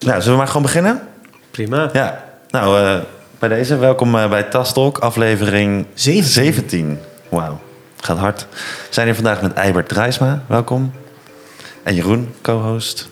Nou, 0.00 0.20
zullen 0.20 0.30
we 0.30 0.36
maar 0.36 0.46
gewoon 0.46 0.62
beginnen? 0.62 1.00
Prima. 1.50 1.90
Ja. 1.92 2.24
Nou, 2.50 2.80
eh, 2.80 2.98
bij 3.38 3.48
deze, 3.48 3.76
welkom 3.76 4.16
eh, 4.16 4.28
bij 4.28 4.42
Tastalk, 4.42 4.98
aflevering 4.98 5.86
17. 5.94 6.32
17. 6.32 6.98
Wauw, 7.28 7.60
gaat 7.96 8.18
hard. 8.18 8.46
We 8.50 8.86
zijn 8.90 9.06
hier 9.06 9.14
vandaag 9.14 9.42
met 9.42 9.52
Eibert 9.52 9.88
Drijsma, 9.88 10.42
welkom. 10.46 10.92
En 11.82 11.94
Jeroen, 11.94 12.34
co-host. 12.42 13.08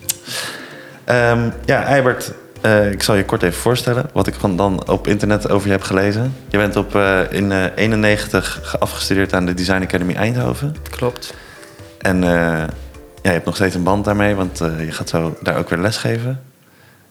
Ehm, 1.03 1.49
ja, 1.65 1.83
Eibert, 1.83 2.31
eh, 2.61 2.91
ik 2.91 3.03
zal 3.03 3.15
je 3.15 3.25
kort 3.25 3.43
even 3.43 3.59
voorstellen 3.59 4.09
wat 4.13 4.27
ik 4.27 4.33
van 4.33 4.55
dan 4.55 4.87
op 4.87 5.07
internet 5.07 5.49
over 5.49 5.67
je 5.67 5.73
heb 5.73 5.83
gelezen. 5.83 6.35
Je 6.47 6.57
bent 6.57 6.75
op, 6.75 6.95
in 7.29 7.51
eh 7.51 7.63
91 7.75 8.79
afgestudeerd 8.79 9.33
aan 9.33 9.45
de 9.45 9.53
Design 9.53 9.81
Academy 9.81 10.13
Eindhoven. 10.13 10.75
Klopt. 10.89 11.33
En 11.97 12.21
ja, 12.21 12.67
je 13.21 13.29
hebt 13.29 13.45
nog 13.45 13.55
steeds 13.55 13.75
een 13.75 13.83
band 13.83 14.05
daarmee, 14.05 14.35
want 14.35 14.57
je 14.57 14.91
gaat 14.91 15.09
zo 15.09 15.37
daar 15.41 15.57
ook 15.57 15.69
weer 15.69 15.79
lesgeven. 15.79 16.48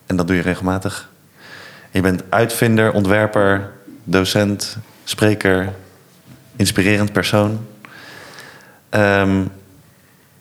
En 0.08 0.16
dat 0.16 0.26
doe 0.26 0.36
je 0.36 0.42
regelmatig. 0.42 1.08
Je 1.90 2.00
bent 2.00 2.22
uitvinder, 2.28 2.92
ontwerper, 2.92 3.70
docent, 4.04 4.76
spreker, 5.04 5.72
inspirerend 6.56 7.12
persoon. 7.12 7.66
Ehm, 8.90 9.40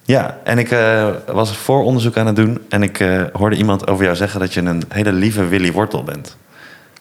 ja, 0.03 0.37
en 0.43 0.57
ik 0.57 0.71
eh, 0.71 1.09
was 1.25 1.57
vooronderzoek 1.57 2.17
aan 2.17 2.25
het 2.27 2.35
doen 2.35 2.65
en 2.69 2.83
ik 2.83 2.99
eh, 2.99 3.21
hoorde 3.33 3.55
iemand 3.55 3.87
over 3.87 4.03
jou 4.03 4.15
zeggen 4.15 4.39
dat 4.39 4.53
je 4.53 4.61
een 4.61 4.83
hele 4.89 5.11
lieve 5.11 5.47
Willy 5.47 5.71
Wortel 5.71 6.03
bent. 6.03 6.37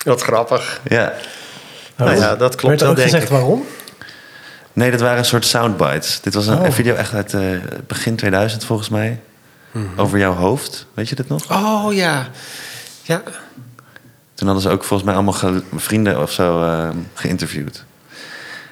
Wat 0.05 0.23
grappig. 0.23 0.81
Ja, 0.89 1.13
Nou 1.97 2.17
ja, 2.17 2.37
dat 2.37 2.55
klopt 2.55 2.81
er 2.81 2.87
wel, 2.87 2.95
denk 2.95 3.07
gezegd 3.09 3.25
ik. 3.25 3.31
waarom? 3.31 3.65
nee, 4.73 4.91
dat 4.91 5.01
waren 5.01 5.19
een 5.19 5.25
soort 5.25 5.45
soundbites. 5.47 6.21
Dit 6.21 6.35
was 6.35 6.47
een, 6.47 6.59
Oh. 6.59 6.65
een 6.65 6.73
video 6.73 6.95
echt 6.95 7.15
uit 7.15 7.35
eh, 7.35 7.41
begin 7.87 8.17
2000 8.17 8.65
volgens 8.65 8.89
mij. 8.89 9.21
Over 9.97 10.19
jouw 10.19 10.35
hoofd, 10.35 10.87
weet 10.95 11.09
je 11.09 11.15
dit 11.15 11.29
nog? 11.29 11.51
Oh 11.51 11.95
ja. 11.95 12.29
Ja. 13.03 13.23
Toen 14.35 14.47
hadden 14.47 14.63
ze 14.63 14.71
ook 14.71 14.85
volgens 14.85 15.09
mij 15.09 15.15
allemaal 15.15 15.63
vrienden 15.75 16.23
of 16.23 16.33
zo 16.33 16.63
eh, 16.63 16.89
geïnterviewd. 17.15 17.85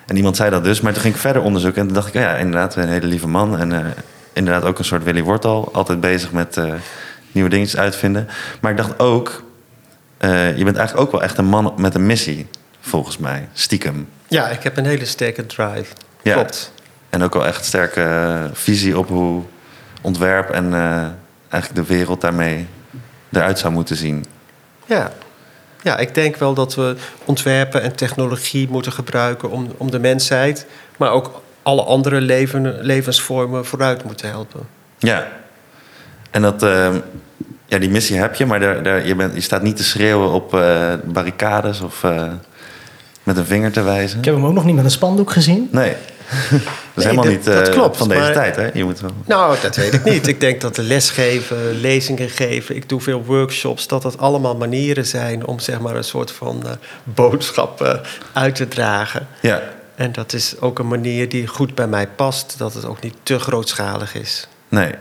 En 0.07 0.17
iemand 0.17 0.37
zei 0.37 0.51
dat 0.51 0.65
dus, 0.65 0.81
maar 0.81 0.93
toen 0.93 1.03
ging 1.03 1.15
ik 1.15 1.21
verder 1.21 1.43
onderzoeken. 1.43 1.81
En 1.81 1.87
toen 1.87 1.97
dacht 1.97 2.09
ik, 2.09 2.15
oh 2.15 2.21
ja, 2.21 2.37
inderdaad, 2.37 2.77
een 2.77 2.89
hele 2.89 3.07
lieve 3.07 3.29
man. 3.29 3.59
En 3.59 3.73
eh, 3.73 3.91
inderdaad 4.33 4.65
ook 4.65 4.79
een 4.79 4.85
soort 4.85 5.05
Willy 5.05 5.23
Wortel. 5.23 5.71
Altijd 5.73 6.01
bezig 6.01 6.33
met 6.33 6.57
eh, 6.57 6.73
nieuwe 7.33 7.51
dingetjes 7.51 7.81
uitvinden. 7.81 8.29
Maar 8.61 8.71
ik 8.71 8.77
dacht 8.77 8.99
ook, 8.99 9.43
je 10.21 10.65
bent 10.65 10.77
eigenlijk 10.77 11.01
ook 11.01 11.13
wel 11.13 11.23
echt 11.23 11.39
een 11.39 11.45
man 11.45 11.75
met 11.77 11.95
een 11.95 12.07
missie, 12.07 12.47
volgens 12.81 13.19
mij. 13.19 13.49
Stiekem. 13.53 14.09
ja, 14.29 14.49
ik 14.49 14.63
heb 14.63 14.77
een 14.77 14.87
hele 14.87 15.05
sterke 15.05 15.47
drive. 15.47 15.93
Ja. 16.23 16.35
Klopt. 16.35 16.73
En 17.11 17.23
ook 17.23 17.35
wel 17.35 17.47
echt 17.47 17.65
sterke 17.65 18.51
visie 18.53 18.99
op 18.99 19.09
hoe 19.09 19.43
ontwerp 20.05 20.51
en 20.51 20.75
eh, 20.75 21.03
eigenlijk 21.49 21.89
de 21.89 21.95
wereld 21.95 22.21
daarmee 22.21 22.67
eruit 23.33 23.59
zou 23.59 23.73
moeten 23.73 23.97
zien. 23.97 24.25
Ja. 24.87 25.13
Ja, 25.83 25.97
ik 25.97 26.15
denk 26.15 26.37
wel 26.37 26.55
dat 26.55 26.75
we 26.75 26.97
ontwerpen 27.25 27.83
en 27.83 27.97
technologie 27.97 28.69
moeten 28.69 28.93
gebruiken 28.93 29.51
om, 29.51 29.69
om 29.77 29.91
de 29.91 29.99
mensheid, 29.99 30.67
maar 30.97 31.11
ook 31.11 31.43
alle 31.63 31.83
andere 31.83 32.21
leven, 32.21 32.79
levensvormen 32.81 33.67
vooruit 33.67 34.05
moeten 34.05 34.29
helpen. 34.29 34.61
Ja. 34.99 35.29
En 36.31 36.43
dat, 36.43 36.63
eh, 36.63 36.95
ja, 37.67 37.79
die 37.79 37.91
missie 37.91 38.17
heb 38.17 38.35
je, 38.35 38.47
maar 38.47 38.61
daar, 38.61 38.83
daar, 38.83 39.07
je, 39.07 39.15
bent, 39.15 39.35
je 39.35 39.41
staat 39.41 39.63
niet 39.63 39.77
te 39.77 39.85
schreeuwen 39.85 40.31
op 40.31 40.55
eh, 40.55 40.93
barricades 41.05 41.81
of 41.81 42.05
eh, 42.05 42.33
met 43.23 43.37
een 43.37 43.45
vinger 43.45 43.73
te 43.73 43.83
wijzen. 43.83 44.19
Ik 44.19 44.25
heb 44.25 44.35
hem 44.35 44.47
ook 44.47 44.55
nog 44.55 44.65
niet 44.65 44.75
met 44.75 44.85
een 44.85 44.91
spandoek 44.91 45.31
gezien. 45.31 45.69
Nee. 45.71 45.95
Dat 46.51 46.61
is 46.97 47.05
helemaal 47.05 47.25
dat- 47.25 47.33
niet 47.33 47.47
eh, 47.47 47.55
dat 47.55 47.69
klopt, 47.69 47.97
van 47.97 48.09
deze 48.09 48.21
maar- 48.21 48.33
tijd, 48.33 48.57
hè? 48.57 48.71
Je 48.75 48.85
moet 48.85 49.01
wel... 49.01 49.11
Nou, 49.25 49.57
dat 49.63 49.77
weet 49.77 49.95
ik 49.95 50.05
niet. 50.05 50.27
Ik 50.27 50.41
denk 50.41 50.61
dat 50.61 50.75
de 50.75 50.83
lesgeven, 50.83 51.81
lezingen 51.81 52.29
geven, 52.31 52.77
ik 52.77 52.89
doe 52.89 53.01
veel 53.01 53.25
workshops, 53.25 53.87
dat 53.87 54.03
dat 54.03 54.19
allemaal 54.19 54.57
manieren 54.57 55.07
zijn 55.07 55.47
om 55.47 55.59
zeg 55.59 55.81
maar 55.81 55.97
een 55.97 56.05
soort 56.05 56.31
van 56.31 56.63
eh, 56.67 56.71
boodschap 57.05 57.83
eh, 57.83 57.95
uit 58.33 58.55
te 58.55 58.69
dragen. 58.69 59.27
Ja. 59.41 59.63
En 59.95 60.13
dat 60.13 60.33
is 60.33 60.61
ook 60.61 60.79
een 60.79 60.89
manier 60.89 61.29
die 61.29 61.47
goed 61.47 61.75
bij 61.75 61.87
mij 61.87 62.07
past, 62.09 62.55
dat 62.59 62.75
het 62.75 62.85
ook 62.85 63.01
niet 63.01 63.15
te 63.23 63.39
grootschalig 63.39 64.15
is. 64.15 64.49
Nee. 64.69 64.95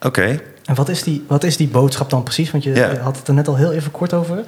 Oké. 0.00 0.40
En 0.64 0.74
wat 0.74 0.88
is, 0.88 1.02
die, 1.02 1.24
wat 1.28 1.44
is 1.44 1.56
die 1.56 1.68
boodschap 1.68 2.10
dan 2.10 2.22
precies? 2.22 2.50
Want 2.50 2.64
je 2.64 2.74
Ja. 2.74 2.90
je 2.90 2.98
had 2.98 3.16
het 3.16 3.28
er 3.28 3.34
net 3.34 3.48
al 3.48 3.56
heel 3.56 3.72
even 3.72 3.90
kort 3.90 4.12
over. 4.12 4.42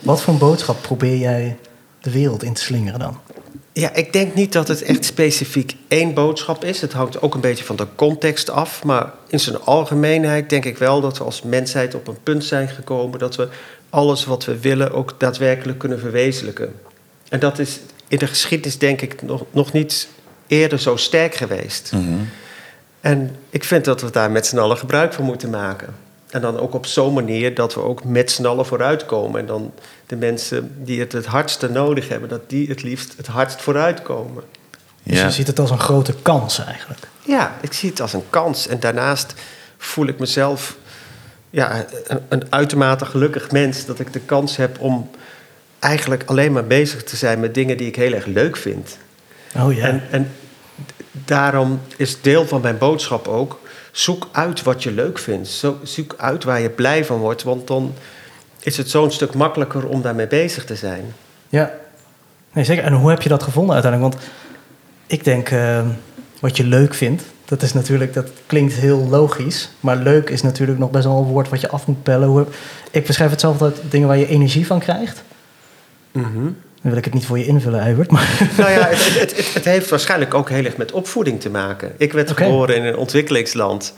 Wat 0.00 0.22
voor 0.22 0.32
een 0.32 0.38
boodschap 0.38 0.82
probeer 0.82 1.16
jij 1.16 1.56
de 2.00 2.10
wereld 2.10 2.42
in 2.42 2.52
te 2.54 2.62
slingeren 2.62 2.98
dan? 2.98 3.20
Ja, 3.80 3.92
ik 3.92 4.12
denk 4.12 4.34
niet 4.34 4.52
dat 4.52 4.68
het 4.68 4.82
echt 4.82 5.04
specifiek 5.04 5.76
één 5.88 6.14
boodschap 6.14 6.64
is. 6.64 6.80
Het 6.80 6.92
hangt 6.92 7.22
ook 7.22 7.34
een 7.34 7.40
beetje 7.40 7.64
van 7.64 7.76
de 7.76 7.86
context 7.94 8.50
af. 8.50 8.84
Maar 8.84 9.12
in 9.28 9.40
zijn 9.40 9.60
algemeenheid 9.60 10.50
denk 10.50 10.64
ik 10.64 10.78
wel 10.78 11.00
dat 11.00 11.18
we 11.18 11.24
als 11.24 11.42
mensheid 11.42 11.94
op 11.94 12.08
een 12.08 12.22
punt 12.22 12.44
zijn 12.44 12.68
gekomen 12.68 13.18
dat 13.18 13.36
we 13.36 13.48
alles 13.90 14.24
wat 14.24 14.44
we 14.44 14.58
willen 14.58 14.92
ook 14.92 15.14
daadwerkelijk 15.18 15.78
kunnen 15.78 15.98
verwezenlijken. 15.98 16.74
En 17.28 17.40
dat 17.40 17.58
is 17.58 17.80
in 18.08 18.18
de 18.18 18.26
geschiedenis 18.26 18.78
denk 18.78 19.00
ik 19.00 19.22
nog, 19.22 19.44
nog 19.50 19.72
niet 19.72 20.08
eerder 20.46 20.80
zo 20.80 20.96
sterk 20.96 21.34
geweest. 21.34 21.92
Mhm. 21.92 22.18
En 23.00 23.36
ik 23.50 23.64
vind 23.64 23.84
dat 23.84 24.00
we 24.00 24.10
daar 24.10 24.30
met 24.30 24.46
z'n 24.46 24.58
allen 24.58 24.76
gebruik 24.76 25.12
van 25.12 25.24
moeten 25.24 25.50
maken. 25.50 25.94
En 26.30 26.40
dan 26.40 26.58
ook 26.58 26.74
op 26.74 26.86
zo'n 26.86 27.14
manier 27.14 27.54
dat 27.54 27.74
we 27.74 27.80
ook 27.80 28.04
met 28.04 28.30
z'n 28.30 28.44
allen 28.44 28.66
vooruitkomen. 28.66 29.40
En 29.40 29.46
dan 29.46 29.72
de 30.06 30.16
mensen 30.16 30.74
die 30.76 31.00
het 31.00 31.12
het 31.12 31.26
hardste 31.26 31.70
nodig 31.70 32.08
hebben, 32.08 32.28
dat 32.28 32.50
die 32.50 32.68
het 32.68 32.82
liefst 32.82 33.14
het 33.16 33.26
hardst 33.26 33.62
vooruitkomen. 33.62 34.42
Dus 35.02 35.20
je 35.20 35.30
ziet 35.30 35.46
het 35.46 35.58
als 35.58 35.70
een 35.70 35.78
grote 35.78 36.14
kans 36.22 36.64
eigenlijk. 36.64 37.08
Ja, 37.22 37.56
ik 37.60 37.72
zie 37.72 37.90
het 37.90 38.00
als 38.00 38.12
een 38.12 38.30
kans. 38.30 38.66
En 38.66 38.80
daarnaast 38.80 39.34
voel 39.78 40.06
ik 40.06 40.18
mezelf 40.18 40.76
ja, 41.50 41.84
een, 42.06 42.20
een 42.28 42.42
uitermate 42.48 43.04
gelukkig 43.04 43.50
mens 43.50 43.84
dat 43.84 44.00
ik 44.00 44.12
de 44.12 44.20
kans 44.20 44.56
heb 44.56 44.80
om 44.80 45.10
eigenlijk 45.78 46.22
alleen 46.26 46.52
maar 46.52 46.66
bezig 46.66 47.04
te 47.04 47.16
zijn 47.16 47.40
met 47.40 47.54
dingen 47.54 47.76
die 47.76 47.86
ik 47.86 47.96
heel 47.96 48.12
erg 48.12 48.26
leuk 48.26 48.56
vind. 48.56 48.98
Oh 49.56 49.74
ja. 49.74 49.86
En, 49.86 50.02
en 50.10 50.32
daarom 51.12 51.80
is 51.96 52.20
deel 52.20 52.46
van 52.46 52.60
mijn 52.60 52.78
boodschap 52.78 53.28
ook: 53.28 53.60
zoek 53.92 54.28
uit 54.32 54.62
wat 54.62 54.82
je 54.82 54.90
leuk 54.92 55.18
vindt. 55.18 55.48
Zo, 55.48 55.78
zoek 55.82 56.14
uit 56.18 56.44
waar 56.44 56.60
je 56.60 56.70
blij 56.70 57.04
van 57.04 57.18
wordt, 57.18 57.42
want 57.42 57.66
dan 57.66 57.94
is 58.60 58.76
het 58.76 58.90
zo'n 58.90 59.10
stuk 59.10 59.34
makkelijker 59.34 59.86
om 59.88 60.02
daarmee 60.02 60.26
bezig 60.26 60.64
te 60.64 60.76
zijn. 60.76 61.14
Ja, 61.48 61.70
nee, 62.52 62.64
zeker. 62.64 62.84
En 62.84 62.92
hoe 62.92 63.10
heb 63.10 63.22
je 63.22 63.28
dat 63.28 63.42
gevonden 63.42 63.74
uiteindelijk? 63.74 64.14
Want 64.14 64.26
ik 65.06 65.24
denk, 65.24 65.50
eh, 65.50 65.80
wat 66.40 66.56
je 66.56 66.64
leuk 66.64 66.94
vindt, 66.94 67.22
dat 67.44 67.62
is 67.62 67.72
natuurlijk, 67.72 68.14
dat 68.14 68.28
klinkt 68.46 68.72
heel 68.72 69.06
logisch. 69.08 69.70
Maar 69.80 69.96
leuk 69.96 70.30
is 70.30 70.42
natuurlijk 70.42 70.78
nog 70.78 70.90
best 70.90 71.04
wel 71.04 71.16
een 71.18 71.24
woord 71.24 71.48
wat 71.48 71.60
je 71.60 71.68
af 71.68 71.86
moet 71.86 72.02
pellen. 72.02 72.28
Hoe 72.28 72.38
heb- 72.38 72.54
ik 72.90 73.06
beschrijf 73.06 73.30
het 73.30 73.40
zelf 73.40 73.60
altijd 73.62 73.82
dingen 73.90 74.08
waar 74.08 74.18
je 74.18 74.26
energie 74.26 74.66
van 74.66 74.78
krijgt. 74.78 75.22
Dan 76.82 76.90
wil 76.90 76.96
ik 76.96 77.04
het 77.04 77.14
niet 77.14 77.26
voor 77.26 77.38
je 77.38 77.46
invullen, 77.46 77.80
Eibert. 77.80 78.10
Maar 78.10 78.48
Nou 78.56 78.70
ja, 78.70 78.86
het, 78.88 79.18
het, 79.18 79.36
het, 79.36 79.54
het 79.54 79.64
heeft 79.64 79.90
waarschijnlijk 79.90 80.34
ook 80.34 80.48
heel 80.48 80.64
erg 80.64 80.76
met 80.76 80.92
opvoeding 80.92 81.40
te 81.40 81.50
maken. 81.50 81.92
Ik 81.96 82.12
werd 82.12 82.30
geboren 82.30 82.76
in 82.76 82.84
een 82.84 82.96
ontwikkelingsland. 82.96 83.94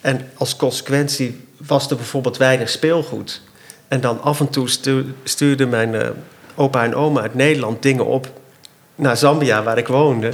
En 0.00 0.28
als 0.34 0.56
consequentie 0.56 1.40
was 1.66 1.90
er 1.90 1.96
bijvoorbeeld 1.96 2.36
weinig 2.36 2.68
speelgoed. 2.70 3.42
En 3.88 4.00
dan 4.00 4.22
af 4.22 4.40
en 4.40 4.48
toe 4.48 4.68
stu- 4.68 5.14
stuurden 5.24 5.68
mijn 5.68 5.94
eh, 5.94 6.08
opa 6.54 6.84
en 6.84 6.94
oma 6.94 7.20
uit 7.20 7.34
Nederland 7.34 7.82
dingen 7.82 8.06
op 8.06 8.32
naar 8.94 9.16
Zambia, 9.16 9.62
waar 9.62 9.78
ik 9.78 9.86
woonde. 9.88 10.32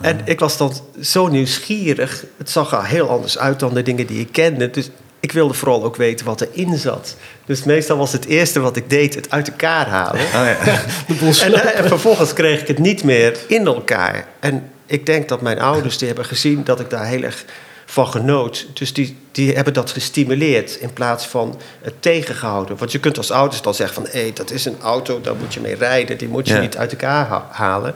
En 0.00 0.20
ik 0.24 0.40
was 0.40 0.56
dan 0.56 0.72
zo 1.00 1.26
nieuwsgierig. 1.28 2.24
Het 2.36 2.50
zag 2.50 2.72
er 2.72 2.86
heel 2.86 3.08
anders 3.08 3.38
uit 3.38 3.60
dan 3.60 3.74
de 3.74 3.82
dingen 3.82 4.06
die 4.06 4.20
ik 4.20 4.32
kende. 4.32 4.70
Dus 4.70 4.90
ik 5.22 5.32
wilde 5.32 5.54
vooral 5.54 5.84
ook 5.84 5.96
weten 5.96 6.26
wat 6.26 6.40
erin 6.40 6.78
zat. 6.78 7.16
Dus 7.44 7.62
meestal 7.64 7.96
was 7.96 8.12
het 8.12 8.24
eerste 8.24 8.60
wat 8.60 8.76
ik 8.76 8.90
deed 8.90 9.14
het 9.14 9.30
uit 9.30 9.48
elkaar 9.48 9.88
halen. 9.88 10.20
Oh, 10.20 10.30
ja. 10.32 10.56
de 11.18 11.40
En, 11.42 11.54
eh, 11.54 11.78
en 11.78 11.88
vervolgens 11.88 12.32
kreeg 12.32 12.60
ik 12.60 12.66
het 12.68 12.78
niet 12.78 13.04
meer 13.04 13.38
in 13.46 13.66
elkaar. 13.66 14.26
En 14.40 14.70
ik 14.86 15.06
denk 15.06 15.28
dat 15.28 15.40
mijn 15.40 15.60
ouders 15.60 15.98
die 15.98 16.06
hebben 16.06 16.24
gezien 16.24 16.64
dat 16.64 16.80
ik 16.80 16.90
daar 16.90 17.06
heel 17.06 17.22
erg 17.22 17.44
van 17.86 18.06
genoot. 18.06 18.66
Dus 18.74 18.92
die, 18.92 19.16
die 19.32 19.54
hebben 19.54 19.72
dat 19.74 19.90
gestimuleerd 19.90 20.76
in 20.80 20.92
plaats 20.92 21.26
van 21.26 21.60
het 21.82 21.94
tegengehouden. 22.02 22.76
Want 22.76 22.92
je 22.92 22.98
kunt 23.00 23.16
als 23.16 23.30
ouders 23.30 23.62
dan 23.62 23.74
zeggen 23.74 23.94
van... 23.94 24.06
hé, 24.20 24.30
dat 24.34 24.50
is 24.50 24.64
een 24.64 24.76
auto, 24.82 25.20
daar 25.20 25.36
moet 25.36 25.54
je 25.54 25.60
mee 25.60 25.74
rijden. 25.74 26.18
Die 26.18 26.28
moet 26.28 26.48
je 26.48 26.54
Ja. 26.54 26.60
niet 26.60 26.76
uit 26.76 26.90
elkaar 26.90 27.26
ha- 27.26 27.48
halen. 27.50 27.94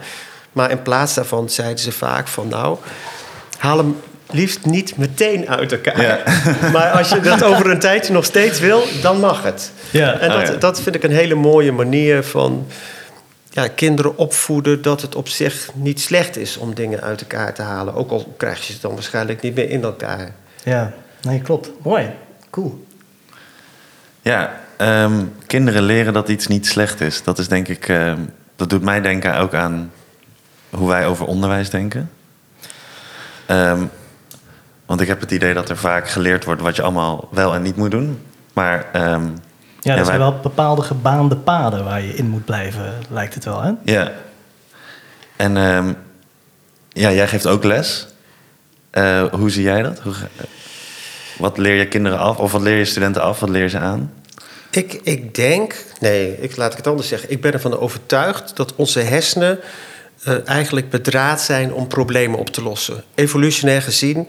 Maar 0.51 0.71
in 0.71 0.81
plaats 0.81 1.13
daarvan 1.13 1.49
zeiden 1.49 1.79
ze 1.79 1.91
vaak 1.91 2.27
van... 2.27 2.47
nou, 2.47 2.77
haal 3.57 3.77
hem 3.77 3.95
liefst 4.31 4.65
niet 4.65 4.97
meteen 4.97 5.49
uit 5.49 5.71
elkaar. 5.71 6.01
Ja. 6.01 6.19
Maar 6.73 6.91
als 6.91 7.09
je 7.09 7.19
dat 7.19 7.43
over 7.43 7.69
een 7.69 7.79
tijdje 7.79 8.13
nog 8.13 8.25
steeds 8.25 8.59
wil, 8.59 8.83
dan 9.01 9.19
mag 9.19 9.43
het. 9.43 9.71
Ja. 9.91 10.19
En 10.19 10.29
dat, 10.29 10.47
ja. 10.47 10.53
dat 10.53 10.81
vind 10.81 10.95
ik 10.95 11.03
een 11.03 11.11
hele 11.11 11.35
mooie 11.35 11.71
manier 11.71 12.23
van 12.23 12.67
ja, 13.49 13.67
kinderen 13.67 14.17
opvoeden 14.17 14.81
dat 14.81 15.01
het 15.01 15.15
op 15.15 15.27
zich 15.27 15.69
niet 15.73 15.99
slecht 15.99 16.37
is 16.37 16.57
om 16.57 16.73
dingen 16.73 17.01
uit 17.01 17.21
elkaar 17.21 17.53
te 17.53 17.61
halen. 17.61 17.93
Ook 17.93 18.11
al 18.11 18.33
krijg 18.37 18.67
je 18.67 18.73
ze 18.73 18.79
dan 18.81 18.93
waarschijnlijk 18.93 19.41
niet 19.41 19.55
meer 19.55 19.69
in 19.69 19.83
elkaar. 19.83 20.31
Ja, 20.63 20.93
nee, 21.21 21.41
klopt. 21.41 21.71
Mooi. 21.81 22.09
Cool. 22.49 22.85
Ja, 24.21 24.61
ehm, 24.77 25.23
kinderen 25.45 25.83
leren 25.83 26.13
dat 26.13 26.29
iets 26.29 26.47
niet 26.47 26.67
slecht 26.67 27.01
is. 27.01 27.23
Dat 27.23 27.39
is 27.39 27.47
denk 27.47 27.67
ik, 27.67 27.87
ehm, 27.87 28.19
dat 28.55 28.69
doet 28.69 28.81
mij 28.81 29.01
denken 29.01 29.37
ook 29.37 29.53
aan 29.53 29.91
hoe 30.69 30.87
wij 30.87 31.05
over 31.05 31.25
onderwijs 31.25 31.69
denken. 31.69 32.11
Ehm, 33.45 33.83
want 34.87 35.01
ik 35.01 35.07
heb 35.07 35.19
het 35.19 35.31
idee 35.31 35.53
dat 35.53 35.69
er 35.69 35.77
vaak 35.77 36.09
geleerd 36.09 36.43
wordt 36.45 36.61
wat 36.61 36.75
je 36.75 36.81
allemaal 36.81 37.27
wel 37.31 37.53
en 37.53 37.61
niet 37.61 37.75
moet 37.75 37.91
doen. 37.91 38.21
Maar 38.53 38.85
ehm, 38.93 39.25
Ja, 39.81 39.93
er 39.93 39.97
Ja, 39.99 40.05
zijn 40.05 40.19
wij- 40.19 40.29
wel 40.29 40.39
bepaalde 40.41 40.81
gebaande 40.81 41.35
paden 41.37 41.83
waar 41.83 42.01
je 42.01 42.13
in 42.15 42.27
moet 42.29 42.45
blijven, 42.45 42.93
lijkt 43.09 43.33
het 43.33 43.45
wel, 43.45 43.61
hè? 43.61 43.71
ja. 43.83 44.11
En 45.35 45.57
ehm, 45.57 45.93
ja, 46.89 47.11
jij 47.11 47.27
geeft 47.27 47.47
ook 47.47 47.63
les. 47.63 48.07
Eh, 48.89 49.23
hoe 49.31 49.49
zie 49.49 49.63
jij 49.63 49.81
dat? 49.81 49.99
Hoe, 49.99 50.13
wat 51.37 51.57
leer 51.57 51.75
je 51.75 51.87
kinderen 51.87 52.19
af? 52.19 52.37
Of 52.37 52.51
wat 52.51 52.61
leer 52.61 52.77
je 52.77 52.85
studenten 52.85 53.21
af? 53.21 53.39
Wat 53.39 53.49
leer 53.49 53.61
je 53.61 53.69
ze 53.69 53.79
aan? 53.79 54.13
Ik, 54.69 54.93
ik 55.03 55.35
denk, 55.35 55.75
nee, 55.99 56.37
ik, 56.41 56.55
laat 56.57 56.71
ik 56.71 56.77
het 56.77 56.87
anders 56.87 57.07
zeggen. 57.07 57.31
Ik 57.31 57.41
ben 57.41 57.53
ervan 57.53 57.79
overtuigd 57.79 58.55
dat 58.55 58.75
onze 58.75 58.99
hersenen 58.99 59.59
eh, 60.23 60.47
eigenlijk 60.47 60.89
bedraad 60.89 61.41
zijn 61.41 61.73
om 61.73 61.87
problemen 61.87 62.39
op 62.39 62.49
te 62.49 62.63
lossen. 62.63 63.03
Evolutionair 63.15 63.81
gezien 63.81 64.27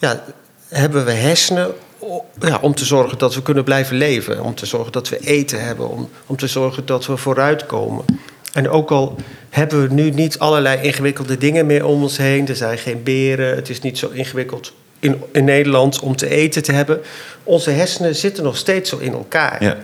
ja, 0.00 0.24
hebben 0.68 1.04
we 1.04 1.12
hersenen 1.12 1.72
ja, 2.40 2.58
om 2.60 2.74
te 2.74 2.84
zorgen 2.84 3.18
dat 3.18 3.34
we 3.34 3.42
kunnen 3.42 3.64
blijven 3.64 3.96
leven. 3.96 4.42
Om 4.42 4.54
te 4.54 4.66
zorgen 4.66 4.92
dat 4.92 5.08
we 5.08 5.18
eten 5.18 5.64
hebben. 5.64 5.90
Om, 5.90 6.08
om 6.26 6.36
te 6.36 6.46
zorgen 6.46 6.86
dat 6.86 7.06
we 7.06 7.16
vooruitkomen. 7.16 8.04
En 8.52 8.68
ook 8.68 8.90
al 8.90 9.16
hebben 9.50 9.88
we 9.88 9.94
nu 9.94 10.10
niet 10.10 10.38
allerlei 10.38 10.82
ingewikkelde 10.82 11.38
dingen 11.38 11.66
meer 11.66 11.84
om 11.84 12.02
ons 12.02 12.16
heen. 12.16 12.48
Er 12.48 12.56
zijn 12.56 12.78
geen 12.78 13.02
beren. 13.02 13.56
Het 13.56 13.68
is 13.68 13.80
niet 13.80 13.98
zo 13.98 14.08
ingewikkeld 14.12 14.72
in, 14.98 15.22
in 15.32 15.44
Nederland 15.44 16.00
om 16.00 16.16
te 16.16 16.28
eten 16.28 16.62
te 16.62 16.72
hebben. 16.72 17.00
Onze 17.44 17.70
hersenen 17.70 18.16
zitten 18.16 18.44
nog 18.44 18.56
steeds 18.56 18.90
zo 18.90 18.98
in 18.98 19.12
elkaar. 19.12 19.64
Ja. 19.64 19.76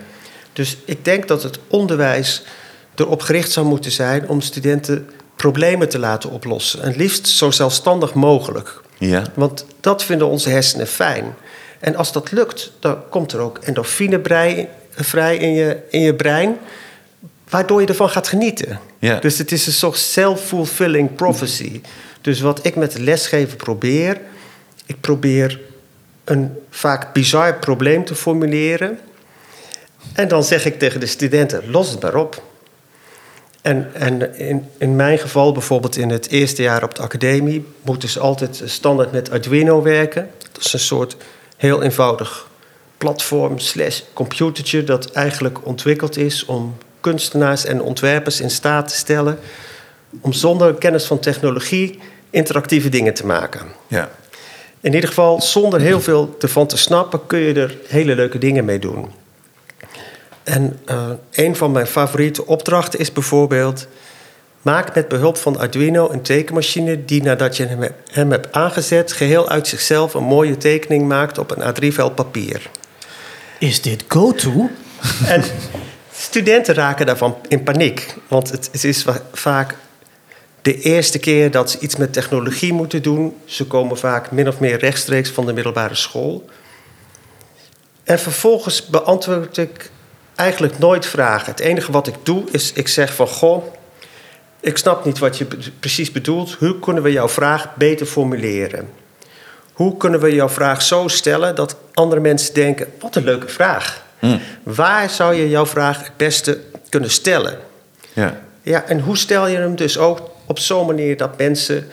Dus 0.53 0.77
ik 0.85 1.05
denk 1.05 1.27
dat 1.27 1.43
het 1.43 1.59
onderwijs 1.67 2.43
erop 2.95 3.21
gericht 3.21 3.51
zou 3.51 3.65
moeten 3.65 3.91
zijn 3.91 4.29
om 4.29 4.41
studenten 4.41 5.09
problemen 5.35 5.89
te 5.89 5.99
laten 5.99 6.29
oplossen. 6.29 6.81
En 6.81 6.95
liefst 6.95 7.27
zo 7.27 7.51
zelfstandig 7.51 8.13
mogelijk. 8.13 8.81
Ja. 8.97 9.23
Want 9.33 9.65
dat 9.79 10.03
vinden 10.03 10.27
onze 10.27 10.49
hersenen 10.49 10.87
fijn. 10.87 11.35
En 11.79 11.95
als 11.95 12.11
dat 12.11 12.31
lukt, 12.31 12.71
dan 12.79 13.09
komt 13.09 13.31
er 13.31 13.39
ook 13.39 13.57
endorfine 13.57 14.21
vrij 14.95 15.37
in 15.37 15.53
je, 15.53 15.77
in 15.89 16.01
je 16.01 16.15
brein, 16.15 16.57
waardoor 17.49 17.81
je 17.81 17.87
ervan 17.87 18.09
gaat 18.09 18.27
genieten. 18.27 18.79
Ja. 18.99 19.19
Dus 19.19 19.37
het 19.37 19.51
is 19.51 19.67
een 19.67 19.73
soort 19.73 19.97
self-fulfilling 19.97 21.15
prophecy. 21.15 21.81
Dus 22.21 22.39
wat 22.39 22.65
ik 22.65 22.75
met 22.75 22.97
lesgeven 22.97 23.57
probeer, 23.57 24.21
ik 24.85 25.01
probeer 25.01 25.59
een 26.23 26.51
vaak 26.69 27.13
bizar 27.13 27.55
probleem 27.55 28.05
te 28.05 28.15
formuleren. 28.15 28.99
En 30.13 30.27
dan 30.27 30.43
zeg 30.43 30.65
ik 30.65 30.79
tegen 30.79 30.99
de 30.99 31.05
studenten, 31.05 31.69
los 31.69 31.89
het 31.89 32.01
maar 32.01 32.15
op. 32.15 32.43
En, 33.67 33.89
en 33.93 34.37
in, 34.37 34.65
in 34.77 34.95
mijn 34.95 35.17
geval, 35.17 35.51
bijvoorbeeld 35.51 35.97
in 35.97 36.09
het 36.09 36.29
eerste 36.29 36.61
jaar 36.61 36.83
op 36.83 36.95
de 36.95 37.01
academie, 37.01 37.65
moeten 37.81 38.09
ze 38.09 38.19
altijd 38.19 38.61
standaard 38.65 39.11
met 39.11 39.31
Arduino 39.31 39.81
werken. 39.81 40.29
Dat 40.51 40.65
is 40.65 40.73
een 40.73 40.79
soort 40.79 41.17
heel 41.57 41.83
eenvoudig 41.83 42.47
platform 42.97 43.59
slash 43.59 44.01
computertje 44.13 44.83
dat 44.83 45.11
eigenlijk 45.11 45.65
ontwikkeld 45.65 46.17
is 46.17 46.45
om 46.45 46.77
kunstenaars 47.01 47.65
en 47.65 47.81
ontwerpers 47.81 48.41
in 48.41 48.49
staat 48.49 48.87
te 48.87 48.95
stellen 48.95 49.39
om 50.21 50.33
zonder 50.33 50.73
kennis 50.73 51.05
van 51.05 51.19
technologie 51.19 51.99
interactieve 52.29 52.89
dingen 52.89 53.13
te 53.13 53.25
maken. 53.25 53.67
Ja. 53.87 54.09
In 54.81 54.93
ieder 54.93 55.09
geval, 55.09 55.41
zonder 55.41 55.79
heel 55.79 56.01
veel 56.01 56.35
ervan 56.39 56.67
te 56.67 56.77
snappen, 56.77 57.25
kun 57.27 57.39
je 57.39 57.53
er 57.53 57.77
hele 57.87 58.15
leuke 58.15 58.37
dingen 58.37 58.65
mee 58.65 58.79
doen. 58.79 59.11
En 60.47 60.79
eh, 60.85 61.09
een 61.31 61.55
van 61.55 61.71
mijn 61.71 61.87
favoriete 61.87 62.45
opdrachten 62.45 62.99
is 62.99 63.11
bijvoorbeeld... 63.11 63.87
maak 64.61 64.95
met 64.95 65.07
behulp 65.07 65.37
van 65.37 65.57
Arduino 65.57 66.09
een 66.11 66.21
tekenmachine... 66.21 67.05
die 67.05 67.23
nadat 67.23 67.57
je 67.57 67.65
hem, 67.65 67.91
hem 68.11 68.31
hebt 68.31 68.51
aangezet... 68.51 69.11
geheel 69.11 69.49
uit 69.49 69.67
zichzelf 69.67 70.13
een 70.13 70.23
mooie 70.23 70.57
tekening 70.57 71.07
maakt 71.07 71.37
op 71.37 71.51
een 71.51 71.75
A3-vel 71.75 72.09
papier. 72.09 72.69
Is 73.59 73.81
dit 73.81 74.03
go-to? 74.07 74.69
En 75.27 75.43
studenten 76.11 76.75
raken 76.75 77.05
daarvan 77.05 77.37
in 77.47 77.63
paniek. 77.63 78.15
Want 78.27 78.51
het, 78.51 78.69
het 78.71 78.83
is 78.83 79.03
va- 79.03 79.21
vaak 79.33 79.75
de 80.61 80.79
eerste 80.79 81.19
keer 81.19 81.51
dat 81.51 81.71
ze 81.71 81.79
iets 81.79 81.95
met 81.95 82.13
technologie 82.13 82.73
moeten 82.73 83.01
doen. 83.01 83.35
Ze 83.45 83.65
komen 83.65 83.97
vaak 83.97 84.31
min 84.31 84.47
of 84.47 84.59
meer 84.59 84.79
rechtstreeks 84.79 85.29
van 85.29 85.45
de 85.45 85.53
middelbare 85.53 85.95
school. 85.95 86.49
En 88.03 88.19
vervolgens 88.19 88.85
beantwoord 88.85 89.57
ik 89.57 89.91
eigenlijk 90.37 90.79
nooit 90.79 91.05
vragen. 91.05 91.51
Het 91.51 91.59
enige 91.59 91.91
wat 91.91 92.07
ik 92.07 92.15
doe 92.23 92.43
is, 92.51 92.73
ik 92.73 92.87
zeg 92.87 93.13
van... 93.13 93.27
Goh, 93.27 93.63
ik 94.59 94.77
snap 94.77 95.05
niet 95.05 95.19
wat 95.19 95.37
je 95.37 95.47
precies 95.79 96.11
bedoelt. 96.11 96.53
Hoe 96.53 96.79
kunnen 96.79 97.03
we 97.03 97.11
jouw 97.11 97.29
vraag 97.29 97.75
beter 97.75 98.05
formuleren? 98.05 98.89
Hoe 99.73 99.97
kunnen 99.97 100.19
we 100.19 100.33
jouw 100.33 100.49
vraag 100.49 100.81
zo 100.81 101.07
stellen 101.07 101.55
dat 101.55 101.75
andere 101.93 102.21
mensen 102.21 102.53
denken... 102.53 102.87
wat 102.99 103.15
een 103.15 103.23
leuke 103.23 103.47
vraag. 103.47 104.05
Waar 104.63 105.09
zou 105.09 105.33
je 105.33 105.49
jouw 105.49 105.65
vraag 105.65 106.03
het 106.03 106.17
beste 106.17 106.59
kunnen 106.89 107.11
stellen? 107.11 107.57
Ja. 108.13 108.39
Ja, 108.61 108.83
en 108.83 108.99
hoe 108.99 109.17
stel 109.17 109.47
je 109.47 109.57
hem 109.57 109.75
dus 109.75 109.97
ook 109.97 110.29
op 110.45 110.59
zo'n 110.59 110.85
manier 110.85 111.17
dat 111.17 111.37
mensen 111.37 111.87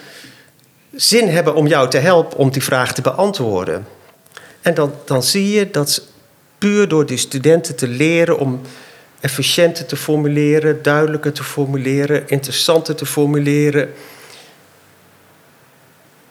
zin 0.94 1.29
hebben 1.29 1.55
om 1.55 1.67
jou 1.67 1.91
te 1.91 1.99
helpen 1.99 2.38
om 2.38 2.50
die 2.50 2.62
vraag 2.62 2.94
te 2.94 3.02
beantwoorden? 3.02 3.87
En 4.62 4.75
dan, 4.75 4.94
dan 5.05 5.23
zie 5.23 5.50
je 5.50 5.70
dat 5.70 6.02
puur 6.64 6.88
door 6.88 7.06
die 7.06 7.16
studenten 7.16 7.76
te 7.76 7.88
leren 7.88 8.38
om 8.38 8.61
efficiënter 9.20 9.87
te 9.87 9.96
formuleren, 9.96 10.82
duidelijker 10.82 11.32
te 11.32 11.44
formuleren, 11.44 12.28
interessanter 12.28 12.94
te 12.94 13.06
formuleren, 13.06 13.93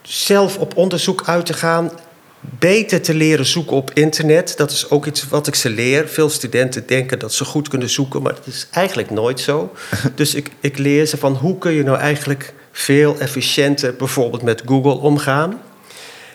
zelf 0.01 0.57
op 0.57 0.77
onderzoek 0.77 1.23
uit 1.25 1.45
te 1.45 1.53
gaan, 1.53 1.91
beter 2.39 3.01
te 3.01 3.13
leren 3.13 3.45
zoeken 3.45 3.75
op 3.75 3.91
internet. 3.93 4.57
Dat 4.57 4.71
is 4.71 4.89
ook 4.89 5.05
iets 5.05 5.27
wat 5.27 5.47
ik 5.47 5.55
ze 5.55 5.69
leer. 5.69 6.07
Veel 6.07 6.29
studenten 6.29 6.87
denken 6.87 7.19
dat 7.19 7.33
ze 7.33 7.45
goed 7.45 7.67
kunnen 7.67 7.89
zoeken, 7.89 8.21
maar 8.21 8.33
dat 8.33 8.47
is 8.47 8.67
eigenlijk 8.71 9.09
nooit 9.09 9.39
zo. 9.39 9.71
Dus 10.15 10.35
ik, 10.35 10.51
ik 10.59 10.77
leer 10.77 11.05
ze 11.05 11.17
van 11.17 11.33
hoe 11.33 11.57
kun 11.57 11.71
je 11.71 11.83
nou 11.83 11.97
eigenlijk 11.97 12.53
veel 12.71 13.19
efficiënter 13.19 13.95
bijvoorbeeld 13.95 14.41
met 14.41 14.61
Google 14.65 14.97
omgaan. 14.97 15.61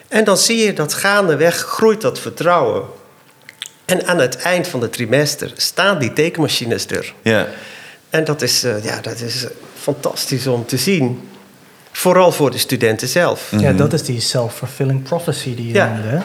En 0.07 0.23
dan 0.23 0.37
zie 0.37 0.57
je 0.57 0.73
dat 0.73 0.93
gaandeweg 0.93 1.55
groeit 1.55 2.01
dat 2.01 2.19
vertrouwen. 2.19 2.98
En 3.89 4.07
aan 4.07 4.19
het 4.19 4.35
eind 4.37 4.67
van 4.67 4.81
het 4.81 4.93
trimester 4.93 5.51
staan 5.55 5.99
die 5.99 6.13
tekenmachines 6.13 6.85
er. 6.87 7.13
Ja. 7.21 7.47
En 8.09 8.23
dat 8.23 8.41
is, 8.41 8.63
eh, 8.63 8.83
ja, 8.83 9.01
dat 9.01 9.19
is 9.21 9.43
eh, 9.43 9.49
fantastisch 9.79 10.47
om 10.47 10.65
te 10.65 10.77
zien. 10.77 11.29
Vooral 11.91 12.31
voor 12.31 12.51
de 12.51 12.57
studenten 12.57 13.07
zelf. 13.07 13.51
Ja, 13.59 13.71
dat 13.71 13.93
is 13.93 14.03
die 14.03 14.19
self-fulfilling 14.19 15.03
prophecy 15.03 15.55
die 15.55 15.67
je 15.67 15.73
Ja. 15.73 15.87
noemde. 15.93 16.21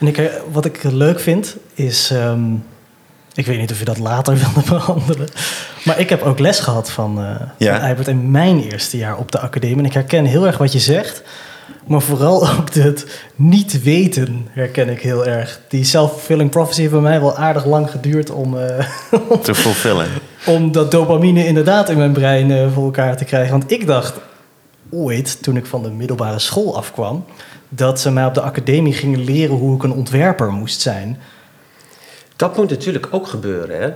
En 0.00 0.06
ik, 0.06 0.18
eh, 0.18 0.26
wat 0.52 0.64
ik 0.64 0.82
leuk 0.82 1.20
vind 1.20 1.56
is... 1.74 2.10
ehm, 2.12 2.52
ik 3.34 3.46
weet 3.46 3.58
niet 3.58 3.70
of 3.72 3.78
je 3.78 3.84
dat 3.84 3.98
later 3.98 4.36
wilde 4.52 4.68
behandelen. 4.70 5.28
Maar 5.84 5.98
ik 5.98 6.08
heb 6.08 6.22
ook 6.22 6.38
les 6.38 6.60
gehad 6.60 6.90
van, 6.90 7.18
eh 7.18 7.40
Ja. 7.58 7.72
van 7.74 7.80
Eibert 7.84 8.08
in 8.08 8.30
mijn 8.30 8.62
eerste 8.62 8.96
jaar 8.96 9.16
op 9.16 9.32
de 9.32 9.38
academie. 9.40 9.78
En 9.78 9.84
ik 9.84 9.92
herken 9.92 10.24
heel 10.24 10.46
erg 10.46 10.58
wat 10.58 10.72
je 10.72 10.78
zegt. 10.80 11.22
Maar 11.86 12.00
vooral 12.00 12.48
ook 12.58 12.74
het 12.74 13.06
niet 13.34 13.82
weten 13.82 14.48
herken 14.50 14.88
ik 14.88 15.00
heel 15.00 15.26
erg. 15.26 15.60
Die 15.68 15.84
self-fulfilling 15.84 16.50
prophecy 16.50 16.80
heeft 16.80 16.92
bij 16.92 17.00
mij 17.00 17.20
wel 17.20 17.36
aardig 17.36 17.64
lang 17.64 17.90
geduurd 17.90 18.30
om, 18.30 18.58
eh, 18.58 18.86
Te 19.42 19.54
fulfillen. 19.54 20.08
om 20.46 20.72
dat 20.72 20.90
dopamine 20.90 21.46
inderdaad 21.46 21.88
in 21.88 21.96
mijn 21.96 22.12
brein 22.12 22.50
eh, 22.50 22.72
voor 22.74 22.84
elkaar 22.84 23.16
te 23.16 23.24
krijgen. 23.24 23.50
Want 23.50 23.70
ik 23.70 23.86
dacht 23.86 24.14
ooit, 24.90 25.42
toen 25.42 25.56
ik 25.56 25.66
van 25.66 25.82
de 25.82 25.90
middelbare 25.90 26.38
school 26.38 26.76
afkwam, 26.76 27.24
dat 27.68 28.00
ze 28.00 28.10
mij 28.10 28.24
op 28.24 28.34
de 28.34 28.40
academie 28.40 28.92
gingen 28.92 29.24
leren 29.24 29.56
hoe 29.56 29.76
ik 29.76 29.82
een 29.82 29.92
ontwerper 29.92 30.52
moest 30.52 30.80
zijn. 30.80 31.20
Dat 32.36 32.56
moet 32.56 32.70
natuurlijk 32.70 33.06
ook 33.10 33.26
gebeuren. 33.26 33.80
Hè? 33.80 33.90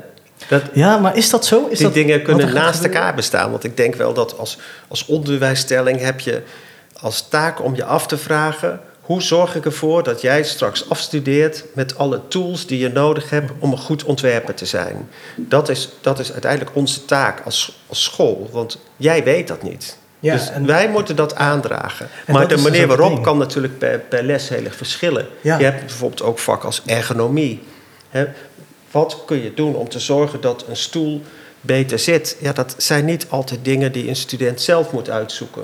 Dat, 0.48 0.62
Ja, 0.72 0.98
maar 0.98 1.16
is 1.16 1.30
dat 1.30 1.46
zo? 1.46 1.66
Is 1.70 1.78
die 1.78 1.86
dat 1.86 1.94
dingen 1.94 2.22
kunnen 2.22 2.54
naast 2.54 2.74
gebeuren? 2.76 3.00
elkaar 3.00 3.14
bestaan. 3.14 3.50
Want 3.50 3.64
ik 3.64 3.76
denk 3.76 3.94
wel 3.94 4.14
dat 4.14 4.38
als, 4.38 4.58
als 4.88 5.06
onderwijsstelling 5.06 6.00
heb 6.00 6.20
je 6.20 6.42
als 7.00 7.28
taak 7.28 7.62
om 7.62 7.74
je 7.74 7.84
af 7.84 8.06
te 8.06 8.18
vragen... 8.18 8.80
hoe 9.00 9.22
zorg 9.22 9.54
ik 9.54 9.64
ervoor 9.64 10.02
dat 10.02 10.20
jij 10.20 10.42
straks 10.42 10.90
afstudeert 10.90 11.64
met 11.74 11.98
alle 11.98 12.20
tools 12.28 12.66
die 12.66 12.78
je 12.78 12.88
nodig 12.88 13.30
hebt... 13.30 13.52
om 13.58 13.72
een 13.72 13.78
goed 13.78 14.04
ontwerper 14.04 14.54
te 14.54 14.66
zijn. 14.66 15.08
Dat 15.36 15.68
is, 15.68 15.88
dat 16.00 16.18
is 16.18 16.32
uiteindelijk 16.32 16.76
onze 16.76 17.04
taak 17.04 17.40
als, 17.44 17.82
als 17.86 18.02
school. 18.02 18.48
Want 18.52 18.78
jij 18.96 19.24
weet 19.24 19.48
dat 19.48 19.62
niet. 19.62 19.98
Ja, 20.20 20.34
dus 20.34 20.50
en- 20.50 20.66
wij 20.66 20.88
moeten 20.88 21.16
dat 21.16 21.34
aandragen. 21.34 22.08
En 22.26 22.32
maar 22.32 22.48
de 22.48 22.54
dus 22.54 22.64
manier 22.64 22.86
waarop 22.86 23.10
ding. 23.10 23.22
kan 23.22 23.38
natuurlijk 23.38 23.78
per, 23.78 23.98
per 23.98 24.22
les 24.22 24.48
heel 24.48 24.64
erg 24.64 24.76
verschillen. 24.76 25.26
Ja. 25.40 25.58
Je 25.58 25.64
hebt 25.64 25.80
bijvoorbeeld 25.80 26.22
ook 26.22 26.38
vak 26.38 26.64
als 26.64 26.82
ergonomie. 26.86 27.62
Wat 28.90 29.22
kun 29.26 29.42
je 29.42 29.54
doen 29.54 29.74
om 29.74 29.88
te 29.88 29.98
zorgen 29.98 30.40
dat 30.40 30.64
een 30.68 30.76
stoel 30.76 31.22
beter 31.60 31.98
zit? 31.98 32.36
Ja, 32.40 32.52
dat 32.52 32.74
zijn 32.76 33.04
niet 33.04 33.26
altijd 33.28 33.64
dingen 33.64 33.92
die 33.92 34.08
een 34.08 34.16
student 34.16 34.60
zelf 34.60 34.92
moet 34.92 35.10
uitzoeken. 35.10 35.62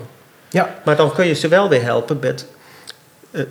Ja, 0.55 0.75
Maar 0.85 0.97
dan 0.97 1.13
kun 1.13 1.27
je 1.27 1.35
ze 1.35 1.49
wel 1.49 1.69
weer 1.69 1.83
helpen 1.83 2.19
met 2.21 2.47
eh, 3.31 3.43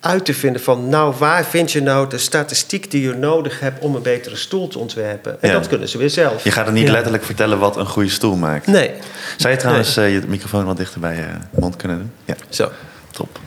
uit 0.00 0.24
te 0.24 0.34
vinden 0.34 0.62
van... 0.62 0.88
nou, 0.88 1.14
waar 1.18 1.44
vind 1.44 1.72
je 1.72 1.82
nou 1.82 2.08
de 2.08 2.18
statistiek 2.18 2.90
die 2.90 3.02
je 3.02 3.12
nodig 3.14 3.60
hebt 3.60 3.80
om 3.84 3.94
een 3.94 4.02
betere 4.02 4.36
stoel 4.36 4.68
te 4.68 4.78
ontwerpen? 4.78 5.42
En 5.42 5.48
Ja. 5.48 5.54
dat 5.54 5.66
kunnen 5.68 5.88
ze 5.88 5.98
weer 5.98 6.10
zelf. 6.10 6.44
Je 6.44 6.50
gaat 6.50 6.66
er 6.66 6.72
niet 6.72 6.86
Ja. 6.86 6.92
letterlijk 6.92 7.24
vertellen 7.24 7.58
wat 7.58 7.76
een 7.76 7.86
goede 7.86 8.08
stoel 8.08 8.36
maakt. 8.36 8.66
Nee, 8.66 8.90
Zou 9.36 9.52
je 9.52 9.58
trouwens 9.58 9.96
eh, 9.96 10.12
je 10.12 10.22
microfoon 10.26 10.64
wat 10.64 10.76
dichter 10.76 11.00
bij 11.00 11.14
je 11.16 11.26
mond 11.60 11.76
kunnen 11.76 11.98
doen? 11.98 12.10
Ja, 12.24 12.34
zo. 12.48 12.70
top. 13.10 13.38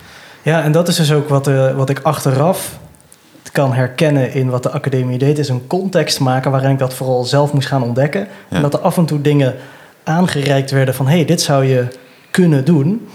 ja 0.42 0.62
en 0.62 0.72
dat 0.72 0.88
is 0.88 0.96
dus 0.96 1.12
ook 1.12 1.28
wat, 1.28 1.46
eh, 1.48 1.76
wat 1.76 1.90
ik 1.90 1.98
achteraf 2.02 2.78
kan 3.52 3.72
herkennen 3.72 4.32
in 4.32 4.50
wat 4.50 4.62
de 4.62 4.70
academie 4.70 5.18
deed, 5.18 5.38
is 5.38 5.48
een 5.48 5.66
context 5.66 6.20
maken 6.20 6.50
waarin 6.50 6.70
ik 6.70 6.78
dat 6.78 6.94
vooral 6.94 7.24
zelf 7.24 7.52
moest 7.52 7.68
gaan 7.68 7.82
ontdekken. 7.82 8.20
Ja. 8.20 8.56
En 8.56 8.62
dat 8.62 8.74
er 8.74 8.80
af 8.80 8.96
en 8.96 9.06
toe 9.06 9.20
dingen 9.20 9.54
aangereikt 10.04 10.70
werden 10.70 10.94
van 10.94 11.06
hé, 11.06 11.14
hey, 11.16 11.24
dit 11.24 11.40
zou 11.40 11.64
je 11.64 11.86
kunnen 12.30 12.64
doen. 12.64 13.08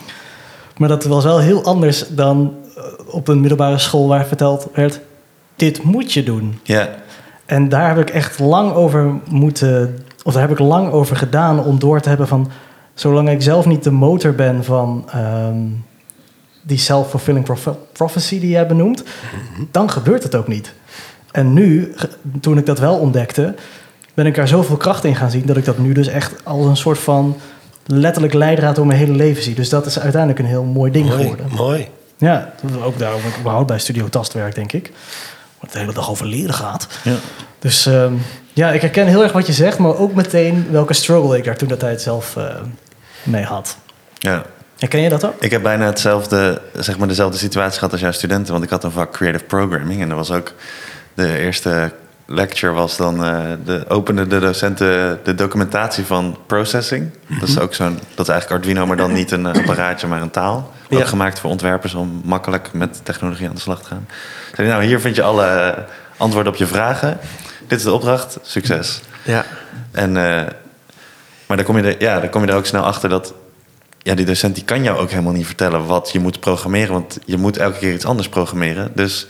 Maar 0.77 0.89
dat 0.89 1.03
was 1.03 1.23
wel 1.23 1.39
heel 1.39 1.63
anders 1.63 2.07
dan 2.07 2.53
eh, 2.77 2.83
op 3.07 3.27
een 3.27 3.39
middelbare 3.39 3.77
school 3.77 4.07
waar 4.07 4.25
verteld 4.25 4.67
werd: 4.73 4.99
dit 5.55 5.83
moet 5.83 6.13
je 6.13 6.23
doen. 6.23 6.59
Ja, 6.63 6.89
En 7.45 7.69
daar 7.69 7.95
heb 7.95 8.07
ik 8.07 8.13
echt 8.13 8.39
lang 8.39 8.73
over 8.73 9.13
moeten, 9.29 9.97
of 10.23 10.33
daar 10.33 10.41
heb 10.41 10.51
ik 10.51 10.59
lang 10.59 10.91
over 10.91 11.15
gedaan 11.15 11.63
om 11.63 11.79
door 11.79 11.99
te 12.01 12.09
hebben 12.09 12.27
van, 12.27 12.51
zolang 12.93 13.29
ik 13.29 13.41
zelf 13.41 13.65
niet 13.65 13.83
de 13.83 13.91
motor 13.91 14.33
ben 14.33 14.63
van 14.63 15.03
ehm, 15.11 15.57
die 16.61 16.77
self-fulfilling 16.77 17.45
proph- 17.45 17.77
prophecy 17.91 18.39
die 18.39 18.49
jij 18.49 18.67
benoemt, 18.67 19.03
dan 19.71 19.89
gebeurt 19.91 20.23
het 20.23 20.35
ook 20.35 20.47
niet. 20.47 20.73
En 21.31 21.53
nu, 21.53 21.93
toen 22.39 22.57
ik 22.57 22.65
dat 22.65 22.79
wel 22.79 22.95
ontdekte, 22.97 23.55
ben 24.13 24.25
ik 24.25 24.35
daar 24.35 24.47
zoveel 24.47 24.77
kracht 24.77 25.03
in 25.03 25.15
gaan 25.15 25.31
zien 25.31 25.45
dat 25.45 25.57
ik 25.57 25.65
dat 25.65 25.77
nu 25.77 25.93
dus 25.93 26.07
echt 26.07 26.33
als 26.43 26.65
een 26.65 26.77
soort 26.77 26.99
van 26.99 27.35
letterlijk 27.85 28.33
leidraad 28.33 28.75
door 28.75 28.85
mijn 28.85 28.99
hele 28.99 29.13
leven 29.13 29.43
zie. 29.43 29.55
Dus 29.55 29.69
dat 29.69 29.85
is 29.85 29.99
uiteindelijk 29.99 30.39
een 30.39 30.45
heel 30.49 30.63
mooi 30.63 30.91
ding 30.91 31.07
Mooi, 31.07 31.21
geworden. 31.21 31.45
mooi. 31.55 31.87
Ja, 32.17 32.53
ook 32.83 32.99
daarom 32.99 33.19
ik 33.19 33.37
überhaupt 33.39 33.67
bij 33.67 33.79
Studio 33.79 34.09
Tastwerk, 34.09 34.55
denk 34.55 34.71
ik. 34.71 34.91
Wat 35.59 35.71
de 35.71 35.79
hele 35.79 35.93
dag 35.93 36.09
over 36.09 36.25
leren 36.25 36.53
gaat. 36.53 36.87
ja. 37.03 37.15
Dus 37.59 37.85
ehm, 37.85 38.13
ja, 38.53 38.71
ik 38.71 38.81
herken 38.81 39.07
heel 39.07 39.23
erg 39.23 39.31
wat 39.31 39.47
je 39.47 39.53
zegt, 39.53 39.77
maar 39.77 39.97
ook 39.97 40.13
meteen 40.13 40.67
welke 40.71 40.93
struggle 40.93 41.37
ik 41.37 41.43
daar 41.43 41.57
toen 41.57 41.67
dat 41.67 41.79
tijd 41.79 42.01
zelf 42.01 42.35
eh, 42.37 42.45
mee 43.23 43.43
had. 43.43 43.77
ja. 44.17 44.43
Herken 44.75 45.01
je 45.01 45.09
dat 45.09 45.25
ook? 45.25 45.33
Ik 45.43 45.51
heb 45.51 45.61
bijna 45.61 45.85
hetzelfde, 45.85 46.61
zeg 46.73 46.97
maar 46.97 47.07
dezelfde 47.07 47.37
situatie 47.37 47.77
gehad 47.77 47.91
als 47.91 48.01
jouw 48.01 48.11
studenten. 48.11 48.51
Want 48.51 48.63
ik 48.63 48.69
had 48.69 48.83
een 48.83 48.91
vak 48.91 49.11
Creative 49.11 49.43
Programming. 49.43 50.01
En 50.01 50.07
dat 50.07 50.17
was 50.17 50.31
ook 50.31 50.53
de 51.13 51.37
eerste 51.37 51.91
lecture 52.25 52.73
was 52.73 52.97
dan 52.97 53.23
eh, 53.25 53.41
de, 53.65 53.85
opende 53.87 54.27
de 54.27 54.39
docenten 54.39 55.19
de 55.23 55.35
documentatie 55.35 56.05
van 56.05 56.37
processing. 56.47 57.09
Dat 57.39 57.49
is 57.49 57.59
ook 57.59 57.73
zo'n, 57.73 57.99
dat 58.15 58.27
is 58.27 58.33
eigenlijk 58.33 58.61
Arduino, 58.61 58.85
maar 58.87 58.97
dan 58.97 59.13
niet 59.13 59.31
een 59.31 59.45
eh, 59.45 59.53
apparaatje, 59.61 60.07
maar 60.07 60.21
een 60.21 60.29
taal. 60.31 60.73
Ook 60.89 60.99
Ja. 60.99 61.05
gemaakt 61.05 61.39
voor 61.39 61.49
ontwerpers 61.49 61.93
om 61.93 62.21
makkelijk 62.23 62.73
met 62.73 62.99
technologie 63.03 63.47
aan 63.47 63.55
de 63.55 63.61
slag 63.61 63.81
te 63.81 63.87
gaan. 63.87 64.07
Zei, 64.55 64.67
nou, 64.67 64.83
hier 64.83 64.99
vind 64.99 65.15
je 65.15 65.21
alle 65.23 65.75
antwoorden 66.17 66.51
op 66.53 66.57
je 66.57 66.67
vragen. 66.67 67.17
Dit 67.67 67.77
is 67.77 67.83
de 67.83 67.91
opdracht, 67.93 68.37
succes. 68.41 69.01
Ja, 69.23 69.45
En, 69.91 70.17
eh, 70.17 70.43
maar 71.47 71.57
dan 71.57 71.65
kom, 71.65 71.77
je 71.77 71.83
er, 71.83 71.95
ja, 72.01 72.19
dan 72.19 72.29
kom 72.29 72.41
je 72.45 72.47
er 72.51 72.55
ook 72.57 72.65
snel 72.65 72.83
achter 72.83 73.09
dat... 73.09 73.33
Ja, 73.97 74.15
die 74.15 74.25
docent 74.25 74.55
die 74.55 74.63
kan 74.63 74.83
jou 74.83 74.97
ook 74.99 75.09
helemaal 75.09 75.33
niet 75.33 75.45
vertellen 75.45 75.85
wat 75.85 76.09
je 76.11 76.19
moet 76.19 76.39
programmeren. 76.39 76.93
Want 76.93 77.17
je 77.25 77.37
moet 77.37 77.57
elke 77.57 77.77
keer 77.77 77.93
iets 77.93 78.05
anders 78.05 78.29
programmeren. 78.29 78.91
Dus 78.95 79.27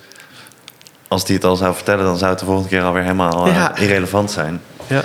als 1.07 1.25
die 1.25 1.35
het 1.35 1.45
al 1.45 1.55
zou 1.55 1.75
vertellen... 1.75 2.05
dan 2.05 2.17
zou 2.17 2.29
het 2.29 2.39
de 2.39 2.45
volgende 2.45 2.69
keer 2.69 2.81
alweer 2.83 3.01
helemaal 3.03 3.47
eh, 3.47 3.53
Ja. 3.55 3.75
irrelevant 3.77 4.31
zijn. 4.31 4.62
ja. 4.88 5.01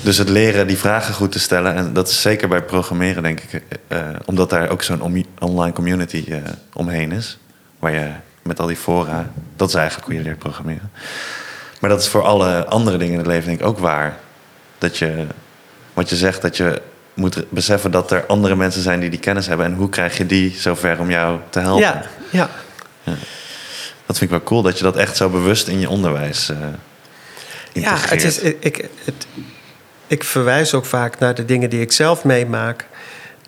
Dus 0.00 0.18
het 0.18 0.28
leren 0.28 0.66
die 0.66 0.78
vragen 0.78 1.14
goed 1.14 1.32
te 1.32 1.38
stellen... 1.38 1.74
en 1.74 1.92
dat 1.92 2.08
is 2.08 2.20
zeker 2.22 2.48
bij 2.48 2.62
programmeren, 2.62 3.22
denk 3.22 3.40
ik... 3.40 3.62
eh, 3.88 3.98
omdat 4.24 4.50
daar 4.50 4.68
ook 4.70 4.82
zo'n 4.82 5.24
online 5.38 5.72
community 5.72 6.24
eh, 6.28 6.36
omheen 6.72 7.12
is. 7.12 7.38
Waar 7.78 7.92
je 7.92 8.08
met 8.42 8.60
al 8.60 8.66
die 8.66 8.76
fora... 8.76 9.30
dat 9.56 9.68
is 9.68 9.74
eigenlijk 9.74 10.06
hoe 10.06 10.16
je 10.16 10.22
leert 10.22 10.38
programmeren. 10.38 10.90
Maar 11.80 11.90
dat 11.90 12.00
is 12.00 12.08
voor 12.08 12.22
alle 12.22 12.66
andere 12.66 12.96
dingen 12.98 13.12
in 13.12 13.18
het 13.18 13.26
leven 13.28 13.46
denk 13.48 13.60
ik 13.60 13.66
ook 13.66 13.78
waar. 13.78 14.16
Dat 14.78 14.96
je, 14.96 15.26
wat 15.94 16.08
je 16.08 16.16
zegt, 16.16 16.42
dat 16.42 16.56
je 16.56 16.82
moet 17.14 17.44
beseffen 17.50 17.90
dat 17.90 18.10
er 18.10 18.26
andere 18.26 18.56
mensen 18.56 18.82
zijn 18.82 19.00
die 19.00 19.10
die 19.10 19.18
kennis 19.18 19.46
hebben. 19.46 19.66
En 19.66 19.74
hoe 19.74 19.88
krijg 19.88 20.16
je 20.16 20.26
die 20.26 20.54
zover 20.58 20.98
om 20.98 21.10
jou 21.10 21.38
te 21.50 21.60
helpen? 21.60 21.82
ja, 21.82 22.02
ja. 22.30 22.48
Dat 24.08 24.18
vind 24.18 24.30
ik 24.30 24.36
wel 24.36 24.46
cool, 24.46 24.62
dat 24.62 24.78
je 24.78 24.84
dat 24.84 24.96
echt 24.96 25.16
zo 25.16 25.28
bewust 25.28 25.68
in 25.68 25.80
je 25.80 25.88
onderwijs 25.88 26.48
eh 26.48 26.58
Ja, 26.58 26.70
integreert. 27.72 28.10
het 28.10 28.24
is, 28.24 28.54
ik, 28.60 28.88
het, 29.04 29.26
ik 30.06 30.24
verwijs 30.24 30.74
ook 30.74 30.84
vaak 30.84 31.18
naar 31.18 31.34
de 31.34 31.44
dingen 31.44 31.70
die 31.70 31.80
ik 31.80 31.92
zelf 31.92 32.24
meemaak. 32.24 32.86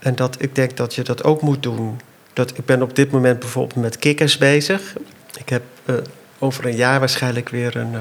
En 0.00 0.14
dat 0.14 0.36
ik 0.38 0.54
denk 0.54 0.76
dat 0.76 0.94
je 0.94 1.02
dat 1.02 1.24
ook 1.24 1.42
moet 1.42 1.62
doen. 1.62 2.00
Dat, 2.32 2.58
ik 2.58 2.64
ben 2.64 2.82
op 2.82 2.94
dit 2.94 3.10
moment 3.10 3.38
bijvoorbeeld 3.38 3.80
met 3.80 3.98
kikkers 3.98 4.38
bezig. 4.38 4.94
Ik 5.38 5.48
heb 5.48 5.62
eh, 5.84 5.94
over 6.38 6.66
een 6.66 6.76
jaar 6.76 6.98
waarschijnlijk 6.98 7.48
weer 7.48 7.76
een, 7.76 7.94
eh, 7.94 8.00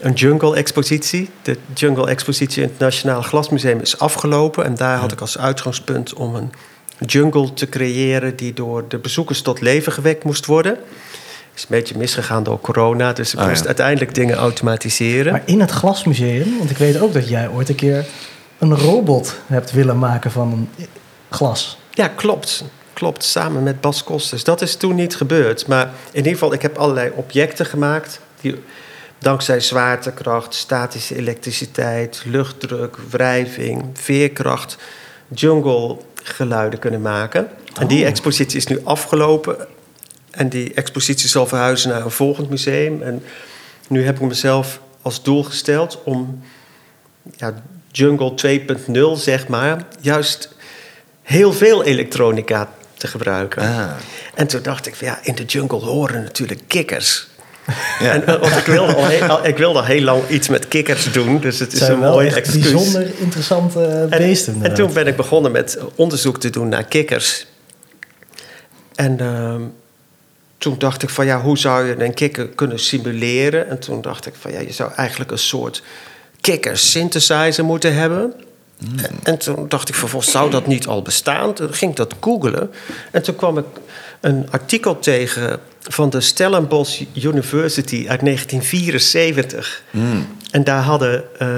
een 0.00 0.12
jungle-expositie. 0.12 1.30
De 1.42 1.56
jungle-expositie 1.74 2.62
in 2.62 2.68
het 2.68 2.78
Nationaal 2.78 3.22
Glasmuseum 3.22 3.80
is 3.80 3.98
afgelopen. 3.98 4.64
En 4.64 4.74
daar 4.74 4.98
had 4.98 5.12
ik 5.12 5.20
als 5.20 5.38
uitgangspunt 5.38 6.14
om 6.14 6.34
een 6.34 6.52
jungle 7.06 7.52
te 7.52 7.68
creëren... 7.68 8.36
die 8.36 8.52
door 8.52 8.84
de 8.88 8.98
bezoekers 8.98 9.42
tot 9.42 9.60
leven 9.60 9.92
gewekt 9.92 10.24
moest 10.24 10.46
worden. 10.46 10.78
Is 11.54 11.62
een 11.62 11.66
beetje 11.68 11.98
misgegaan 11.98 12.42
door 12.42 12.60
corona, 12.60 13.12
dus 13.12 13.32
ik 13.34 13.40
ja. 13.40 13.48
moest 13.48 13.66
uiteindelijk 13.66 14.14
dingen 14.14 14.36
automatiseren. 14.36 15.32
Maar 15.32 15.42
in 15.44 15.60
het 15.60 15.70
glasmuseum, 15.70 16.58
want 16.58 16.70
ik 16.70 16.76
weet 16.76 17.00
ook 17.00 17.12
dat 17.12 17.28
jij 17.28 17.48
ooit 17.48 17.68
een 17.68 17.74
keer 17.74 18.06
een 18.58 18.76
robot 18.78 19.36
hebt 19.46 19.72
willen 19.72 19.98
maken 19.98 20.30
van 20.30 20.52
een 20.52 20.86
glas. 21.30 21.78
Ja, 21.90 22.08
klopt. 22.08 22.64
Klopt, 22.92 23.24
samen 23.24 23.62
met 23.62 23.80
Bas 23.80 24.04
Kosters. 24.04 24.44
Dat 24.44 24.62
is 24.62 24.76
toen 24.76 24.94
niet 24.94 25.16
gebeurd. 25.16 25.66
Maar 25.66 25.90
in 26.10 26.16
ieder 26.16 26.32
geval, 26.32 26.52
ik 26.52 26.62
heb 26.62 26.76
allerlei 26.78 27.10
objecten 27.14 27.66
gemaakt... 27.66 28.20
die 28.40 28.62
dankzij 29.18 29.60
zwaartekracht, 29.60 30.54
statische 30.54 31.16
elektriciteit... 31.16 32.22
luchtdruk, 32.24 32.96
wrijving, 33.10 33.84
veerkracht... 33.92 34.76
jungle 35.28 35.96
geluiden 36.22 36.78
kunnen 36.78 37.02
maken. 37.02 37.48
En 37.78 37.86
die 37.86 38.02
Oh. 38.02 38.08
expositie 38.08 38.56
is 38.56 38.66
nu 38.66 38.80
afgelopen. 38.84 39.56
En 40.36 40.48
die 40.48 40.74
expositie 40.74 41.28
zal 41.28 41.46
verhuizen 41.46 41.90
naar 41.90 42.04
een 42.04 42.10
volgend 42.10 42.50
museum. 42.50 43.02
En 43.02 43.22
nu 43.88 44.04
heb 44.04 44.14
ik 44.14 44.20
mezelf 44.20 44.80
als 45.02 45.22
doel 45.22 45.42
gesteld 45.42 46.00
om 46.04 46.40
ja, 47.36 47.54
Jungle 47.90 48.34
2.0, 49.16 49.20
zeg 49.22 49.48
maar, 49.48 49.84
juist 50.00 50.48
heel 51.22 51.52
veel 51.52 51.84
elektronica 51.84 52.68
te 52.94 53.06
gebruiken. 53.06 53.62
Ah, 53.62 53.90
En 54.34 54.46
toen 54.46 54.62
dacht 54.62 54.86
ik, 54.86 54.94
van, 54.94 55.06
ja, 55.06 55.18
in 55.22 55.34
de 55.34 55.44
jungle 55.44 55.78
horen 55.78 56.22
natuurlijk 56.22 56.60
kikkers. 56.66 57.26
ja. 58.00 58.12
En, 58.12 58.26
eh, 58.26 58.40
want 58.40 58.56
ik 58.56 58.64
wilde, 58.64 58.94
al 58.94 59.06
heel, 59.06 59.22
al- 59.22 59.46
ik 59.46 59.56
wilde 59.56 59.78
al 59.78 59.84
heel 59.84 60.02
lang 60.02 60.28
iets 60.28 60.48
met 60.48 60.68
kikkers 60.68 61.12
doen, 61.12 61.40
dus 61.40 61.58
het 61.58 61.72
is 61.72 61.78
zijn 61.78 61.92
een 61.92 62.00
wel 62.00 62.12
mooi 62.12 62.28
excuus. 62.28 62.62
bijzonder 62.62 63.10
interessante 63.18 63.84
En, 64.10 64.18
beesten. 64.18 64.58
en 64.62 64.74
toen 64.74 64.92
ben 64.92 65.06
ik 65.06 65.16
begonnen 65.16 65.52
met 65.52 65.78
onderzoek 65.94 66.38
te 66.40 66.50
doen 66.50 66.68
naar 66.68 66.84
kikkers. 66.84 67.46
En 68.94 69.20
ehm, 69.20 69.62
toen 70.58 70.78
dacht 70.78 71.02
ik 71.02 71.10
van 71.10 71.26
ja, 71.26 71.40
hoe 71.40 71.58
zou 71.58 71.86
je 71.86 72.04
een 72.04 72.14
kikker 72.14 72.48
kunnen 72.48 72.78
simuleren? 72.78 73.68
En 73.68 73.78
toen 73.78 74.00
dacht 74.00 74.26
ik 74.26 74.34
van 74.40 74.52
ja, 74.52 74.60
je 74.60 74.72
zou 74.72 74.92
eigenlijk 74.96 75.30
een 75.30 75.38
soort 75.38 75.82
kikker 76.40 76.78
synthesizer 76.78 77.64
moeten 77.64 77.94
hebben. 77.94 78.34
En, 78.96 79.10
en 79.22 79.38
toen 79.38 79.68
dacht 79.68 79.88
ik 79.88 79.94
vervolgens, 79.94 80.32
zou 80.32 80.50
dat 80.50 80.66
niet 80.66 80.86
al 80.86 81.02
bestaan? 81.02 81.54
Toen 81.54 81.74
ging 81.74 81.90
ik 81.90 81.96
dat 81.96 82.14
googlen. 82.20 82.70
En 83.10 83.22
toen 83.22 83.36
kwam 83.36 83.58
ik 83.58 83.64
een 84.20 84.50
artikel 84.50 84.98
tegen 84.98 85.60
van 85.80 86.10
de 86.10 86.20
Stellenbosch 86.20 87.02
University 87.14 88.06
uit 88.08 88.20
1974. 88.20 89.82
Mm. 89.90 90.26
En 90.50 90.64
daar 90.64 90.82
hadden 90.82 91.24
eh, 91.38 91.48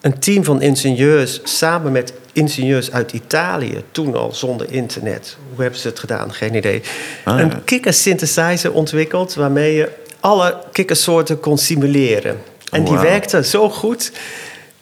een 0.00 0.18
team 0.18 0.44
van 0.44 0.62
ingenieurs 0.62 1.40
samen 1.44 1.92
met 1.92 2.12
ingenieurs 2.32 2.92
uit 2.92 3.12
Italië, 3.12 3.82
toen 3.90 4.16
al 4.16 4.32
zonder 4.32 4.72
internet. 4.72 5.36
Hoe 5.52 5.62
hebben 5.62 5.80
ze 5.80 5.88
het 5.88 5.98
gedaan? 5.98 6.32
Geen 6.32 6.54
idee. 6.54 6.82
Ah, 7.24 7.38
een 7.38 7.48
ja. 7.48 7.60
kikker 7.64 7.92
synthesizer 7.92 8.72
ontwikkeld 8.72 9.34
waarmee 9.34 9.74
je 9.74 9.88
alle 10.20 10.58
kikkersoorten 10.72 11.40
kon 11.40 11.58
simuleren. 11.58 12.38
En 12.70 12.84
die 12.84 12.98
werkte 12.98 13.44
zo 13.44 13.70
goed 13.70 14.12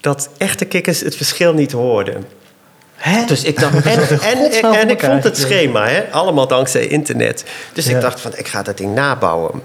dat 0.01 0.29
echte 0.37 0.65
kikkers 0.65 0.99
het 0.99 1.15
verschil 1.15 1.53
niet 1.53 1.71
hoorden. 1.71 2.25
Hè? 2.95 3.25
Dus 3.33 3.43
ik 3.43 3.59
dacht, 3.59 3.85
en, 3.85 4.21
en, 4.73 4.89
ik 4.89 4.99
vond 4.99 5.23
het 5.23 5.37
schema, 5.37 5.87
hè, 5.87 6.11
allemaal 6.11 6.47
dankzij 6.47 6.87
internet. 6.87 7.43
Dus 7.73 7.85
Ja. 7.85 7.95
ik 7.95 8.01
dacht 8.01 8.19
van, 8.19 8.31
ik 8.35 8.47
ga 8.47 8.61
dat 8.61 8.77
ding 8.77 8.93
nabouwen. 8.93 9.61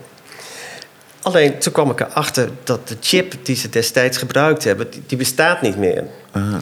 Alleen 1.22 1.58
toen 1.58 1.72
kwam 1.72 1.90
ik 1.90 2.00
erachter 2.00 2.48
dat 2.64 2.88
de 2.88 2.96
chip 3.00 3.34
die 3.42 3.56
ze 3.56 3.68
destijds 3.68 4.18
gebruikt 4.18 4.64
hebben, 4.64 4.90
die, 4.90 5.02
die 5.06 5.18
bestaat 5.18 5.62
niet 5.62 5.76
meer. 5.76 6.04
Ah. 6.30 6.54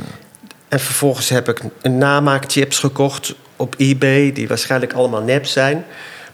En 0.68 0.80
vervolgens 0.80 1.28
heb 1.28 1.48
ik 1.48 1.60
een 1.82 1.98
namaakchips 1.98 2.78
gekocht 2.78 3.34
op 3.56 3.74
eBay, 3.78 4.32
die 4.32 4.48
waarschijnlijk 4.48 4.92
allemaal 4.92 5.22
nep 5.22 5.46
zijn. 5.46 5.84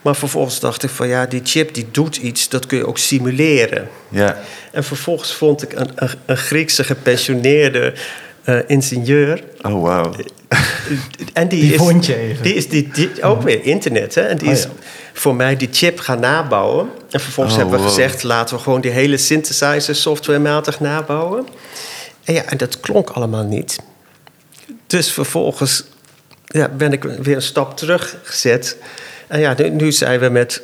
Maar 0.02 0.16
vervolgens 0.16 0.60
dacht 0.60 0.82
ik 0.82 0.90
van 0.90 1.08
ja, 1.08 1.26
die 1.26 1.40
chip 1.44 1.74
die 1.74 1.88
doet 1.90 2.16
iets, 2.16 2.48
dat 2.48 2.66
kun 2.66 2.78
je 2.78 2.86
ook 2.86 2.98
simuleren. 2.98 3.88
Ja. 4.08 4.36
En 4.72 4.84
vervolgens 4.84 5.34
vond 5.34 5.62
ik 5.62 5.72
een, 5.72 5.90
een, 5.94 6.10
een 6.26 6.36
Griekse 6.36 6.84
gepensioneerde 6.84 7.94
eh, 8.44 8.58
ingenieur. 8.66 9.44
Oh, 9.62 9.82
wauw. 9.82 10.14
En 11.32 11.48
die, 11.48 11.60
Die 11.60 11.72
is, 11.72 11.78
vond 11.78 12.06
je 12.06 12.16
even. 12.16 12.42
Die 12.42 12.54
is 12.54 12.68
die, 12.68 12.88
die, 12.92 13.22
ook 13.22 13.42
weer 13.42 13.64
internet, 13.64 14.14
hè? 14.14 14.20
En 14.20 14.36
die 14.36 14.48
Oh, 14.48 14.54
is 14.54 14.62
ja. 14.62 14.68
voor 15.12 15.34
mij 15.34 15.56
die 15.56 15.68
chip 15.72 15.98
gaan 15.98 16.20
nabouwen. 16.20 16.88
En 17.10 17.20
vervolgens 17.20 17.56
Oh, 17.56 17.62
hebben 17.62 17.78
we 17.78 17.84
wow. 17.84 17.94
gezegd... 17.94 18.22
laten 18.22 18.56
we 18.56 18.62
gewoon 18.62 18.80
die 18.80 18.90
hele 18.90 19.16
synthesizer 19.16 19.94
softwarematig 19.94 20.80
nabouwen. 20.80 21.46
En 22.24 22.34
ja, 22.34 22.44
en 22.44 22.56
dat 22.56 22.80
klonk 22.80 23.10
allemaal 23.10 23.44
niet. 23.44 23.78
Dus 24.86 25.12
vervolgens 25.12 25.84
ja, 26.46 26.68
ben 26.68 26.92
ik 26.92 27.02
weer 27.02 27.36
een 27.36 27.42
stap 27.42 27.76
terug 27.76 28.16
gezet. 28.22 28.76
En 29.26 29.40
ja, 29.40 29.54
nu, 29.58 29.70
nu 29.70 29.92
zijn 29.92 30.20
we 30.20 30.28
met 30.28 30.62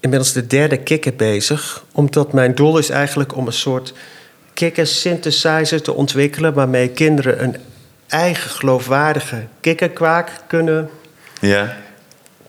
inmiddels 0.00 0.32
de 0.32 0.46
derde 0.46 0.76
kikker 0.76 1.14
bezig. 1.14 1.84
Omdat 1.92 2.32
mijn 2.32 2.54
doel 2.54 2.78
is 2.78 2.88
eigenlijk 2.90 3.36
om 3.36 3.46
een 3.46 3.52
soort 3.52 3.92
kikker 4.54 4.86
synthesizer 4.86 5.82
te 5.82 5.92
ontwikkelen... 5.92 6.54
waarmee 6.54 6.88
kinderen 6.88 7.42
een 7.42 7.56
eigen 8.10 8.50
geloofwaardige 8.50 9.46
kikkerkwaak 9.60 10.30
kunnen 10.46 10.90
Ja. 11.40 11.76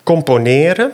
componeren. 0.04 0.92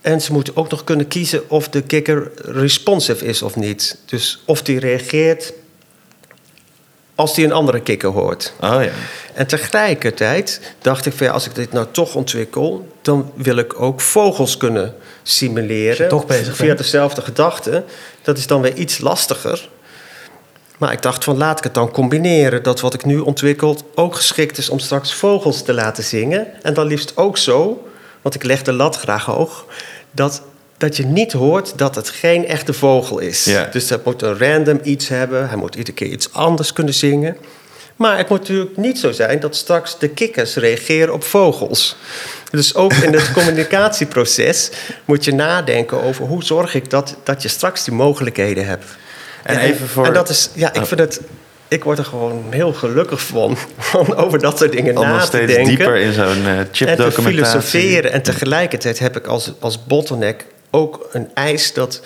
En 0.00 0.20
ze 0.20 0.32
moeten 0.32 0.56
ook 0.56 0.70
nog 0.70 0.84
kunnen 0.84 1.08
kiezen 1.08 1.50
of 1.50 1.68
de 1.68 1.82
kikker 1.82 2.30
responsive 2.36 3.24
is 3.24 3.42
of 3.42 3.56
niet. 3.56 3.98
Dus 4.06 4.42
of 4.46 4.62
die 4.62 4.78
reageert 4.78 5.52
als 7.14 7.34
die 7.34 7.44
een 7.44 7.52
andere 7.52 7.80
kikker 7.80 8.08
hoort. 8.10 8.52
Oh 8.60 8.82
ja. 8.84 8.90
En 9.34 9.46
tegelijkertijd 9.46 10.60
dacht 10.80 11.06
ik 11.06 11.12
van 11.12 11.26
ja, 11.26 11.32
als 11.32 11.46
ik 11.46 11.54
dit 11.54 11.72
nou 11.72 11.86
toch 11.90 12.14
ontwikkel, 12.14 12.96
dan 13.02 13.32
wil 13.34 13.56
ik 13.56 13.80
ook 13.80 14.00
vogels 14.00 14.56
kunnen 14.56 14.94
simuleren. 15.22 16.08
toch 16.08 16.26
bezig 16.26 16.56
via 16.56 16.66
bent. 16.66 16.78
dezelfde 16.78 17.22
gedachte. 17.22 17.84
Dat 18.22 18.38
is 18.38 18.46
dan 18.46 18.60
weer 18.60 18.74
iets 18.74 18.98
lastiger. 18.98 19.68
Maar 20.82 20.92
ik 20.92 21.02
dacht 21.02 21.24
van 21.24 21.36
laat 21.36 21.58
ik 21.58 21.64
het 21.64 21.74
dan 21.74 21.90
combineren. 21.90 22.62
Dat 22.62 22.80
wat 22.80 22.94
ik 22.94 23.04
nu 23.04 23.18
ontwikkel 23.18 23.76
ook 23.94 24.14
geschikt 24.14 24.58
is 24.58 24.68
om 24.68 24.78
straks 24.78 25.14
vogels 25.14 25.62
te 25.62 25.72
laten 25.72 26.04
zingen. 26.04 26.46
En 26.62 26.74
dan 26.74 26.86
liefst 26.86 27.16
ook 27.16 27.38
zo, 27.38 27.88
want 28.22 28.34
ik 28.34 28.42
leg 28.42 28.62
de 28.62 28.72
lat 28.72 28.96
graag 28.96 29.24
hoog, 29.24 29.66
dat, 30.10 30.42
dat 30.76 30.96
je 30.96 31.06
niet 31.06 31.32
hoort 31.32 31.78
dat 31.78 31.94
het 31.94 32.08
geen 32.08 32.46
echte 32.46 32.72
vogel 32.72 33.18
is. 33.18 33.44
Ja. 33.44 33.68
Dus 33.72 33.86
dat 33.86 34.04
moet 34.04 34.22
een 34.22 34.38
random 34.38 34.80
iets 34.82 35.08
hebben. 35.08 35.48
Hij 35.48 35.56
moet 35.56 35.74
iedere 35.74 35.96
keer 35.96 36.08
iets 36.08 36.32
anders 36.32 36.72
kunnen 36.72 36.94
zingen. 36.94 37.36
Maar 37.96 38.16
het 38.16 38.28
moet 38.28 38.38
natuurlijk 38.38 38.76
niet 38.76 38.98
zo 38.98 39.12
zijn 39.12 39.40
dat 39.40 39.56
straks 39.56 39.98
de 39.98 40.08
kikkers 40.08 40.54
reageren 40.54 41.14
op 41.14 41.24
vogels. 41.24 41.96
Dus 42.50 42.74
ook 42.74 42.92
in 42.92 43.12
het 43.12 43.32
communicatieproces 43.38 44.70
moet 45.04 45.24
je 45.24 45.34
nadenken 45.34 46.02
over 46.02 46.24
hoe 46.24 46.44
zorg 46.44 46.74
ik 46.74 46.90
dat, 46.90 47.16
dat 47.22 47.42
je 47.42 47.48
straks 47.48 47.84
die 47.84 47.94
mogelijkheden 47.94 48.66
hebt. 48.66 48.84
En 49.42 49.54
Ja, 49.54 49.60
even 49.60 49.88
voor... 49.88 50.06
En 50.06 50.12
dat 50.12 50.28
is, 50.28 50.50
ja, 50.54 50.68
ik 50.72 50.80
Oh. 50.80 50.86
vind 50.86 51.00
het. 51.00 51.20
Ik 51.68 51.84
word 51.84 51.98
er 51.98 52.04
gewoon 52.04 52.44
heel 52.50 52.72
gelukkig 52.72 53.20
van, 53.22 53.56
van 53.78 54.16
over 54.16 54.38
dat 54.38 54.58
soort 54.58 54.72
dingen 54.72 54.96
Om 54.98 55.04
na 55.04 55.12
nog 55.12 55.20
te 55.20 55.26
steeds 55.26 55.52
denken. 55.54 55.76
dieper 55.76 55.96
in 55.96 56.12
zo'n 56.12 56.24
eh 56.46 56.58
en 56.58 56.64
te 56.64 56.68
chipdocumentatie. 56.72 57.22
filosoferen. 57.32 58.12
En 58.12 58.22
tegelijkertijd 58.22 58.98
heb 58.98 59.16
ik 59.16 59.26
als, 59.26 59.52
als 59.60 59.84
bottleneck 59.84 60.44
ook 60.70 61.08
een 61.12 61.30
eis 61.34 61.72
dat 61.72 62.00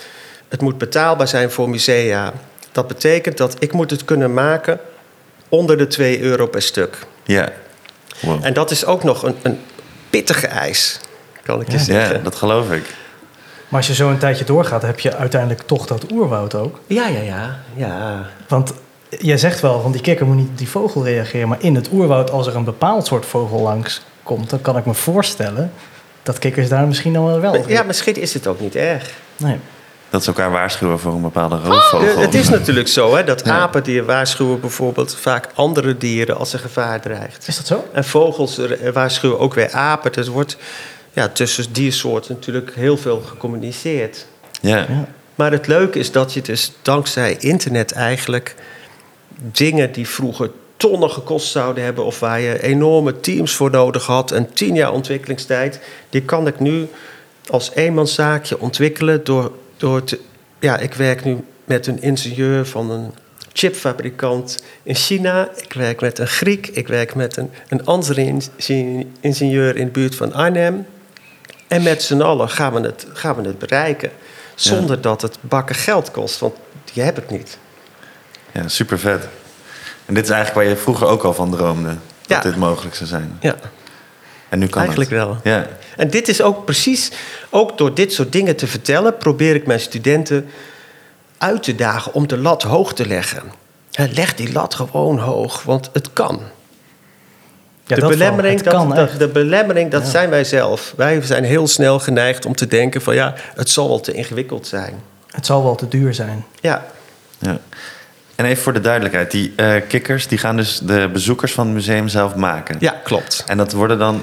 het 0.48 0.60
moet 0.60 0.78
betaalbaar 0.78 1.28
zijn 1.28 1.50
voor 1.50 1.68
musea. 1.70 2.32
Dat 2.72 2.86
betekent 2.88 3.36
dat 3.36 3.56
ik 3.58 3.72
moet 3.72 3.90
het 3.90 4.04
kunnen 4.04 4.34
maken 4.34 4.80
onder 5.48 5.78
de 5.78 5.86
2 5.86 6.20
euro 6.20 6.46
per 6.46 6.62
stuk. 6.62 6.96
Ja. 7.24 7.48
Wow. 8.20 8.44
En 8.44 8.52
dat 8.52 8.70
is 8.70 8.84
ook 8.84 9.02
nog 9.04 9.22
een, 9.22 9.34
een 9.42 9.60
pittige 10.10 10.46
eis, 10.46 11.00
kan 11.42 11.60
ik 11.60 11.70
je 11.70 11.78
zeggen. 11.78 12.16
Ja, 12.16 12.22
dat 12.22 12.34
geloof 12.34 12.70
ik. 12.72 12.84
Maar 13.68 13.78
als 13.80 13.86
je 13.86 13.94
zo 13.94 14.08
een 14.10 14.18
tijdje 14.18 14.44
doorgaat, 14.44 14.82
heb 14.82 15.00
je 15.00 15.16
uiteindelijk 15.16 15.62
toch 15.66 15.86
dat 15.86 16.12
oerwoud 16.12 16.54
ook. 16.54 16.80
Ja, 16.86 17.06
ja, 17.08 17.20
ja. 17.20 17.56
ja. 17.74 18.26
Want 18.48 18.72
jij 19.08 19.38
zegt 19.38 19.60
wel, 19.60 19.80
van 19.80 19.92
die 19.92 20.00
kikker 20.00 20.26
moet 20.26 20.36
niet 20.36 20.48
op 20.48 20.58
die 20.58 20.68
vogel 20.68 21.04
reageren. 21.04 21.48
Maar 21.48 21.58
in 21.60 21.74
het 21.74 21.88
oerwoud, 21.92 22.30
als 22.30 22.46
er 22.46 22.56
een 22.56 22.64
bepaald 22.64 23.06
soort 23.06 23.26
vogel 23.26 23.60
langs 23.60 24.02
komt, 24.22 24.50
dan 24.50 24.60
kan 24.60 24.76
ik 24.76 24.86
me 24.86 24.94
voorstellen 24.94 25.72
dat 26.22 26.38
kikkers 26.38 26.68
daar 26.68 26.86
misschien 26.86 27.12
dan 27.12 27.24
wel 27.24 27.40
wel. 27.40 27.68
Ja, 27.68 27.82
misschien 27.82 28.14
is 28.20 28.34
het 28.34 28.46
ook 28.46 28.60
niet 28.60 28.74
erg. 28.74 29.10
Nee. 29.36 29.58
Dat 30.10 30.22
ze 30.24 30.28
elkaar 30.28 30.50
waarschuwen 30.50 30.98
voor 30.98 31.12
een 31.12 31.20
bepaalde 31.22 31.56
roofvogel. 31.56 32.08
Eh, 32.08 32.16
Het 32.18 32.34
is 32.34 32.48
natuurlijk 32.48 32.88
zo 32.88 33.16
hè, 33.16 33.24
dat 33.24 33.44
Ja. 33.44 33.58
apen 33.58 33.82
die 33.82 34.02
waarschuwen 34.02 34.60
bijvoorbeeld 34.60 35.14
vaak 35.16 35.48
andere 35.54 35.96
dieren 35.96 36.36
als 36.36 36.52
er 36.52 36.58
gevaar 36.58 37.00
dreigt. 37.00 37.48
Is 37.48 37.56
dat 37.56 37.66
zo? 37.66 37.84
En 37.92 38.04
vogels 38.04 38.60
waarschuwen 38.92 39.38
ook 39.38 39.54
weer 39.54 39.72
apen. 39.72 40.12
Dus 40.12 40.28
wordt 40.28 40.56
ja, 41.16 41.28
tussen 41.28 41.72
diersoorten 41.72 42.34
natuurlijk 42.34 42.74
heel 42.74 42.96
veel 42.96 43.20
gecommuniceerd. 43.20 44.26
Ja. 44.60 44.76
Ja. 44.76 45.08
Maar 45.34 45.52
het 45.52 45.66
leuke 45.66 45.98
is 45.98 46.12
dat 46.12 46.32
je 46.32 46.42
dus 46.42 46.72
dankzij 46.82 47.36
internet 47.38 47.92
eigenlijk 47.92 48.54
dingen 49.36 49.92
die 49.92 50.08
vroeger 50.08 50.50
tonnen 50.76 51.10
gekost 51.10 51.50
zouden 51.50 51.84
hebben 51.84 52.04
of 52.04 52.20
waar 52.20 52.40
je 52.40 52.62
enorme 52.62 53.20
teams 53.20 53.54
voor 53.54 53.70
nodig 53.70 54.06
had 54.06 54.30
en 54.30 54.52
tien 54.52 54.74
jaar 54.74 54.92
ontwikkelingstijd, 54.92 55.80
die 56.10 56.22
kan 56.22 56.46
ik 56.46 56.60
nu 56.60 56.88
als 57.50 57.70
eenmanszaakje 57.74 58.60
ontwikkelen 58.60 59.24
door, 59.24 59.52
door 59.76 60.04
te. 60.04 60.20
Ja, 60.58 60.78
ik 60.78 60.94
werk 60.94 61.24
nu 61.24 61.44
met 61.64 61.86
een 61.86 62.02
ingenieur 62.02 62.66
van 62.66 62.90
een 62.90 63.12
chipfabrikant 63.52 64.62
in 64.82 64.94
China. 64.94 65.48
Ik 65.56 65.72
werk 65.72 66.00
met 66.00 66.18
een 66.18 66.26
Griek. 66.26 66.66
Ik 66.66 66.88
werk 66.88 67.14
met 67.14 67.36
een, 67.36 67.50
een 67.68 67.84
andere 67.84 68.24
inge- 68.24 69.06
ingenieur 69.20 69.76
in 69.76 69.84
de 69.84 69.92
buurt 69.92 70.14
van 70.14 70.32
Arnhem. 70.32 70.86
En 71.68 71.82
met 71.82 72.02
z'n 72.02 72.20
allen 72.20 72.48
gaan 72.48 72.72
we 72.72 72.80
het, 72.80 73.06
gaan 73.12 73.36
we 73.36 73.48
het 73.48 73.58
bereiken. 73.58 74.10
Zonder 74.54 75.00
dat 75.00 75.22
het 75.22 75.36
bakken 75.40 75.74
geld 75.74 76.10
kost, 76.10 76.38
want 76.38 76.54
die 76.92 77.02
heb 77.02 77.18
ik 77.18 77.30
niet. 77.30 77.58
ja, 78.52 78.68
super 78.68 78.98
vet. 78.98 79.28
En 80.06 80.14
dit 80.14 80.24
is 80.24 80.30
eigenlijk 80.30 80.66
waar 80.66 80.76
je 80.76 80.82
vroeger 80.82 81.06
ook 81.06 81.22
al 81.22 81.34
van 81.34 81.50
droomde. 81.50 81.88
Dat 81.88 81.96
Ja. 82.26 82.40
dit 82.40 82.56
mogelijk 82.56 82.94
zou 82.94 83.08
zijn. 83.08 83.36
Ja, 83.40 83.54
En 84.48 84.58
nu 84.58 84.66
kan 84.66 84.80
eigenlijk 84.80 85.10
het. 85.10 85.18
wel. 85.18 85.38
Ja. 85.42 85.66
En 85.96 86.10
dit 86.10 86.28
is 86.28 86.42
ook 86.42 86.64
precies, 86.64 87.10
ook 87.50 87.78
door 87.78 87.94
dit 87.94 88.12
soort 88.12 88.32
dingen 88.32 88.56
te 88.56 88.66
vertellen, 88.66 89.16
probeer 89.16 89.54
ik 89.54 89.66
mijn 89.66 89.80
studenten 89.80 90.48
uit 91.38 91.62
te 91.62 91.74
dagen 91.74 92.12
om 92.12 92.26
de 92.26 92.38
lat 92.38 92.62
hoog 92.62 92.94
te 92.94 93.06
leggen. 93.06 93.42
Leg 94.12 94.34
die 94.34 94.52
lat 94.52 94.74
gewoon 94.74 95.18
hoog, 95.18 95.62
want 95.62 95.90
het 95.92 96.12
kan. 96.12 96.40
Ja, 97.86 97.94
de, 97.94 98.00
dat 98.00 98.10
belemmering, 98.10 98.62
kan 98.62 98.88
dat, 98.88 98.96
dat, 98.96 99.18
de 99.18 99.28
belemmering, 99.28 99.90
dat 99.90 100.02
Ja. 100.02 100.10
zijn 100.10 100.30
wij 100.30 100.44
zelf. 100.44 100.94
Wij 100.96 101.20
zijn 101.22 101.44
heel 101.44 101.66
snel 101.66 101.98
geneigd 101.98 102.46
om 102.46 102.54
te 102.54 102.66
denken 102.66 103.02
van 103.02 103.14
ja, 103.14 103.34
het 103.54 103.70
zal 103.70 103.88
wel 103.88 104.00
te 104.00 104.12
ingewikkeld 104.12 104.66
zijn. 104.66 104.94
Het 105.30 105.46
zal 105.46 105.62
wel 105.62 105.74
te 105.74 105.88
duur 105.88 106.14
zijn. 106.14 106.44
Ja, 106.60 106.86
ja. 107.38 107.58
En 108.34 108.44
even 108.44 108.62
voor 108.62 108.72
de 108.72 108.80
duidelijkheid. 108.80 109.30
Die 109.30 109.52
eh, 109.56 109.74
kikkers 109.88 110.26
die 110.28 110.38
gaan 110.38 110.56
dus 110.56 110.78
de 110.82 111.08
bezoekers 111.12 111.52
van 111.52 111.66
het 111.66 111.74
museum 111.74 112.08
zelf 112.08 112.34
maken. 112.34 112.76
ja 112.80 113.00
klopt. 113.04 113.44
En 113.46 113.56
dat 113.56 113.72
worden 113.72 113.98
dan... 113.98 114.22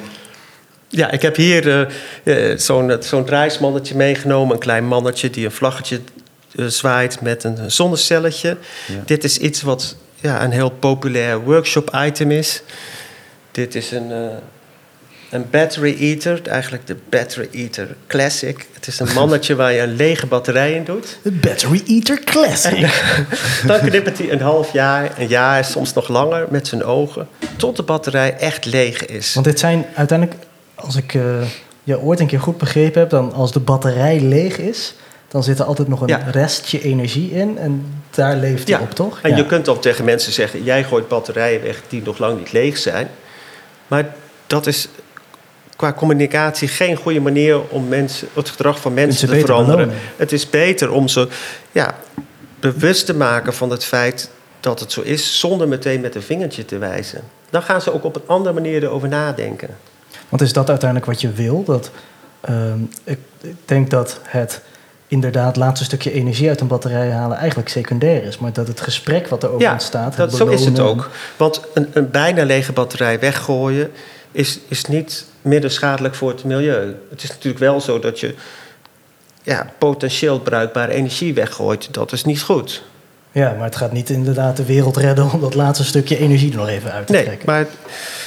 Ja, 0.87 1.11
ik 1.11 1.21
heb 1.21 1.35
hier 1.35 1.87
eh, 2.23 2.51
eh, 2.51 2.59
zo'n 2.59 2.97
zo'n 2.99 3.25
draaismannetje 3.25 3.95
meegenomen. 3.95 4.53
Een 4.53 4.59
klein 4.61 4.85
mannetje 4.85 5.29
die 5.29 5.45
een 5.45 5.51
vlaggetje 5.51 5.99
zwaait 6.55 7.21
met 7.21 7.43
een 7.43 7.71
zonnecelletje. 7.71 8.57
Ja. 8.87 8.95
Dit 9.05 9.23
is 9.23 9.37
iets 9.37 9.61
wat 9.61 9.95
ja, 10.15 10.43
een 10.43 10.51
heel 10.51 10.69
populair 10.69 11.39
workshop-item 11.43 12.31
is. 12.31 12.61
Dit 13.53 13.75
is 13.75 13.91
een, 13.91 14.11
eh, 14.11 14.17
een 15.29 15.45
battery 15.49 15.95
eater, 15.99 16.41
eigenlijk 16.47 16.87
de 16.87 16.95
Battery 17.09 17.47
Eater 17.51 17.95
Classic. 18.07 18.67
Het 18.73 18.87
is 18.87 18.99
een 18.99 19.13
mannetje 19.21 19.55
waar 19.55 19.71
je 19.73 19.81
een 19.81 19.95
lege 19.95 20.25
batterij 20.27 20.73
in 20.73 20.83
doet. 20.83 21.17
De 21.21 21.31
Battery 21.31 21.81
Eater 21.87 22.19
Classic. 22.23 23.03
Dan 23.65 23.79
knippert 23.79 24.17
hij 24.17 24.31
een 24.31 24.41
half 24.41 24.73
jaar, 24.73 25.11
een 25.19 25.27
jaar, 25.27 25.65
soms 25.65 25.93
nog 25.93 26.07
langer 26.07 26.45
met 26.49 26.67
zijn 26.67 26.83
ogen. 26.83 27.27
Tot 27.57 27.75
de 27.75 27.83
batterij 27.83 28.35
echt 28.37 28.65
leeg 28.65 29.05
is. 29.05 29.33
Want 29.33 29.45
dit 29.45 29.59
zijn 29.59 29.85
uiteindelijk, 29.95 30.39
als 30.75 30.95
ik 30.95 31.13
eh, 31.13 31.21
je 31.83 31.99
ooit 31.99 32.19
een 32.19 32.27
keer 32.27 32.39
goed 32.39 32.57
begrepen 32.57 32.99
heb, 33.01 33.09
dan 33.09 33.33
als 33.33 33.51
de 33.51 33.59
batterij 33.59 34.19
leeg 34.19 34.57
is, 34.57 34.93
dan 35.27 35.43
zit 35.43 35.59
er 35.59 35.65
altijd 35.65 35.87
nog 35.87 36.01
een 36.01 36.07
Ja. 36.07 36.21
restje 36.31 36.81
energie 36.81 37.31
in 37.31 37.57
en 37.57 37.85
daar 38.09 38.35
leeft 38.35 38.67
hij 38.67 38.77
Ja, 38.77 38.83
op, 38.83 38.91
toch? 38.91 39.19
En 39.21 39.29
Ja. 39.29 39.35
je 39.37 39.45
kunt 39.45 39.65
dan 39.65 39.79
tegen 39.79 40.05
mensen 40.05 40.31
zeggen: 40.33 40.63
jij 40.63 40.83
gooit 40.83 41.07
batterijen 41.07 41.61
weg 41.61 41.81
die 41.87 42.01
nog 42.05 42.17
lang 42.17 42.37
niet 42.37 42.51
leeg 42.51 42.77
zijn. 42.77 43.07
Maar 43.93 44.15
dat 44.47 44.67
is 44.67 44.87
qua 45.75 45.93
communicatie 45.93 46.67
geen 46.67 46.95
goede 46.95 47.19
manier 47.19 47.69
om 47.69 47.87
mensen, 47.87 48.27
het 48.33 48.49
gedrag 48.49 48.79
van 48.79 48.93
mensen 48.93 49.27
te 49.29 49.39
veranderen. 49.39 49.87
belonen. 49.87 50.01
Het 50.15 50.31
is 50.31 50.49
beter 50.49 50.91
om 50.91 51.07
ze 51.07 51.27
ja, 51.71 51.95
bewust 52.59 53.05
te 53.05 53.15
maken 53.15 53.53
van 53.53 53.69
het 53.69 53.83
feit 53.83 54.29
dat 54.59 54.79
het 54.79 54.91
zo 54.91 55.01
is, 55.01 55.39
zonder 55.39 55.67
meteen 55.67 56.01
met 56.01 56.15
een 56.15 56.21
vingertje 56.21 56.65
te 56.65 56.77
wijzen. 56.77 57.21
Dan 57.49 57.61
gaan 57.63 57.81
ze 57.81 57.93
ook 57.93 58.03
op 58.03 58.15
een 58.15 58.21
andere 58.25 58.53
manier 58.53 58.83
erover 58.83 59.07
nadenken. 59.07 59.69
Want 60.29 60.41
is 60.41 60.53
dat 60.53 60.69
uiteindelijk 60.69 61.11
wat 61.11 61.21
je 61.21 61.31
wil? 61.31 61.63
Dat, 61.63 61.91
ehm, 62.41 62.79
ik, 63.03 63.19
ik 63.41 63.55
denk 63.65 63.89
dat 63.89 64.19
het 64.23 64.61
inderdaad 65.07 65.55
laatste 65.55 65.85
stukje 65.85 66.11
energie 66.11 66.49
uit 66.49 66.61
een 66.61 66.67
batterij 66.67 67.11
halen 67.11 67.37
eigenlijk 67.37 67.69
secundair 67.69 68.23
is. 68.23 68.37
Maar 68.37 68.53
dat 68.53 68.67
het 68.67 68.81
gesprek 68.81 69.27
wat 69.27 69.43
erover 69.43 69.61
Ja, 69.61 69.71
ontstaat... 69.71 70.17
dat, 70.17 70.27
het 70.31 70.39
zo 70.39 70.47
is 70.47 70.65
het 70.65 70.79
ook. 70.79 71.09
Want 71.37 71.61
een, 71.73 71.89
een 71.93 72.11
bijna 72.11 72.43
lege 72.45 72.71
batterij 72.71 73.19
weggooien 73.19 73.91
is, 74.31 74.59
is 74.67 74.85
niet 74.85 75.25
minder 75.41 75.71
schadelijk 75.71 76.15
voor 76.15 76.29
het 76.29 76.43
milieu. 76.43 76.95
Het 77.09 77.23
is 77.23 77.29
natuurlijk 77.29 77.59
wel 77.59 77.81
zo 77.81 77.99
dat 77.99 78.19
je 78.19 78.35
ja, 79.43 79.71
potentieel 79.77 80.39
bruikbare 80.39 80.91
energie 80.93 81.33
weggooit. 81.33 81.93
Dat 81.93 82.11
is 82.11 82.23
niet 82.23 82.41
goed. 82.41 82.83
Ja, 83.31 83.53
maar 83.53 83.65
het 83.65 83.75
gaat 83.75 83.91
niet 83.91 84.09
inderdaad 84.09 84.57
de 84.57 84.65
wereld 84.65 84.97
redden 84.97 85.31
om 85.31 85.41
dat 85.41 85.55
laatste 85.55 85.83
stukje 85.85 86.17
energie 86.17 86.51
er 86.51 86.57
nog 86.57 86.67
even 86.67 86.91
uit 86.91 87.07
te 87.07 87.13
Nee, 87.13 87.23
trekken. 87.23 87.45
maar 87.45 87.65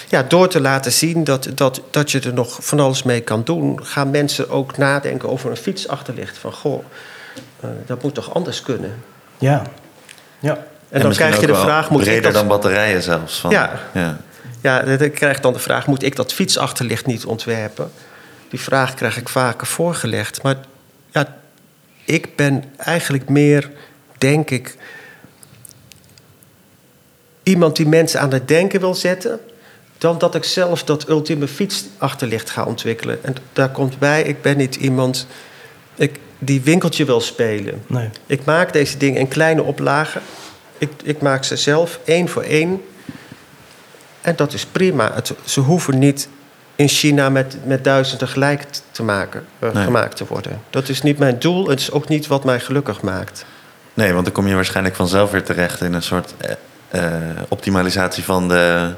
ja, 0.08 0.22
door 0.22 0.48
te 0.48 0.60
laten 0.60 0.92
zien 0.92 1.24
dat, 1.24 1.48
dat, 1.54 1.80
dat 1.90 2.10
je 2.10 2.20
er 2.20 2.34
nog 2.34 2.58
van 2.60 2.80
alles 2.80 3.02
mee 3.02 3.20
kan 3.20 3.44
doen, 3.44 3.86
gaan 3.86 4.10
mensen 4.10 4.50
ook 4.50 4.76
nadenken 4.76 5.28
over 5.28 5.50
een 5.50 5.56
fietsachterlicht. 5.56 6.38
Van 6.38 6.52
goh, 6.52 6.84
eh, 7.60 7.68
dat 7.86 8.02
moet 8.02 8.14
toch 8.14 8.34
anders 8.34 8.62
kunnen? 8.62 9.02
Ja. 9.38 9.62
ja. 10.38 10.66
En, 10.88 11.00
dan 11.00 11.12
krijg 11.12 11.40
je 11.40 11.40
ook 11.40 11.54
de 11.54 11.60
vraag: 11.60 11.90
moet 11.90 12.00
ik 12.00 12.06
breder 12.06 12.22
dat 12.22 12.32
dan 12.32 12.48
batterijen 12.48 13.02
zelfs. 13.02 13.40
Van, 13.40 13.50
Ja. 13.50 13.80
ja. 13.94 14.16
Ja, 14.60 14.82
dan 14.82 15.10
krijg 15.10 15.36
ik 15.36 15.42
dan 15.42 15.52
de 15.52 15.58
vraag: 15.58 15.86
moet 15.86 16.02
ik 16.02 16.16
dat 16.16 16.32
fietsachterlicht 16.32 17.06
niet 17.06 17.24
ontwerpen? 17.24 17.90
Die 18.50 18.60
vraag 18.60 18.94
krijg 18.94 19.16
ik 19.16 19.28
vaker 19.28 19.66
voorgelegd. 19.66 20.42
Maar 20.42 20.56
Ja, 21.10 21.36
ik 22.04 22.36
ben 22.36 22.64
eigenlijk 22.76 23.28
meer, 23.28 23.70
denk 24.18 24.50
ik, 24.50 24.76
iemand 27.42 27.76
die 27.76 27.86
mensen 27.86 28.20
aan 28.20 28.32
het 28.32 28.48
denken 28.48 28.80
wil 28.80 28.94
zetten. 28.94 29.40
Dan 29.98 30.18
dat 30.18 30.34
ik 30.34 30.44
zelf 30.44 30.84
dat 30.84 31.08
ultieme 31.08 31.48
fietsachterlicht 31.48 32.50
ga 32.50 32.64
ontwikkelen. 32.64 33.24
En 33.24 33.34
daar 33.52 33.68
komt 33.70 33.98
bij, 33.98 34.22
ik 34.22 34.42
ben 34.42 34.56
niet 34.56 34.74
iemand 34.76 35.26
ik, 35.94 36.18
die 36.38 36.60
winkeltje 36.60 37.04
wil 37.04 37.20
spelen. 37.20 37.82
Nee. 37.86 38.10
Ik 38.26 38.44
maak 38.44 38.72
deze 38.72 38.96
dingen 38.96 39.20
in 39.20 39.28
kleine 39.28 39.62
oplagen. 39.62 40.20
Ik, 40.78 40.90
ik 41.04 41.20
maak 41.20 41.44
ze 41.44 41.56
zelf 41.56 41.98
één 42.04 42.28
voor 42.28 42.42
één. 42.42 42.82
En 44.20 44.36
dat 44.36 44.52
is 44.52 44.66
prima. 44.66 45.10
Het, 45.14 45.32
ze 45.44 45.60
hoeven 45.60 45.98
niet 45.98 46.28
in 46.74 46.88
China 46.88 47.28
met, 47.30 47.56
met 47.64 47.84
duizend 47.84 48.18
tegelijk 48.18 48.62
t- 48.62 48.82
te 48.90 49.02
maken, 49.02 49.46
eh, 49.58 49.72
Nee. 49.72 49.84
gemaakt 49.84 50.16
te 50.16 50.24
worden. 50.28 50.60
Dat 50.70 50.88
is 50.88 51.02
niet 51.02 51.18
mijn 51.18 51.38
doel. 51.38 51.68
Het 51.68 51.80
is 51.80 51.90
ook 51.90 52.08
niet 52.08 52.26
wat 52.26 52.44
mij 52.44 52.60
gelukkig 52.60 53.00
maakt. 53.02 53.44
Nee, 53.94 54.12
want 54.12 54.24
dan 54.24 54.34
kom 54.34 54.46
je 54.46 54.54
waarschijnlijk 54.54 54.96
vanzelf 54.96 55.30
weer 55.30 55.42
terecht 55.44 55.80
in 55.80 55.92
een 55.94 56.02
soort 56.02 56.34
eh, 56.38 56.52
eh, 56.88 57.20
optimalisatie 57.48 58.24
van 58.24 58.48
de 58.48 58.92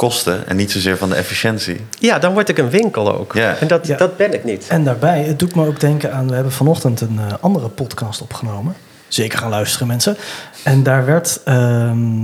kosten 0.00 0.46
en 0.48 0.56
niet 0.56 0.70
zozeer 0.70 0.96
van 0.96 1.08
de 1.08 1.14
efficiëntie. 1.14 1.80
Ja, 1.98 2.18
dan 2.18 2.32
word 2.32 2.48
ik 2.48 2.58
een 2.58 2.70
winkel 2.70 3.14
ook. 3.18 3.34
Ja. 3.34 3.56
En 3.60 3.66
dat, 3.68 3.86
Ja. 3.86 3.96
dat 3.96 4.16
ben 4.16 4.32
ik 4.34 4.44
niet. 4.44 4.66
En 4.68 4.84
daarbij, 4.84 5.22
het 5.22 5.38
doet 5.38 5.54
me 5.54 5.66
ook 5.66 5.80
denken 5.80 6.12
aan... 6.12 6.28
We 6.28 6.34
hebben 6.34 6.52
vanochtend 6.52 7.00
een 7.00 7.18
eh, 7.28 7.34
andere 7.40 7.68
podcast 7.68 8.20
opgenomen. 8.22 8.74
Zeker 9.08 9.38
gaan 9.38 9.50
luisteren, 9.50 9.86
mensen. 9.86 10.16
En 10.64 10.82
daar 10.82 11.04
werd... 11.04 11.40
ehm, 11.44 12.22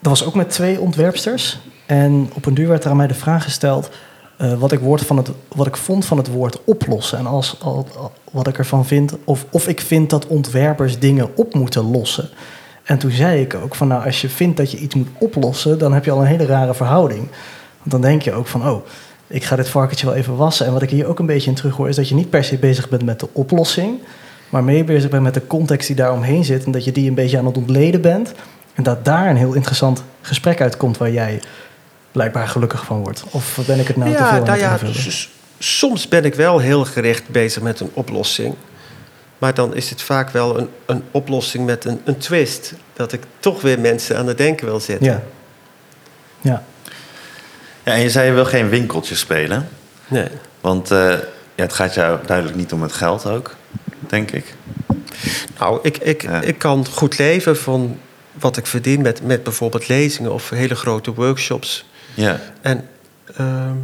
dat 0.00 0.18
was 0.18 0.24
ook 0.24 0.34
met 0.34 0.50
twee 0.50 0.80
ontwerpsters. 0.80 1.58
En 1.86 2.30
op 2.34 2.46
een 2.46 2.54
duur 2.54 2.68
werd 2.68 2.84
er 2.84 2.90
aan 2.90 2.96
mij 2.96 3.06
de 3.06 3.14
vraag 3.14 3.42
gesteld... 3.44 3.90
eh, 4.36 4.54
wat, 4.54 4.72
ik 4.72 4.78
woord 4.80 5.02
van 5.06 5.16
het, 5.16 5.30
wat 5.48 5.66
ik 5.66 5.76
vond 5.76 6.04
van 6.04 6.16
het 6.16 6.28
woord 6.28 6.64
oplossen. 6.64 7.18
En 7.18 7.26
als, 7.26 7.56
al, 7.60 7.86
al- 7.96 8.12
wat 8.32 8.46
ik 8.46 8.58
ervan 8.58 8.86
vind... 8.86 9.12
Of, 9.24 9.46
of 9.50 9.68
ik 9.68 9.80
vind 9.80 10.10
dat 10.10 10.26
ontwerpers 10.26 10.98
dingen 10.98 11.36
op 11.36 11.54
moeten 11.54 11.90
lossen. 11.90 12.28
En 12.82 12.98
toen 12.98 13.10
zei 13.10 13.40
ik 13.40 13.54
ook 13.54 13.74
van... 13.74 13.88
Nou, 13.88 14.04
als 14.04 14.20
je 14.20 14.28
vindt 14.28 14.56
dat 14.56 14.70
je 14.70 14.78
iets 14.78 14.94
moet 14.94 15.08
oplossen... 15.18 15.78
dan 15.78 15.92
heb 15.92 16.04
je 16.04 16.10
al 16.10 16.20
een 16.20 16.26
hele 16.26 16.46
rare 16.46 16.74
verhouding. 16.74 17.28
Want 17.78 17.90
dan 17.90 18.00
denk 18.00 18.22
je 18.22 18.32
ook 18.32 18.46
van... 18.46 18.68
Oh, 18.68 18.86
ik 19.26 19.44
ga 19.44 19.56
dit 19.56 19.68
varkentje 19.68 20.06
wel 20.06 20.14
even 20.14 20.36
wassen. 20.36 20.66
En 20.66 20.72
wat 20.72 20.82
ik 20.82 20.90
hier 20.90 21.06
ook 21.06 21.18
een 21.18 21.26
beetje 21.26 21.50
in 21.50 21.56
terug 21.56 21.76
hoor... 21.76 21.88
is 21.88 21.96
dat 21.96 22.08
je 22.08 22.14
niet 22.14 22.30
per 22.30 22.44
se 22.44 22.56
bezig 22.56 22.88
bent 22.88 23.04
met 23.04 23.20
de 23.20 23.28
oplossing... 23.32 23.98
maar 24.48 24.64
meer 24.64 24.84
bezig 24.84 25.10
bent 25.10 25.22
met 25.22 25.34
de 25.34 25.46
context 25.46 25.86
die 25.86 25.96
daaromheen 25.96 26.44
zit... 26.44 26.64
en 26.64 26.72
dat 26.72 26.84
je 26.84 26.92
die 26.92 27.08
een 27.08 27.14
beetje 27.14 27.38
aan 27.38 27.46
het 27.46 27.56
ontleden 27.56 28.00
bent... 28.00 28.32
en 28.74 28.82
dat 28.82 29.04
daar 29.04 29.30
een 29.30 29.36
heel 29.36 29.54
interessant 29.54 30.02
gesprek 30.20 30.60
uitkomt... 30.60 30.96
waar 30.96 31.10
jij 31.10 31.40
blijkbaar 32.12 32.48
gelukkig 32.48 32.84
van 32.84 33.02
wordt. 33.02 33.24
Of 33.30 33.60
ben 33.66 33.78
ik 33.78 33.86
het 33.86 33.96
nou 33.96 34.10
te 34.10 34.16
veel 34.16 34.26
ja, 34.26 34.32
aan 34.32 34.38
nou 34.38 34.50
het 34.50 34.60
ja, 34.60 34.72
invullen? 34.72 35.12
s- 35.12 35.30
soms 35.58 36.08
ben 36.08 36.24
ik 36.24 36.34
wel 36.34 36.58
heel 36.58 36.84
gericht 36.84 37.28
bezig 37.28 37.62
met 37.62 37.80
een 37.80 37.90
oplossing. 37.92 38.54
Maar 39.40 39.54
dan 39.54 39.74
is 39.74 39.90
het 39.90 40.02
vaak 40.02 40.30
wel 40.30 40.58
een, 40.58 40.68
een 40.86 41.02
oplossing 41.10 41.66
met 41.66 41.84
een, 41.84 42.00
een 42.04 42.18
twist. 42.18 42.72
Dat 42.92 43.12
ik 43.12 43.22
toch 43.38 43.60
weer 43.60 43.80
mensen 43.80 44.16
aan 44.18 44.26
het 44.26 44.38
denken 44.38 44.66
wil 44.66 44.80
zetten. 44.80 45.06
Ja. 45.06 45.22
Ja. 46.40 46.64
Ja, 47.84 47.92
en 47.92 48.00
je 48.00 48.10
zei 48.10 48.26
je 48.26 48.32
wil 48.32 48.44
geen 48.44 48.68
winkeltje 48.68 49.14
spelen. 49.14 49.68
Nee. 50.08 50.28
Want 50.60 50.90
eh, 50.90 50.98
ja, 51.54 51.62
het 51.62 51.72
gaat 51.72 51.94
jou 51.94 52.18
duidelijk 52.26 52.56
niet 52.56 52.72
om 52.72 52.82
het 52.82 52.92
geld 52.92 53.26
ook, 53.26 53.56
denk 54.08 54.30
ik. 54.30 54.54
Nou, 55.58 55.78
ik, 55.82 55.96
ik, 55.98 56.22
Ja. 56.22 56.40
ik 56.40 56.58
kan 56.58 56.86
goed 56.86 57.18
leven 57.18 57.56
van 57.56 57.98
wat 58.32 58.56
ik 58.56 58.66
verdien 58.66 59.00
met, 59.02 59.22
met 59.22 59.42
bijvoorbeeld 59.42 59.88
lezingen 59.88 60.32
of 60.32 60.50
hele 60.50 60.74
grote 60.74 61.14
workshops. 61.14 61.88
Ja, 62.14 62.40
En 62.60 62.88
ehm, 63.36 63.76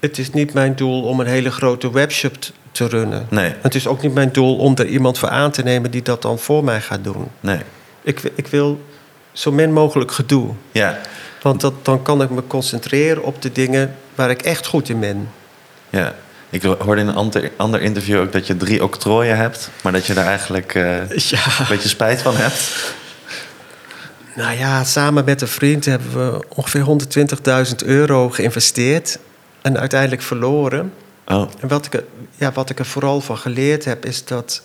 het 0.00 0.18
is 0.18 0.30
niet 0.30 0.52
mijn 0.54 0.74
doel 0.76 1.02
om 1.02 1.20
een 1.20 1.26
hele 1.26 1.50
grote 1.50 1.90
webshop 1.92 2.36
te 2.72 2.86
runnen. 2.86 3.26
nee, 3.30 3.54
Het 3.60 3.74
is 3.74 3.86
ook 3.86 4.02
niet 4.02 4.14
mijn 4.14 4.32
doel 4.32 4.56
om 4.56 4.74
er 4.76 4.86
iemand 4.86 5.18
voor 5.18 5.28
aan 5.28 5.50
te 5.50 5.62
nemen 5.62 5.90
die 5.90 6.02
dat 6.02 6.22
dan 6.22 6.38
voor 6.38 6.64
mij 6.64 6.80
gaat 6.80 7.04
doen. 7.04 7.28
nee. 7.40 7.58
Ik, 8.02 8.20
ik 8.34 8.46
wil 8.46 8.84
zo 9.32 9.52
min 9.52 9.72
mogelijk 9.72 10.12
gedoe. 10.12 10.50
Ja, 10.72 10.98
Want 11.42 11.60
dat, 11.60 11.84
dan 11.84 12.02
kan 12.02 12.22
ik 12.22 12.30
me 12.30 12.46
concentreren 12.46 13.22
op 13.22 13.42
de 13.42 13.52
dingen 13.52 13.96
waar 14.14 14.30
ik 14.30 14.42
echt 14.42 14.66
goed 14.66 14.88
in 14.88 15.00
ben. 15.00 15.28
ja. 15.90 16.14
Ik 16.50 16.62
hoorde 16.62 17.00
in 17.00 17.08
een 17.08 17.50
ander, 17.56 17.80
interview 17.80 18.20
ook 18.20 18.32
dat 18.32 18.46
je 18.46 18.56
drie 18.56 18.82
octrooien 18.84 19.36
hebt... 19.36 19.70
maar 19.82 19.92
dat 19.92 20.06
je 20.06 20.14
daar 20.14 20.26
eigenlijk 20.26 20.74
eh, 20.74 21.08
Ja. 21.30 21.38
een 21.58 21.66
beetje 21.68 21.88
spijt 21.88 22.22
van 22.22 22.36
hebt. 22.36 22.72
Nou 24.34 24.58
ja, 24.58 24.84
samen 24.84 25.24
met 25.24 25.40
een 25.40 25.48
vriend 25.48 25.84
hebben 25.84 26.32
we 26.32 26.44
ongeveer 26.48 26.84
120.000 27.68 27.74
euro 27.86 28.30
geïnvesteerd. 28.30 29.18
En 29.62 29.78
uiteindelijk 29.78 30.22
verloren. 30.22 30.92
Oh, 31.26 31.48
En 31.60 31.68
wat 31.68 31.86
ik, 31.86 32.02
ja, 32.42 32.52
wat 32.52 32.70
ik 32.70 32.78
er 32.78 32.86
vooral 32.86 33.20
van 33.20 33.38
geleerd 33.38 33.84
heb, 33.84 34.04
is 34.04 34.24
dat 34.24 34.62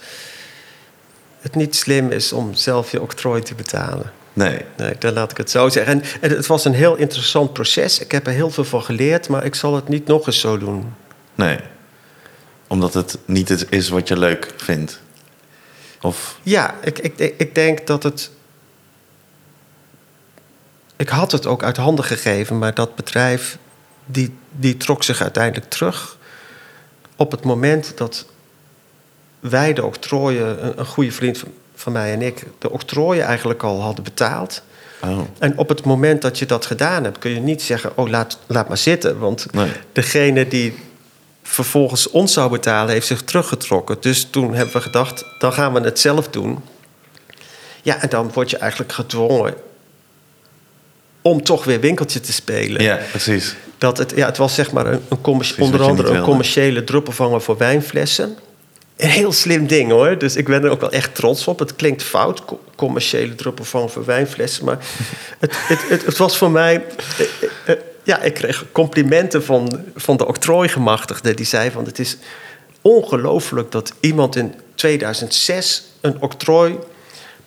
het 1.39 1.55
niet 1.55 1.75
slim 1.75 2.11
is 2.11 2.33
om 2.33 2.53
zelf 2.53 2.91
je 2.91 3.01
octrooi 3.01 3.41
te 3.41 3.55
betalen. 3.55 4.11
nee. 4.33 4.61
Nee, 4.77 4.95
dan 4.99 5.13
laat 5.13 5.31
ik 5.31 5.37
het 5.37 5.51
zo 5.51 5.69
zeggen. 5.69 5.93
En, 5.93 6.09
en 6.21 6.29
het 6.29 6.47
was 6.47 6.65
een 6.65 6.73
heel 6.73 6.95
interessant 6.95 7.53
proces. 7.53 7.99
Ik 7.99 8.11
heb 8.11 8.27
er 8.27 8.33
heel 8.33 8.49
veel 8.49 8.63
van 8.63 8.83
geleerd, 8.83 9.29
maar 9.29 9.45
ik 9.45 9.55
zal 9.55 9.75
het 9.75 9.87
niet 9.87 10.07
nog 10.07 10.27
eens 10.27 10.39
zo 10.39 10.57
doen. 10.57 10.93
Nee. 11.35 11.59
Omdat 12.67 12.93
het 12.93 13.17
niet 13.25 13.49
het 13.49 13.65
is 13.69 13.89
wat 13.89 14.07
je 14.07 14.17
leuk 14.17 14.53
vindt. 14.57 15.01
Of, 16.01 16.39
Ja, 16.43 16.75
ik, 16.83 16.99
ik, 16.99 17.33
ik 17.37 17.55
denk 17.55 17.87
dat 17.87 18.03
het. 18.03 18.31
Ik 20.95 21.09
had 21.09 21.31
het 21.31 21.45
ook 21.45 21.63
uit 21.63 21.77
handen 21.77 22.05
gegeven, 22.05 22.57
maar 22.57 22.73
dat 22.73 22.95
bedrijf 22.95 23.57
die, 24.05 24.37
die 24.51 24.77
trok 24.77 25.03
zich 25.03 25.21
uiteindelijk 25.21 25.69
terug. 25.69 26.16
Op 27.17 27.31
het 27.31 27.43
moment 27.43 27.97
dat 27.97 28.25
wij 29.39 29.73
de 29.73 29.85
octrooien, 29.85 30.65
een, 30.65 30.79
een 30.79 30.85
goede 30.85 31.11
vriend 31.11 31.37
van, 31.37 31.49
van 31.75 31.91
mij 31.91 32.13
en 32.13 32.21
ik, 32.21 32.45
de 32.57 32.71
octrooien 32.71 33.25
eigenlijk 33.25 33.63
al 33.63 33.81
hadden 33.81 34.03
betaald. 34.03 34.61
oh, 35.03 35.19
En 35.39 35.57
op 35.57 35.69
het 35.69 35.85
moment 35.85 36.21
dat 36.21 36.39
je 36.39 36.45
dat 36.45 36.65
gedaan 36.65 37.03
hebt, 37.03 37.17
kun 37.17 37.31
je 37.31 37.39
niet 37.39 37.61
zeggen: 37.61 37.91
Oh, 37.97 38.09
laat, 38.09 38.37
laat 38.47 38.67
maar 38.67 38.77
zitten. 38.77 39.19
Want 39.19 39.53
nee. 39.53 39.71
degene 39.91 40.47
die 40.47 40.75
vervolgens 41.43 42.09
ons 42.09 42.33
zou 42.33 42.51
betalen, 42.51 42.93
heeft 42.93 43.07
zich 43.07 43.23
teruggetrokken. 43.23 43.97
Dus 43.99 44.27
toen 44.29 44.53
hebben 44.53 44.73
we 44.73 44.81
gedacht, 44.81 45.25
dan 45.39 45.53
gaan 45.53 45.73
we 45.73 45.79
het 45.79 45.99
zelf 45.99 46.27
doen. 46.27 46.59
Ja, 47.81 48.01
en 48.01 48.09
dan 48.09 48.31
word 48.33 48.49
je 48.49 48.57
eigenlijk 48.57 48.91
gedwongen 48.91 49.53
om 51.29 51.43
toch 51.43 51.63
weer 51.63 51.79
winkeltje 51.79 52.19
te 52.19 52.33
spelen. 52.33 52.83
Ja, 52.83 52.99
precies. 53.11 53.55
Dat 53.77 53.97
het, 53.97 54.13
ja, 54.15 54.25
het 54.25 54.37
was 54.37 54.55
zeg 54.55 54.71
maar 54.71 54.85
een, 54.85 55.01
een 55.09 55.21
Precies 55.21 55.57
onder 55.57 55.81
andere 55.81 56.13
een 56.17 56.23
commerciële 56.23 56.83
druppelvanger 56.83 57.41
voor 57.41 57.57
wijnflessen. 57.57 58.37
Een 58.97 59.09
heel 59.09 59.31
slim 59.31 59.67
ding 59.67 59.91
hoor. 59.91 60.17
Dus 60.17 60.35
ik 60.35 60.45
ben 60.45 60.63
er 60.63 60.69
ook 60.69 60.81
wel 60.81 60.91
echt 60.91 61.15
trots 61.15 61.47
op. 61.47 61.59
Het 61.59 61.75
klinkt 61.75 62.03
fout, 62.03 62.45
co- 62.45 62.59
commerciële 62.75 63.35
druppelvanger 63.35 63.89
voor 63.89 64.05
wijnflessen. 64.05 64.65
Maar 64.65 64.77
het, 65.39 65.53
het, 65.67 65.89
het, 65.89 66.05
het 66.05 66.17
was 66.17 66.37
voor 66.37 66.51
mij. 66.51 66.75
eh, 67.17 67.25
eh, 67.25 67.49
eh, 67.73 67.79
ja, 68.03 68.21
ik 68.21 68.33
kreeg 68.33 68.65
complimenten 68.71 69.43
van, 69.43 69.83
van 69.95 70.17
de 70.17 70.27
octrooigemachtigde. 70.27 71.33
Die 71.33 71.45
zei 71.45 71.71
van 71.71 71.85
het 71.85 71.99
is 71.99 72.17
ongelooflijk 72.81 73.71
dat 73.71 73.93
iemand 73.99 74.35
in 74.35 74.53
2006 74.75 75.83
een 76.01 76.21
octrooi 76.21 76.75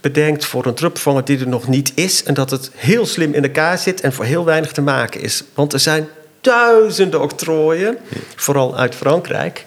bedenkt 0.01 0.45
voor 0.45 0.67
een 0.67 0.75
druppelvanger 0.75 1.25
die 1.25 1.39
er 1.39 1.49
nog 1.49 1.69
niet 1.69 1.93
is. 1.95 2.23
En 2.25 2.35
dat 2.35 2.51
het 2.51 2.71
heel 2.75 3.07
slim 3.07 3.35
in 3.35 3.43
elkaar 3.43 3.79
zit 3.79 4.01
en 4.01 4.13
voor 4.13 4.25
heel 4.25 4.45
weinig 4.45 4.73
te 4.73 4.81
maken 4.83 5.21
is. 5.21 5.43
Want 5.55 5.73
er 5.73 5.81
zijn 5.81 6.09
duizenden 6.41 7.21
octrooien, 7.21 7.99
vooral 8.37 8.77
uit 8.77 8.95
Frankrijk. 8.95 9.65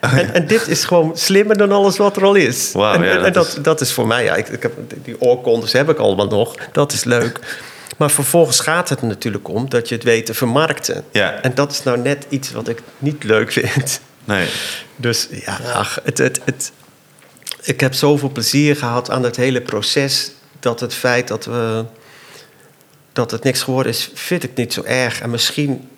En, 0.00 0.34
en 0.34 0.46
dit 0.46 0.68
is 0.68 0.84
gewoon 0.84 1.16
slimmer 1.16 1.56
dan 1.56 1.72
alles 1.72 1.96
wat 1.96 2.16
er 2.16 2.24
al 2.24 2.34
is. 2.34 2.72
En 2.74 2.80
ja, 2.80 2.92
en- 2.94 3.02
en 3.04 3.22
dat 3.22 3.34
dat, 3.34 3.46
is- 3.46 3.54
dat 3.62 3.80
is 3.80 3.92
voor 3.92 4.06
mij, 4.06 4.24
ja, 4.24 4.34
ik, 4.36 4.48
ik 4.48 4.62
heb, 4.62 4.72
die 5.04 5.20
oorkondes 5.20 5.72
heb 5.72 5.88
ik 5.90 5.98
allemaal 5.98 6.26
nog. 6.26 6.54
Dat 6.72 6.92
is 6.92 7.04
leuk. 7.04 7.38
Maar 7.96 8.10
vervolgens 8.10 8.60
gaat 8.60 8.88
het 8.88 9.02
natuurlijk 9.02 9.48
om 9.48 9.68
dat 9.68 9.88
je 9.88 9.94
het 9.94 10.04
weet 10.04 10.26
te 10.26 10.34
vermarkten. 10.34 11.04
Ja. 11.10 11.40
En 11.42 11.54
dat 11.54 11.72
is 11.72 11.82
nou 11.82 11.98
net 11.98 12.26
iets 12.28 12.52
wat 12.52 12.68
ik 12.68 12.78
niet 12.98 13.24
leuk 13.24 13.52
vind. 13.52 14.00
Nee. 14.24 14.48
Dus 14.96 15.28
ja, 15.30 15.58
ach, 15.74 15.98
het, 16.04 16.18
het, 16.18 16.40
het, 16.44 16.72
ik 17.66 17.80
heb 17.80 17.94
zoveel 17.94 18.30
plezier 18.30 18.76
gehad 18.76 19.10
aan 19.10 19.22
het 19.22 19.36
hele 19.36 19.60
proces. 19.60 20.30
Dat 20.60 20.80
het 20.80 20.94
feit 20.94 21.28
dat, 21.28 21.44
we, 21.44 21.84
dat 23.12 23.30
het 23.30 23.42
niks 23.42 23.62
geworden 23.62 23.92
is, 23.92 24.10
vind 24.14 24.42
ik 24.42 24.56
niet 24.56 24.72
zo 24.72 24.82
erg. 24.82 25.20
En 25.20 25.30
misschien, 25.30 25.88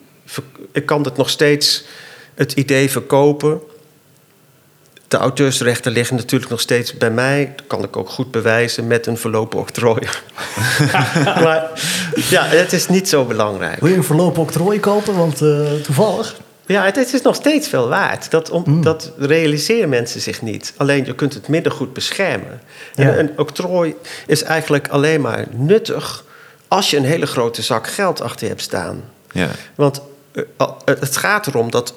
ik 0.72 0.86
kan 0.86 1.02
het 1.02 1.16
nog 1.16 1.30
steeds, 1.30 1.84
het 2.34 2.52
idee 2.52 2.90
verkopen. 2.90 3.60
De 5.08 5.16
auteursrechten 5.16 5.92
liggen 5.92 6.16
natuurlijk 6.16 6.50
nog 6.50 6.60
steeds 6.60 6.96
bij 6.96 7.10
mij. 7.10 7.52
Dat 7.56 7.66
kan 7.66 7.84
ik 7.84 7.96
ook 7.96 8.08
goed 8.08 8.30
bewijzen 8.30 8.86
met 8.86 9.06
een 9.06 9.18
verlopen 9.18 9.58
octrooi. 9.58 10.08
maar 11.44 11.70
ja, 12.14 12.44
het 12.44 12.72
is 12.72 12.88
niet 12.88 13.08
zo 13.08 13.24
belangrijk. 13.24 13.80
Wil 13.80 13.90
je 13.90 13.96
een 13.96 14.04
voorlopig 14.04 14.42
octrooi 14.42 14.80
kopen? 14.80 15.16
Want 15.16 15.42
eh, 15.42 15.72
toevallig... 15.82 16.36
Ja, 16.68 16.84
het, 16.84 16.96
het 16.96 17.12
is 17.14 17.22
nog 17.22 17.34
steeds 17.34 17.68
veel 17.68 17.88
waard. 17.88 18.30
Dat, 18.30 18.50
om, 18.50 18.62
Mm. 18.66 18.82
dat 18.82 19.12
realiseren 19.18 19.88
mensen 19.88 20.20
zich 20.20 20.42
niet. 20.42 20.72
Alleen 20.76 21.04
je 21.04 21.14
kunt 21.14 21.34
het 21.34 21.48
minder 21.48 21.72
goed 21.72 21.92
beschermen. 21.92 22.60
Ja. 22.94 23.04
En 23.10 23.18
een 23.18 23.38
octrooi 23.38 23.94
is 24.26 24.42
eigenlijk 24.42 24.88
alleen 24.88 25.20
maar 25.20 25.44
nuttig 25.50 26.24
als 26.68 26.90
je 26.90 26.96
een 26.96 27.04
hele 27.04 27.26
grote 27.26 27.62
zak 27.62 27.86
geld 27.88 28.20
achter 28.20 28.42
je 28.42 28.48
hebt 28.48 28.62
staan. 28.62 29.04
Ja. 29.32 29.48
Want 29.74 30.00
eh, 30.32 30.42
het 30.84 31.00
het 31.00 31.16
gaat 31.16 31.46
erom 31.46 31.70
dat 31.70 31.94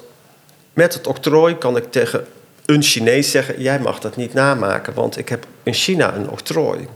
met 0.72 0.94
het 0.94 1.06
octrooi 1.06 1.58
kan 1.58 1.76
ik 1.76 1.90
tegen 1.90 2.26
een 2.66 2.82
Chinees 2.82 3.30
zeggen: 3.30 3.62
jij 3.62 3.78
mag 3.78 3.98
dat 4.00 4.16
niet 4.16 4.32
namaken, 4.32 4.94
want 4.94 5.18
ik 5.18 5.28
heb 5.28 5.46
in 5.62 5.74
China 5.74 6.14
een 6.14 6.30
octrooi. 6.30 6.88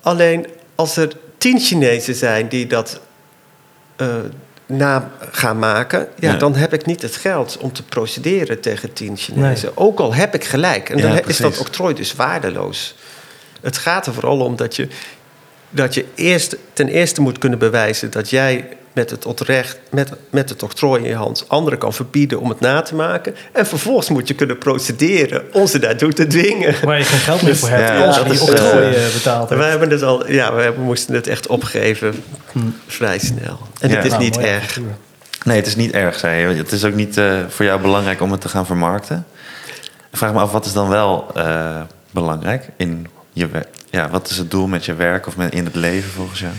Alleen 0.00 0.46
als 0.74 0.96
er 0.96 1.12
tien 1.38 1.58
Chinezen 1.60 2.14
zijn 2.14 2.48
die 2.48 2.66
dat 2.66 3.00
uh, 3.96 4.08
na 4.70 5.10
gaan 5.30 5.58
maken, 5.58 6.08
ja, 6.18 6.30
Ja. 6.32 6.36
dan 6.36 6.54
heb 6.54 6.72
ik 6.72 6.86
niet 6.86 7.02
het 7.02 7.16
geld 7.16 7.56
om 7.60 7.72
te 7.72 7.82
procederen 7.82 8.60
tegen 8.60 8.92
tien 8.92 9.16
Chinezen. 9.16 9.76
Ook 9.76 9.98
al 10.00 10.14
heb 10.14 10.34
ik 10.34 10.44
gelijk. 10.44 10.88
En 10.90 10.96
Ja, 10.96 11.02
dan 11.02 11.12
is 11.14 11.20
precies. 11.20 11.40
dat 11.42 11.58
octrooi 11.58 11.94
dus 11.94 12.14
waardeloos. 12.14 12.94
Het 13.60 13.78
gaat 13.78 14.06
er 14.06 14.12
vooral 14.14 14.40
om 14.40 14.56
dat 14.56 14.76
je, 14.76 14.88
dat 15.70 15.94
je 15.94 16.04
eerst, 16.14 16.56
ten 16.72 16.88
eerste 16.88 17.20
moet 17.20 17.38
kunnen 17.38 17.58
bewijzen 17.58 18.10
dat 18.10 18.30
jij 18.30 18.68
met 18.92 19.10
het, 19.10 19.26
oprecht, 19.26 19.78
met, 19.90 20.12
met 20.30 20.48
het 20.48 20.62
octrooi 20.62 21.02
in 21.02 21.08
je 21.08 21.14
hand 21.14 21.44
anderen 21.48 21.78
kan 21.78 21.92
verbieden 21.92 22.40
om 22.40 22.48
het 22.48 22.60
na 22.60 22.82
te 22.82 22.94
maken. 22.94 23.34
En 23.52 23.66
vervolgens 23.66 24.08
moet 24.08 24.28
je 24.28 24.34
kunnen 24.34 24.58
procederen 24.58 25.42
om 25.52 25.66
ze 25.66 25.78
daartoe 25.78 26.12
te 26.12 26.26
dwingen. 26.26 26.74
Waar 26.84 26.98
je 26.98 27.04
geen 27.04 27.18
geld 27.18 27.42
meer 27.42 27.56
voor 27.56 27.68
hebt 27.68 27.88
Ja, 27.88 28.06
als 28.06 28.16
je 28.16 28.22
die 28.24 28.32
is, 28.32 28.40
octrooi 28.40 28.94
eh, 28.94 29.06
eh, 29.06 29.12
betaald 29.12 29.48
We 29.48 29.54
hebt. 29.54 29.68
hebben 29.70 29.90
het 29.90 30.02
al, 30.02 30.30
ja, 30.30 30.54
we 30.54 30.62
hebben, 30.62 30.84
moesten 30.84 31.14
het 31.14 31.26
echt 31.26 31.46
opgeven 31.46 32.22
vrij 32.86 33.18
snel. 33.18 33.58
En 33.80 33.88
Ja. 33.90 33.96
het 33.96 34.04
is 34.04 34.10
Nou, 34.10 34.22
niet 34.22 34.38
erg. 34.38 34.62
avontuur. 34.70 34.94
Nee, 35.44 35.56
het 35.56 35.66
is 35.66 35.76
niet 35.76 35.92
erg, 35.92 36.18
zei 36.18 36.40
je. 36.48 36.56
Het 36.56 36.72
is 36.72 36.84
ook 36.84 36.94
niet 36.94 37.16
eh, 37.16 37.38
voor 37.48 37.64
jou 37.64 37.80
belangrijk 37.80 38.20
om 38.20 38.32
het 38.32 38.40
te 38.40 38.48
gaan 38.48 38.66
vermarkten. 38.66 39.26
Ik 40.10 40.16
vraag 40.16 40.32
me 40.32 40.38
af, 40.40 40.52
wat 40.52 40.64
is 40.66 40.72
dan 40.72 40.88
wel 40.88 41.30
eh, 41.34 41.80
belangrijk 42.10 42.68
in 42.76 43.06
je 43.32 43.48
werk? 43.48 43.68
Ja, 43.90 44.08
wat 44.10 44.30
is 44.30 44.36
het 44.36 44.50
doel 44.50 44.66
met 44.66 44.84
je 44.84 44.94
werk 44.94 45.26
of 45.26 45.36
met, 45.36 45.52
in 45.52 45.64
het 45.64 45.74
leven 45.74 46.10
volgens 46.10 46.40
jou? 46.40 46.52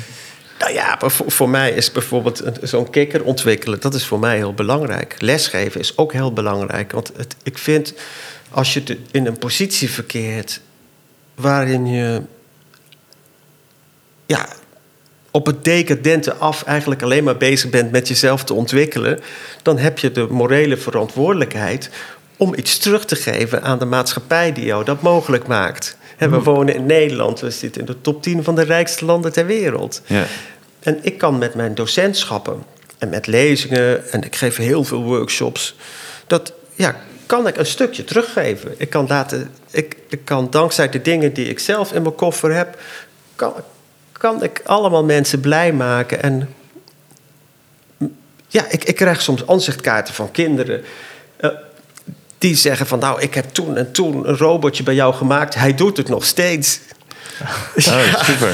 Nou 0.62 0.74
ja, 0.74 0.98
voor, 1.00 1.32
voor 1.32 1.50
mij 1.50 1.72
is 1.72 1.92
bijvoorbeeld 1.92 2.44
zo'n 2.62 2.90
kikker 2.90 3.24
ontwikkelen, 3.24 3.80
dat 3.80 3.94
is 3.94 4.06
voor 4.06 4.20
mij 4.20 4.36
heel 4.36 4.54
belangrijk. 4.54 5.16
Lesgeven 5.20 5.80
is 5.80 5.98
ook 5.98 6.14
heel 6.14 6.34
belangrijk. 6.34 6.92
Want 6.92 7.12
het, 7.18 7.36
ik 7.44 7.58
vind, 7.58 7.94
als 8.50 8.74
je 8.74 8.98
in 9.12 9.26
een 9.26 9.38
positie 9.38 9.90
verkeert 9.90 10.62
waarin 11.36 11.86
je 11.88 12.22
ja, 14.26 14.50
op 15.32 15.46
het 15.46 15.64
decadente 15.64 16.34
af 16.34 16.64
eigenlijk 16.64 17.02
alleen 17.02 17.24
maar 17.24 17.38
bezig 17.38 17.70
bent 17.70 17.92
met 17.92 18.08
jezelf 18.08 18.44
te 18.44 18.54
ontwikkelen, 18.54 19.20
dan 19.62 19.78
heb 19.78 20.00
je 20.00 20.12
de 20.12 20.28
morele 20.30 20.78
verantwoordelijkheid 20.78 21.90
om 22.38 22.54
iets 22.56 22.78
terug 22.78 23.06
te 23.06 23.16
geven 23.16 23.64
aan 23.64 23.80
de 23.80 23.86
maatschappij 23.86 24.54
die 24.54 24.66
jou 24.66 24.84
dat 24.84 25.02
mogelijk 25.02 25.48
maakt. 25.48 25.98
We 26.18 26.42
wonen 26.42 26.76
in 26.76 26.86
Nederland, 26.86 27.40
we 27.40 27.52
zitten 27.52 27.82
in 27.82 27.88
de 27.88 28.02
top 28.02 28.24
10 28.24 28.44
van 28.44 28.56
de 28.56 28.62
rijkste 28.62 29.06
landen 29.06 29.32
ter 29.32 29.46
wereld. 29.46 30.02
Ja, 30.06 30.26
En 30.84 31.00
ik 31.02 31.18
kan 31.18 31.38
met 31.38 31.56
mijn 31.56 31.76
docentschappen 31.76 32.64
en 32.98 33.10
met 33.10 33.28
lezingen, 33.28 34.12
en 34.12 34.24
ik 34.24 34.36
geef 34.36 34.56
heel 34.56 34.84
veel 34.84 35.04
workshops, 35.04 35.76
dat 36.28 36.54
ja, 36.76 36.96
kan 37.26 37.48
ik 37.48 37.58
een 37.58 37.66
stukje 37.66 38.04
teruggeven. 38.04 38.74
Ik 38.78 38.90
kan, 38.90 39.06
laten, 39.08 39.52
ik, 39.72 39.98
ik 40.10 40.26
kan 40.26 40.50
dankzij 40.50 40.90
de 40.90 41.02
dingen 41.02 41.34
die 41.34 41.50
ik 41.50 41.60
zelf 41.60 41.94
in 41.94 42.02
mijn 42.02 42.16
koffer 42.16 42.54
heb, 42.54 42.80
kan, 43.36 43.54
kan 44.12 44.44
ik 44.44 44.62
allemaal 44.66 45.04
mensen 45.04 45.40
blij 45.40 45.74
maken. 45.74 46.24
En 46.24 46.50
ja, 48.48 48.66
ik, 48.70 48.84
ik 48.84 48.96
krijg 48.96 49.22
soms 49.22 49.48
aanzichtkaarten 49.48 50.14
van 50.14 50.32
kinderen. 50.32 50.84
eh, 51.38 51.50
die 52.38 52.56
zeggen 52.56 52.88
van 52.88 53.00
nou, 53.00 53.22
ik 53.22 53.34
heb 53.34 53.50
toen 53.50 53.78
en 53.78 53.92
toen 53.92 54.28
een 54.28 54.38
robotje 54.38 54.84
bij 54.84 54.94
jou 54.94 55.14
gemaakt. 55.14 55.56
Hij 55.56 55.76
doet 55.76 55.98
het 55.98 56.10
nog 56.10 56.26
steeds. 56.26 56.80
oh, 57.76 58.24
super. 58.30 58.54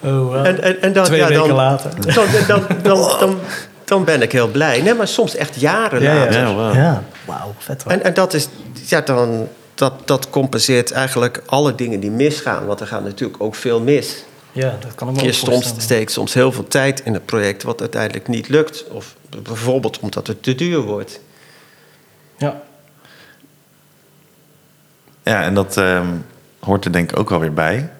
Oh, 0.00 0.10
wow. 0.10 0.46
En, 0.46 0.62
en, 0.62 0.82
en 0.82 0.92
dan, 0.92 1.04
Twee 1.04 1.18
ja, 1.18 1.28
weken 1.28 1.46
dan, 1.48 1.56
later. 1.56 1.90
Dan, 2.14 2.26
dan, 2.46 2.62
dan, 2.82 3.18
dan, 3.18 3.38
dan 3.84 4.04
ben 4.04 4.22
ik 4.22 4.32
heel 4.32 4.48
blij. 4.48 4.80
Nee, 4.80 4.94
maar 4.94 5.08
soms 5.08 5.34
echt 5.34 5.60
jaren 5.60 6.02
Ja, 6.02 6.12
ja. 6.12 6.18
later. 6.18 6.40
Ja, 6.40 6.54
wow. 6.54 6.74
Ja, 6.74 7.02
wauw, 7.24 7.54
vet 7.58 7.82
hoor. 7.82 7.92
En, 7.92 8.04
en 8.04 8.14
dat 8.14 8.34
is, 8.34 8.48
ja, 8.86 9.00
dan, 9.00 9.48
dat, 9.74 9.92
dat 10.04 10.30
compenseert 10.30 10.92
eigenlijk 10.92 11.42
alle 11.46 11.74
dingen 11.74 12.00
die 12.00 12.10
misgaan. 12.10 12.66
Want 12.66 12.80
er 12.80 12.86
gaat 12.86 13.04
natuurlijk 13.04 13.42
ook 13.42 13.54
veel 13.54 13.80
mis. 13.80 14.24
ja, 14.52 14.76
dat 14.80 14.94
kan 14.94 15.12
me 15.12 15.20
Je 15.20 15.26
ook 15.26 15.32
soms 15.32 15.72
steekt 15.76 16.12
soms 16.12 16.34
heel 16.34 16.52
veel 16.52 16.68
tijd 16.68 17.00
in 17.00 17.12
het 17.14 17.26
project, 17.26 17.62
wat 17.62 17.80
uiteindelijk 17.80 18.28
niet 18.28 18.48
lukt. 18.48 18.84
Of 18.88 19.14
bijvoorbeeld 19.42 19.98
omdat 19.98 20.26
het 20.26 20.42
te 20.42 20.54
duur 20.54 20.80
wordt. 20.80 21.20
Ja. 22.36 22.60
Ja, 25.22 25.42
en 25.42 25.54
dat 25.54 25.76
ehm, 25.76 26.06
hoort 26.60 26.84
er 26.84 26.92
denk 26.92 27.10
ik 27.10 27.18
ook 27.18 27.28
wel 27.28 27.40
weer 27.40 27.54
bij, 27.54 27.90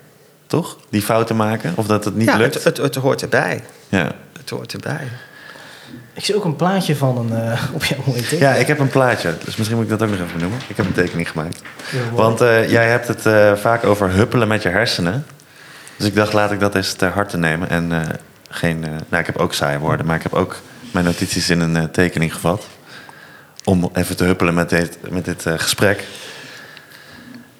toch? 0.50 0.76
Die 0.88 1.02
fouten 1.02 1.36
maken, 1.36 1.72
of 1.76 1.86
dat 1.86 2.04
het 2.04 2.14
niet 2.16 2.28
ja, 2.28 2.36
lukt. 2.36 2.54
het, 2.54 2.64
het, 2.64 2.76
het 2.76 2.94
hoort 2.94 3.22
erbij. 3.22 3.62
Ja. 3.88 4.12
Het 4.38 4.50
hoort 4.50 4.72
erbij. 4.72 5.08
Ik 6.14 6.24
zie 6.24 6.36
ook 6.36 6.44
een 6.44 6.56
plaatje 6.56 6.96
van 6.96 7.18
een 7.18 7.44
uh, 7.44 7.62
op 7.74 7.84
jouw 7.84 7.98
mooie 8.06 8.20
teken. 8.22 8.38
ja, 8.38 8.54
ik 8.54 8.66
heb 8.66 8.78
een 8.78 8.88
plaatje, 8.88 9.34
dus 9.44 9.56
misschien 9.56 9.78
moet 9.78 9.90
ik 9.90 9.98
dat 9.98 10.02
ook 10.08 10.18
nog 10.18 10.26
even 10.26 10.40
noemen. 10.40 10.58
Ik 10.68 10.76
heb 10.76 10.86
een 10.86 10.92
tekening 10.92 11.30
gemaakt. 11.30 11.62
Want 12.14 12.40
eh, 12.40 12.70
jij 12.70 12.88
hebt 12.88 13.08
het 13.08 13.26
eh, 13.26 13.52
vaak 13.54 13.84
over 13.84 14.10
huppelen 14.10 14.48
met 14.48 14.62
je 14.62 14.68
hersenen. 14.68 15.26
Dus 15.96 16.06
ik 16.06 16.14
dacht, 16.14 16.32
laat 16.32 16.52
ik 16.52 16.60
dat 16.60 16.74
eens 16.74 16.92
ter 16.92 17.10
harte 17.10 17.36
nemen. 17.36 17.68
En 17.68 17.92
eh, 17.92 18.00
geen. 18.50 18.84
eh, 18.84 18.90
nou, 18.90 19.20
ik 19.20 19.26
heb 19.26 19.38
ook 19.38 19.54
saaie 19.54 19.78
woorden, 19.78 20.06
maar 20.06 20.16
ik 20.16 20.22
heb 20.22 20.34
ook 20.34 20.56
mijn 20.90 21.04
notities 21.04 21.50
in 21.50 21.60
een 21.60 21.76
eh, 21.76 21.84
tekening 21.84 22.34
gevat. 22.34 22.66
Om 23.64 23.90
even 23.94 24.16
te 24.16 24.24
huppelen 24.24 24.54
met 24.54 24.68
dit, 24.68 24.98
met 25.10 25.24
dit 25.24 25.46
eh, 25.46 25.54
gesprek. 25.56 26.04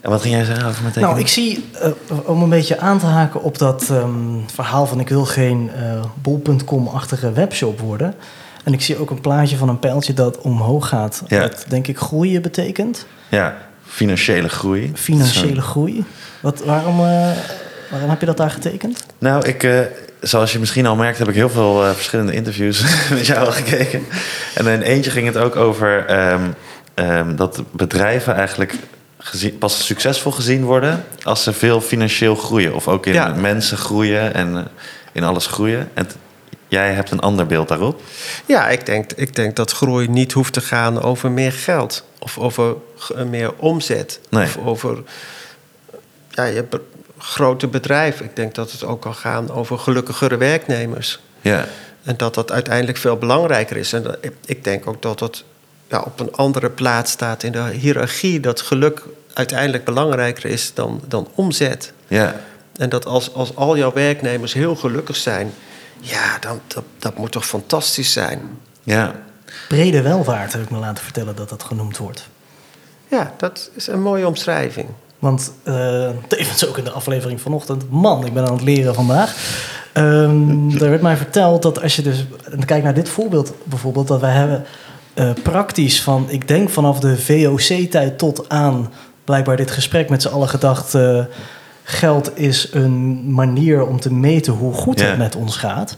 En 0.01 0.11
wat 0.11 0.23
ging 0.23 0.35
jij 0.35 0.45
zeggen 0.45 0.67
over 0.67 0.83
mijn 0.83 0.93
tekening? 0.93 1.19
Nou, 1.19 1.21
ik 1.21 1.33
zie, 1.33 1.65
eh, 1.81 1.91
om 2.25 2.43
een 2.43 2.49
beetje 2.49 2.79
aan 2.79 2.99
te 2.99 3.07
haken 3.07 3.43
op 3.43 3.59
dat 3.59 3.91
ehm, 3.91 4.11
verhaal 4.55 4.87
van 4.87 5.01
ik 5.01 5.09
wil 5.09 5.25
geen 5.25 5.71
eh 5.77 6.05
bol.com-achtige 6.23 7.33
webshop 7.33 7.81
worden. 7.81 8.15
En 8.65 8.73
ik 8.73 8.81
zie 8.81 8.99
ook 8.99 9.11
een 9.11 9.21
plaatje 9.21 9.57
van 9.57 9.69
een 9.69 9.79
pijltje 9.79 10.15
dat 10.15 10.39
omhoog 10.39 10.89
gaat. 10.89 11.23
Ja. 11.27 11.41
Wat 11.41 11.65
denk 11.69 11.87
ik 11.87 11.99
groeien 11.99 12.43
betekent. 12.43 13.07
Ja, 13.29 13.57
financiële 13.87 14.49
groei. 14.49 14.91
Financiële 14.95 15.61
groei. 15.61 16.05
Wat, 16.41 16.65
waarom, 16.65 16.95
eh, 16.95 17.31
waarom 17.91 18.11
heb 18.11 18.21
je 18.21 18.27
dat 18.27 18.37
daar 18.37 18.51
getekend? 18.51 19.05
Nou, 19.19 19.47
ik, 19.47 19.89
zoals 20.21 20.53
je 20.53 20.59
misschien 20.59 20.87
al 20.87 20.97
merkt, 20.97 21.19
heb 21.19 21.29
ik 21.29 21.35
heel 21.35 21.51
veel 21.51 21.95
verschillende 21.95 22.33
interviews 22.33 22.85
met 23.11 23.27
jou 23.27 23.47
al 23.47 23.53
gekeken. 23.53 24.03
En 24.55 24.67
in 24.67 24.83
eentje 24.83 25.11
ging 25.11 25.27
het 25.27 25.37
ook 25.37 25.57
over 25.57 26.07
ehm, 26.07 26.43
ehm, 26.95 27.37
dat 27.37 27.63
bedrijven 27.73 28.35
eigenlijk 28.35 28.77
gezien, 29.23 29.59
pas 29.59 29.87
succesvol 29.87 30.33
gezien 30.33 30.65
worden 30.65 31.05
als 31.23 31.43
ze 31.43 31.53
veel 31.53 31.81
financieel 31.81 32.35
groeien. 32.35 32.75
Of 32.75 32.89
ook 32.89 33.07
in 33.07 33.13
Ja. 33.13 33.29
mensen 33.35 33.77
groeien 33.79 34.35
en 34.35 34.57
eh, 34.57 34.63
in 35.13 35.25
alles 35.25 35.47
groeien. 35.47 35.91
En 35.95 36.09
jij 36.69 36.93
hebt 36.93 37.11
een 37.11 37.21
ander 37.21 37.47
beeld 37.47 37.69
daarop. 37.69 38.03
Ja, 38.47 38.69
ik 38.69 38.87
denk, 38.87 39.13
ik 39.13 39.35
denk 39.35 39.57
dat 39.57 39.71
groei 39.71 40.09
niet 40.09 40.33
hoeft 40.33 40.53
te 40.53 40.61
gaan 40.61 41.03
over 41.03 41.31
meer 41.31 41.53
geld. 41.53 42.05
Of 42.19 42.39
over 42.39 42.75
g- 42.99 43.15
meer 43.27 43.53
omzet. 43.57 44.21
Nee. 44.29 44.45
Of 44.45 44.57
over 44.67 45.03
ja, 46.31 46.45
je 46.45 46.65
grote 47.19 47.67
bedrijven. 47.67 48.25
Ik 48.25 48.37
denk 48.37 48.55
dat 48.55 48.73
het 48.73 48.85
ook 48.85 49.01
kan 49.01 49.15
gaan 49.15 49.51
over 49.51 49.79
gelukkigere 49.79 50.37
werknemers. 50.37 51.21
Ja, 51.41 51.67
En 52.05 52.17
dat 52.17 52.35
dat 52.35 52.53
uiteindelijk 52.53 52.99
veel 52.99 53.17
belangrijker 53.17 53.77
is. 53.77 53.93
En 53.93 54.03
dat- 54.03 54.17
ik- 54.21 54.35
ik 54.45 54.65
denk 54.65 54.87
ook 54.87 55.03
dat 55.03 55.21
het 55.21 55.45
ja, 55.91 56.01
op 56.01 56.21
een 56.21 56.33
andere 56.33 56.71
plaats 56.71 57.11
staat 57.13 57.43
in 57.43 57.53
de 57.53 57.63
hiërarchie. 57.63 58.41
Dat 58.41 58.61
geluk 58.61 59.03
uiteindelijk 59.33 59.85
belangrijker 59.85 60.51
is 60.51 60.75
dan, 60.75 61.01
dan 61.09 61.29
omzet. 61.35 61.93
ja, 62.09 62.41
En 62.77 62.89
dat 62.89 63.07
als, 63.07 63.35
als 63.35 63.57
al 63.57 63.77
jouw 63.77 63.93
werknemers 63.93 64.53
heel 64.53 64.77
gelukkig 64.77 65.17
zijn... 65.17 65.53
ja, 66.01 66.39
dan, 66.39 66.61
dat, 66.67 66.85
dat 66.99 67.17
moet 67.17 67.33
toch 67.33 67.47
fantastisch 67.47 68.13
zijn. 68.13 68.41
ja. 68.83 69.15
Brede 69.69 70.03
welvaart 70.03 70.53
heb 70.53 70.63
ik 70.63 70.71
me 70.71 70.79
laten 70.79 71.05
vertellen 71.05 71.37
dat 71.37 71.49
dat 71.49 71.63
genoemd 71.63 71.97
wordt. 71.97 72.29
Ja, 73.09 73.35
dat 73.37 73.71
is 73.75 73.87
een 73.87 74.03
mooie 74.03 74.27
omschrijving. 74.27 74.89
Want 75.19 75.53
eh, 75.63 76.09
tevens 76.29 76.67
ook 76.67 76.79
in 76.79 76.85
de 76.85 76.91
aflevering 76.91 77.41
vanochtend. 77.41 77.91
Man, 77.91 78.27
ik 78.27 78.33
ben 78.33 78.47
aan 78.47 78.53
het 78.53 78.63
leren 78.63 78.95
vandaag. 78.95 79.37
Ehm, 79.93 80.71
er 80.71 80.91
werd 80.91 81.03
mij 81.03 81.17
verteld 81.17 81.63
dat 81.63 81.83
als 81.83 81.97
je 81.97 82.03
dus... 82.03 82.25
en 82.51 82.65
Kijk 82.65 82.83
naar 82.83 82.95
dit 82.95 83.09
voorbeeld 83.09 83.53
bijvoorbeeld. 83.65 84.09
Dat 84.09 84.21
wij 84.21 84.33
hebben 84.33 84.65
eh, 85.21 85.31
praktisch 85.43 86.03
van... 86.03 86.27
Ik 86.29 86.49
denk 86.49 86.71
vanaf 86.71 87.01
de 87.01 87.19
VOC-tijd 87.19 88.19
tot 88.19 88.49
aan... 88.49 88.93
Blijkbaar 89.25 89.57
dit 89.57 89.71
gesprek 89.71 90.09
met 90.09 90.23
z'n 90.23 90.29
allen 90.29 90.49
gedacht... 90.49 90.95
eh, 90.95 91.25
geld 91.83 92.39
is 92.39 92.69
een 92.73 93.33
manier 93.33 93.87
om 93.87 94.01
te 94.01 94.13
meten 94.13 94.53
hoe 94.53 94.73
goed 94.73 95.01
het 95.01 95.19
met 95.19 95.37
ons 95.37 95.57
gaat. 95.57 95.95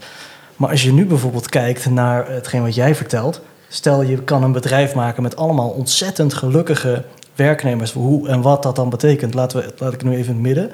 Maar 0.55 0.69
als 0.69 0.83
je 0.83 0.93
nu 0.93 1.05
bijvoorbeeld 1.05 1.49
kijkt 1.49 1.89
naar 1.89 2.27
hetgeen 2.27 2.61
wat 2.61 2.75
jij 2.75 2.95
vertelt... 2.95 3.41
Stel 3.67 4.01
je 4.01 4.23
kan 4.23 4.43
een 4.43 4.51
bedrijf 4.51 4.93
maken 4.93 5.23
met 5.23 5.35
allemaal 5.35 5.69
ontzettend 5.69 6.33
gelukkige 6.33 7.03
werknemers. 7.35 7.91
Hoe 7.91 8.27
en 8.27 8.41
wat 8.41 8.63
dat 8.63 8.75
dan 8.75 8.89
betekent, 8.89 9.33
laten 9.33 9.59
we, 9.59 9.73
laat 9.77 9.93
ik 9.93 10.03
nu 10.03 10.11
even 10.11 10.27
in 10.27 10.33
het 10.33 10.41
midden. 10.41 10.71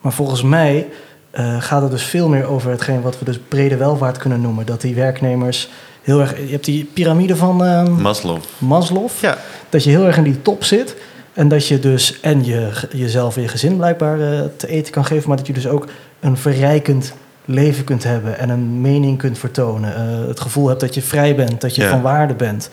Maar 0.00 0.12
volgens 0.12 0.42
mij 0.42 0.88
eh, 1.30 1.62
gaat 1.62 1.82
het 1.82 1.90
dus 1.90 2.02
veel 2.02 2.28
meer 2.28 2.44
over 2.46 2.70
hetgeen 2.70 3.00
wat 3.00 3.18
we 3.18 3.24
dus 3.24 3.38
brede 3.38 3.76
welvaart 3.76 4.16
kunnen 4.16 4.40
noemen. 4.40 4.66
Dat 4.66 4.80
die 4.80 4.94
werknemers 4.94 5.68
heel 6.02 6.20
erg... 6.20 6.38
Je 6.38 6.50
hebt 6.50 6.64
die 6.64 6.84
piramide 6.84 7.36
van 7.36 7.64
eh, 7.64 7.88
Maslow. 7.88 8.38
Maslow. 8.58 9.08
Ja, 9.20 9.38
Dat 9.68 9.84
je 9.84 9.90
heel 9.90 10.06
erg 10.06 10.16
in 10.16 10.22
die 10.22 10.42
top 10.42 10.64
zit. 10.64 10.96
En 11.32 11.48
dat 11.48 11.66
je 11.66 11.78
dus 11.78 12.20
en 12.20 12.44
je, 12.44 12.70
jezelf 12.92 13.36
en 13.36 13.42
je 13.42 13.48
gezin 13.48 13.76
blijkbaar 13.76 14.20
eh, 14.20 14.40
te 14.56 14.68
eten 14.68 14.92
kan 14.92 15.04
geven. 15.04 15.28
Maar 15.28 15.36
dat 15.36 15.46
je 15.46 15.52
dus 15.52 15.66
ook 15.66 15.86
een 16.20 16.36
verrijkend 16.36 17.12
leven 17.44 17.84
kunt 17.84 18.04
hebben. 18.04 18.38
En 18.38 18.48
een 18.48 18.80
mening 18.80 19.18
kunt 19.18 19.38
vertonen. 19.38 19.94
eh, 19.96 20.28
het 20.28 20.40
gevoel 20.40 20.68
hebt 20.68 20.80
dat 20.80 20.94
je 20.94 21.02
vrij 21.02 21.34
bent. 21.34 21.60
Dat 21.60 21.74
je 21.74 21.82
Ja. 21.82 21.88
van 21.90 22.02
waarde 22.02 22.34
bent. 22.34 22.70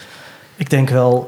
Ik 0.56 0.70
denk 0.70 0.90
wel 0.90 1.28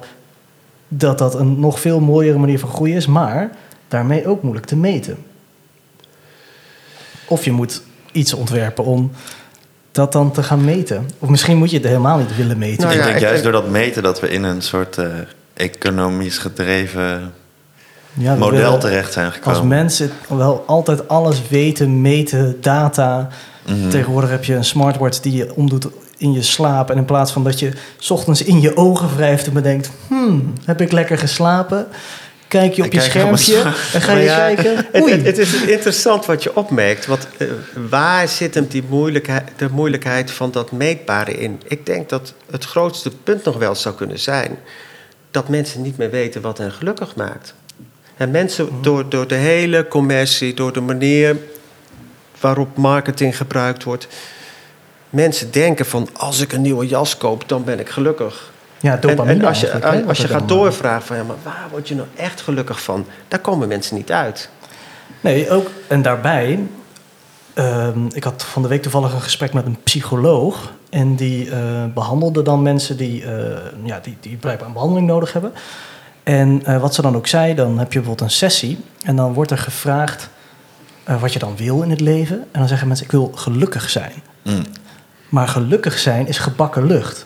dat 0.87 1.17
dat 1.17 1.35
een 1.35 1.59
nog 1.59 1.79
veel 1.79 1.99
mooiere 1.99 2.37
manier 2.37 2.59
van 2.59 2.69
groeien 2.69 2.95
is, 2.95 3.05
maar 3.07 3.49
daarmee 3.87 4.27
ook 4.27 4.41
moeilijk 4.41 4.65
te 4.65 4.75
meten. 4.75 5.17
Of 7.27 7.45
je 7.45 7.51
moet 7.51 7.81
iets 8.11 8.33
ontwerpen 8.33 8.83
om 8.83 9.11
dat 9.91 10.11
dan 10.11 10.31
te 10.31 10.43
gaan 10.43 10.65
meten. 10.65 11.09
Of 11.19 11.29
misschien 11.29 11.57
moet 11.57 11.69
je 11.69 11.77
het 11.77 11.85
helemaal 11.85 12.17
niet 12.17 12.35
willen 12.35 12.57
meten. 12.57 12.81
Nou 12.81 12.91
ik 12.93 12.97
ja, 12.99 13.03
denk 13.03 13.15
ik- 13.15 13.21
juist 13.23 13.43
door 13.43 13.51
dat 13.51 13.69
meten 13.69 14.03
dat 14.03 14.19
we 14.19 14.29
in 14.29 14.43
een 14.43 14.61
soort 14.61 14.97
eh, 14.97 15.05
economisch 15.53 16.37
gedreven 16.37 17.33
Ja, 18.13 18.35
model 18.35 18.59
willen 18.59 18.79
terecht 18.79 19.13
zijn 19.13 19.31
gekomen. 19.31 19.59
Als 19.59 19.67
mensen 19.67 20.11
wel 20.27 20.63
altijd 20.67 21.07
alles 21.07 21.41
weten, 21.49 22.01
meten, 22.01 22.57
data. 22.61 23.27
Mhm. 23.67 23.89
Tegenwoordig 23.89 24.29
heb 24.29 24.43
je 24.43 24.55
een 24.55 24.63
smartwatch 24.65 25.19
die 25.19 25.33
je 25.33 25.55
omdoet 25.55 25.87
in 26.17 26.31
je 26.33 26.41
slaap. 26.41 26.89
En 26.89 26.97
in 26.97 27.05
plaats 27.05 27.31
van 27.31 27.43
dat 27.43 27.59
je 27.59 27.71
's 27.99 28.09
ochtends 28.09 28.43
in 28.43 28.61
je 28.61 28.77
ogen 28.77 29.15
wrijft 29.15 29.47
en 29.47 29.53
bedenkt... 29.53 29.89
Hmm, 30.07 30.53
heb 30.65 30.81
ik 30.81 30.91
lekker 30.91 31.17
geslapen? 31.17 31.87
Kijk 32.49 32.73
je 32.73 32.83
op 32.83 32.91
je 32.93 32.99
schermpje 33.01 33.61
en 33.93 34.01
ga 34.01 34.13
je 34.13 34.23
ja, 34.29 34.37
kijken. 34.37 34.75
Het, 34.91 35.01
Oei. 35.01 35.11
het, 35.11 35.25
het 35.25 35.37
is 35.37 35.53
interessant 35.61 36.25
wat 36.25 36.43
je 36.43 36.55
opmerkt. 36.55 37.05
Want 37.05 37.27
eh, 37.37 37.47
waar 37.89 38.27
zit 38.27 38.53
hem 38.53 38.67
die 38.67 38.83
moeilijkheid, 38.89 39.43
de 39.55 39.69
moeilijkheid 39.71 40.31
van 40.31 40.51
dat 40.51 40.71
meetbare 40.71 41.31
in? 41.33 41.61
Ik 41.67 41.85
denk 41.85 42.09
dat 42.09 42.33
het 42.51 42.65
grootste 42.65 43.11
punt 43.23 43.43
nog 43.43 43.57
wel 43.57 43.75
zou 43.75 43.95
kunnen 43.95 44.19
zijn... 44.19 44.59
dat 45.31 45.49
mensen 45.49 45.81
niet 45.81 45.97
meer 45.97 46.09
weten 46.09 46.41
wat 46.41 46.57
hen 46.57 46.71
gelukkig 46.71 47.15
maakt. 47.15 47.53
En 48.17 48.31
mensen 48.31 48.65
Mhm. 48.65 48.81
door, 48.81 49.09
door 49.09 49.27
de 49.27 49.35
hele 49.35 49.87
commercie, 49.87 50.53
door 50.53 50.73
de 50.73 50.81
manier 50.81 51.37
waarop 52.39 52.77
marketing 52.77 53.37
gebruikt 53.37 53.83
wordt... 53.83 54.07
mensen 55.09 55.51
denken 55.51 55.85
van 55.85 56.09
als 56.13 56.39
ik 56.39 56.53
een 56.53 56.61
nieuwe 56.61 56.87
jas 56.87 57.17
koop, 57.17 57.43
dan 57.49 57.63
ben 57.63 57.79
ik 57.79 57.89
gelukkig. 57.89 58.51
Ja, 58.79 58.93
En, 58.93 58.99
dopamine 58.99 59.39
en 59.39 59.47
als 59.47 59.59
je, 59.59 60.05
als 60.07 60.17
je 60.17 60.27
gaat 60.27 60.41
eh, 60.41 60.47
doorvragen 60.47 61.07
van 61.07 61.17
ja, 61.17 61.23
maar 61.23 61.35
waar 61.43 61.67
word 61.71 61.87
je 61.87 61.95
nou 61.95 62.07
echt 62.15 62.41
gelukkig 62.41 62.81
van? 62.83 63.05
Daar 63.27 63.39
komen 63.39 63.67
mensen 63.67 63.95
niet 63.95 64.11
uit. 64.11 64.49
Nee, 65.21 65.49
ook 65.49 65.67
en 65.87 66.01
daarbij. 66.01 66.59
ehm, 67.53 68.05
ik 68.13 68.23
had 68.23 68.43
van 68.43 68.61
de 68.61 68.67
week 68.67 68.81
toevallig 68.81 69.13
een 69.13 69.21
gesprek 69.21 69.53
met 69.53 69.65
een 69.65 69.77
psycholoog. 69.83 70.71
En 70.89 71.15
die 71.15 71.51
eh, 71.51 71.59
behandelde 71.93 72.41
dan 72.41 72.61
mensen 72.61 72.97
die, 72.97 73.23
eh, 73.23 73.57
ja, 73.83 73.99
die, 74.03 74.17
die 74.19 74.37
blijkbaar 74.37 74.67
een 74.67 74.73
behandeling 74.73 75.07
nodig 75.07 75.33
hebben. 75.33 75.53
En 76.23 76.65
eh, 76.65 76.81
wat 76.81 76.95
ze 76.95 77.01
dan 77.01 77.15
ook 77.15 77.27
zei, 77.27 77.55
dan 77.55 77.79
heb 77.79 77.93
je 77.93 77.99
bijvoorbeeld 77.99 78.29
een 78.29 78.35
sessie. 78.35 78.77
En 79.03 79.15
dan 79.15 79.33
wordt 79.33 79.51
er 79.51 79.57
gevraagd 79.57 80.29
eh, 81.03 81.21
wat 81.21 81.33
je 81.33 81.39
dan 81.39 81.55
wil 81.55 81.81
in 81.81 81.89
het 81.89 82.01
leven. 82.01 82.37
En 82.37 82.59
dan 82.59 82.67
zeggen 82.67 82.87
mensen, 82.87 83.05
ik 83.05 83.11
wil 83.11 83.31
gelukkig 83.35 83.89
zijn. 83.89 84.11
Mm. 84.43 84.63
Maar 85.29 85.47
gelukkig 85.47 85.99
zijn 85.99 86.27
is 86.27 86.37
gebakken 86.37 86.85
lucht. 86.85 87.25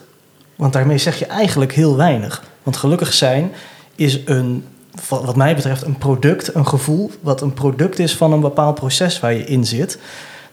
Want 0.55 0.73
daarmee 0.73 0.97
zeg 0.97 1.19
je 1.19 1.25
eigenlijk 1.25 1.73
heel 1.73 1.97
weinig. 1.97 2.43
Want 2.63 2.77
gelukkig 2.77 3.13
zijn 3.13 3.51
is 3.95 4.19
een, 4.25 4.65
wa- 5.09 5.21
wat 5.25 5.35
mij 5.35 5.55
betreft, 5.55 5.81
een 5.81 5.97
product, 5.97 6.55
een 6.55 6.67
gevoel, 6.67 7.11
wat 7.21 7.41
een 7.41 7.53
product 7.53 7.99
is 7.99 8.15
van 8.15 8.33
een 8.33 8.39
bepaald 8.41 8.75
proces 8.75 9.19
waar 9.19 9.33
je 9.33 9.45
in 9.45 9.65
zit. 9.65 9.97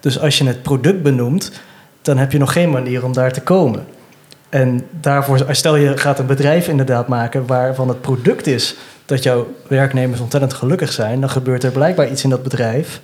Dus 0.00 0.18
als 0.20 0.38
je 0.38 0.44
het 0.46 0.62
product 0.62 1.02
benoemt, 1.02 1.50
dan 2.02 2.18
heb 2.18 2.32
je 2.32 2.38
nog 2.38 2.52
geen 2.52 2.70
manier 2.70 3.04
om 3.04 3.12
daar 3.12 3.32
te 3.32 3.40
komen. 3.40 3.86
En 4.48 4.86
daarvoor, 5.00 5.46
stel 5.50 5.76
je 5.76 5.96
gaat 5.96 6.18
een 6.18 6.26
bedrijf 6.26 6.68
inderdaad 6.68 7.08
maken 7.08 7.46
waarvan 7.46 7.88
het 7.88 8.00
product 8.00 8.46
is 8.46 8.76
dat 9.06 9.22
jouw 9.22 9.46
werknemers 9.68 10.20
ontzettend 10.20 10.52
gelukkig 10.54 10.92
zijn, 10.92 11.20
dan 11.20 11.30
gebeurt 11.30 11.64
er 11.64 11.70
blijkbaar 11.70 12.10
iets 12.10 12.24
in 12.24 12.30
dat 12.30 12.42
bedrijf 12.42 13.00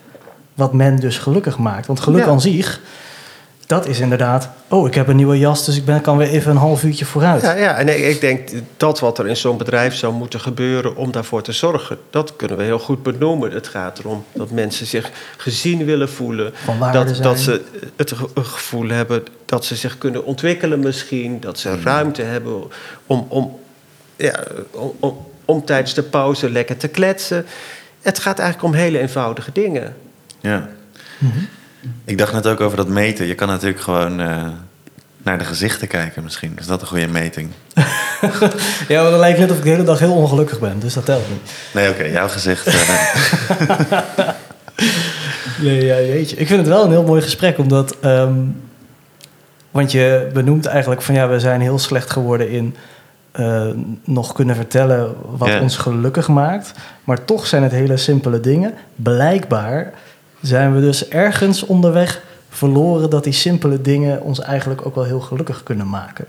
wat 0.55 0.73
men 0.73 0.97
dus 0.97 1.19
gelukkig 1.19 1.59
maakt. 1.59 1.87
Want 1.87 2.01
geluk 2.01 2.25
Ja. 2.25 2.31
aan 2.31 2.41
zich, 2.41 2.81
dat 3.67 3.87
is 3.87 4.01
inderdaad, 4.01 4.49
oh, 4.69 4.87
ik 4.87 4.95
heb 4.95 5.09
een 5.09 5.17
nieuwe 5.17 5.39
jas, 5.39 5.65
dus 5.65 5.77
ik 5.77 5.85
ben, 5.85 6.01
kan 6.01 6.17
weer 6.17 6.29
even 6.29 6.51
een 6.51 6.57
half 6.57 6.83
uurtje 6.83 7.05
vooruit. 7.05 7.43
Ja, 7.43 7.53
ja, 7.53 7.77
en 7.77 7.89
ik, 7.89 8.05
ik 8.05 8.21
denk 8.21 8.49
dat 8.77 9.01
wat 9.01 9.19
er 9.19 9.29
in 9.29 9.37
zo'n 9.37 9.57
bedrijf 9.57 9.95
zou 9.95 10.13
moeten 10.13 10.41
gebeuren 10.41 10.97
om 10.97 11.13
daarvoor 11.13 11.43
te 11.43 11.53
zorgen, 11.53 11.99
dat 12.11 12.37
kunnen 12.37 12.57
we 12.57 12.63
heel 12.63 12.79
goed 12.79 13.03
benoemen. 13.03 13.51
Het 13.51 13.69
gaat 13.69 13.99
erom 13.99 14.25
dat 14.33 14.51
mensen 14.51 14.87
zich 14.87 15.11
gezien 15.37 15.85
willen 15.85 16.09
voelen. 16.09 16.53
Dat, 16.93 17.09
zijn. 17.09 17.23
dat 17.23 17.39
ze 17.39 17.63
het 17.97 18.13
ge- 18.13 18.29
gevoel 18.43 18.89
hebben 18.89 19.23
dat 19.45 19.65
ze 19.65 19.77
zich 19.77 19.99
kunnen 19.99 20.25
ontwikkelen 20.25 20.79
misschien. 20.81 21.41
Dat 21.41 21.59
ze 21.59 21.81
ruimte 21.83 22.23
hebben 22.23 22.63
om, 23.07 23.27
om, 23.29 23.59
ja, 24.17 24.35
om, 24.71 24.93
om, 25.01 25.27
om 25.45 25.65
tijdens 25.65 25.95
de 25.95 26.03
pauze 26.03 26.51
lekker 26.51 26.77
te 26.77 26.89
kletsen. 26.89 27.47
Het 28.03 28.19
gaat 28.19 28.39
eigenlijk 28.39 28.75
om 28.75 28.81
hele 28.81 28.99
eenvoudige 28.99 29.51
dingen. 29.53 29.97
Ja. 30.41 30.69
Mhm. 31.19 31.39
Ik 32.05 32.19
dacht 32.19 32.33
net 32.33 32.47
ook 32.47 32.61
over 32.61 32.77
dat 32.77 32.89
meten. 32.89 33.27
Je 33.27 33.35
kan 33.35 33.49
natuurlijk 33.49 33.81
gewoon 33.81 34.21
eh, 34.21 34.47
naar 35.23 35.39
de 35.39 35.45
gezichten 35.45 35.89
kijken 35.89 36.23
misschien. 36.23 36.57
Is 36.59 36.67
dat 36.67 36.81
een 36.81 36.87
goede 36.87 37.07
meting? 37.09 37.51
Ja, 38.89 39.03
maar 39.03 39.11
dan 39.11 39.21
lijkt 39.21 39.39
het 39.39 39.49
net 39.49 39.51
of 39.51 39.57
ik 39.57 39.63
de 39.65 39.71
hele 39.71 39.83
dag 39.85 39.99
heel 39.99 40.13
ongelukkig 40.15 40.59
ben, 40.61 40.79
dus 40.81 40.95
dat 40.95 41.05
telt 41.05 41.29
niet. 41.29 41.53
Nee, 41.75 41.91
oké. 41.91 42.05
jouw 42.05 42.29
gezicht. 42.29 42.67
eh, 42.67 43.09
Nee, 45.61 45.85
ja, 45.85 46.01
jeetje. 46.01 46.37
Ik 46.37 46.47
vind 46.47 46.59
het 46.59 46.69
wel 46.69 46.85
een 46.85 46.91
heel 46.91 47.03
mooi 47.03 47.23
gesprek, 47.23 47.59
omdat... 47.59 47.97
ehm, 48.01 48.35
want 49.71 49.93
je 49.93 50.31
benoemt 50.33 50.67
eigenlijk 50.67 51.03
van 51.03 51.15
ja, 51.15 51.29
we 51.29 51.41
zijn 51.41 51.61
heel 51.61 51.79
slecht 51.79 52.11
geworden 52.11 52.51
in 52.51 52.77
eh, 53.33 53.67
nog 54.05 54.33
kunnen 54.33 54.57
vertellen 54.57 55.15
wat 55.37 55.61
ons 55.61 55.77
gelukkig 55.77 56.29
maakt. 56.29 56.73
Maar 57.05 57.25
toch 57.25 57.47
zijn 57.47 57.63
het 57.63 57.73
hele 57.73 57.97
simpele 57.97 58.41
dingen. 58.41 58.75
Blijkbaar 58.95 59.93
zijn 60.47 60.75
we 60.75 60.81
dus 60.81 61.09
ergens 61.09 61.63
onderweg 61.63 62.23
verloren 62.51 63.11
dat 63.11 63.25
die 63.25 63.33
simpele 63.33 63.81
dingen 63.81 64.21
ons 64.23 64.41
eigenlijk 64.41 64.87
ook 64.87 64.95
wel 64.95 65.05
heel 65.05 65.21
gelukkig 65.21 65.63
kunnen 65.63 65.89
maken. 65.89 66.27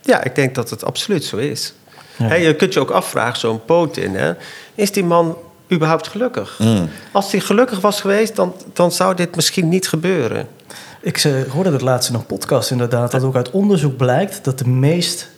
Ja, 0.00 0.24
ik 0.24 0.34
denk 0.34 0.54
dat 0.54 0.70
het 0.70 0.84
absoluut 0.84 1.24
zo 1.24 1.36
is. 1.36 1.74
Ja. 2.18 2.34
Je 2.34 2.54
kunt 2.56 2.72
je 2.74 2.80
ook 2.80 2.90
afvragen, 2.90 3.38
zo'n 3.38 3.64
Potin, 3.64 4.14
hè, 4.14 4.32
is 4.74 4.92
die 4.92 5.04
man 5.04 5.36
überhaupt 5.72 6.08
gelukkig? 6.08 6.58
mm. 6.58 6.88
Als 7.12 7.32
hij 7.32 7.40
gelukkig 7.40 7.80
was 7.80 8.00
geweest, 8.00 8.36
dan, 8.36 8.54
dan 8.72 8.92
zou 8.92 9.14
dit 9.14 9.34
misschien 9.36 9.68
niet 9.68 9.88
gebeuren. 9.88 10.48
Ik 11.00 11.18
eh, 11.18 11.32
hoorde 11.48 11.70
dat 11.70 11.80
laatst 11.80 12.08
in 12.08 12.14
een 12.14 12.26
podcast 12.26 12.70
inderdaad, 12.70 13.10
dat 13.10 13.22
ook 13.22 13.36
uit 13.36 13.50
onderzoek 13.50 13.96
blijkt 13.96 14.44
dat 14.44 14.58
de 14.58 14.68
meest 14.68 15.28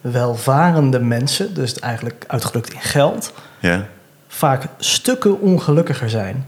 welvarende 0.00 0.98
mensen, 1.00 1.54
dus 1.54 1.78
eigenlijk 1.78 2.24
uitgedrukt 2.26 2.72
in 2.72 2.80
geld, 2.80 3.32
Ja. 3.60 3.86
vaak 4.28 4.64
stukken 4.78 5.40
ongelukkiger 5.40 6.10
zijn. 6.10 6.46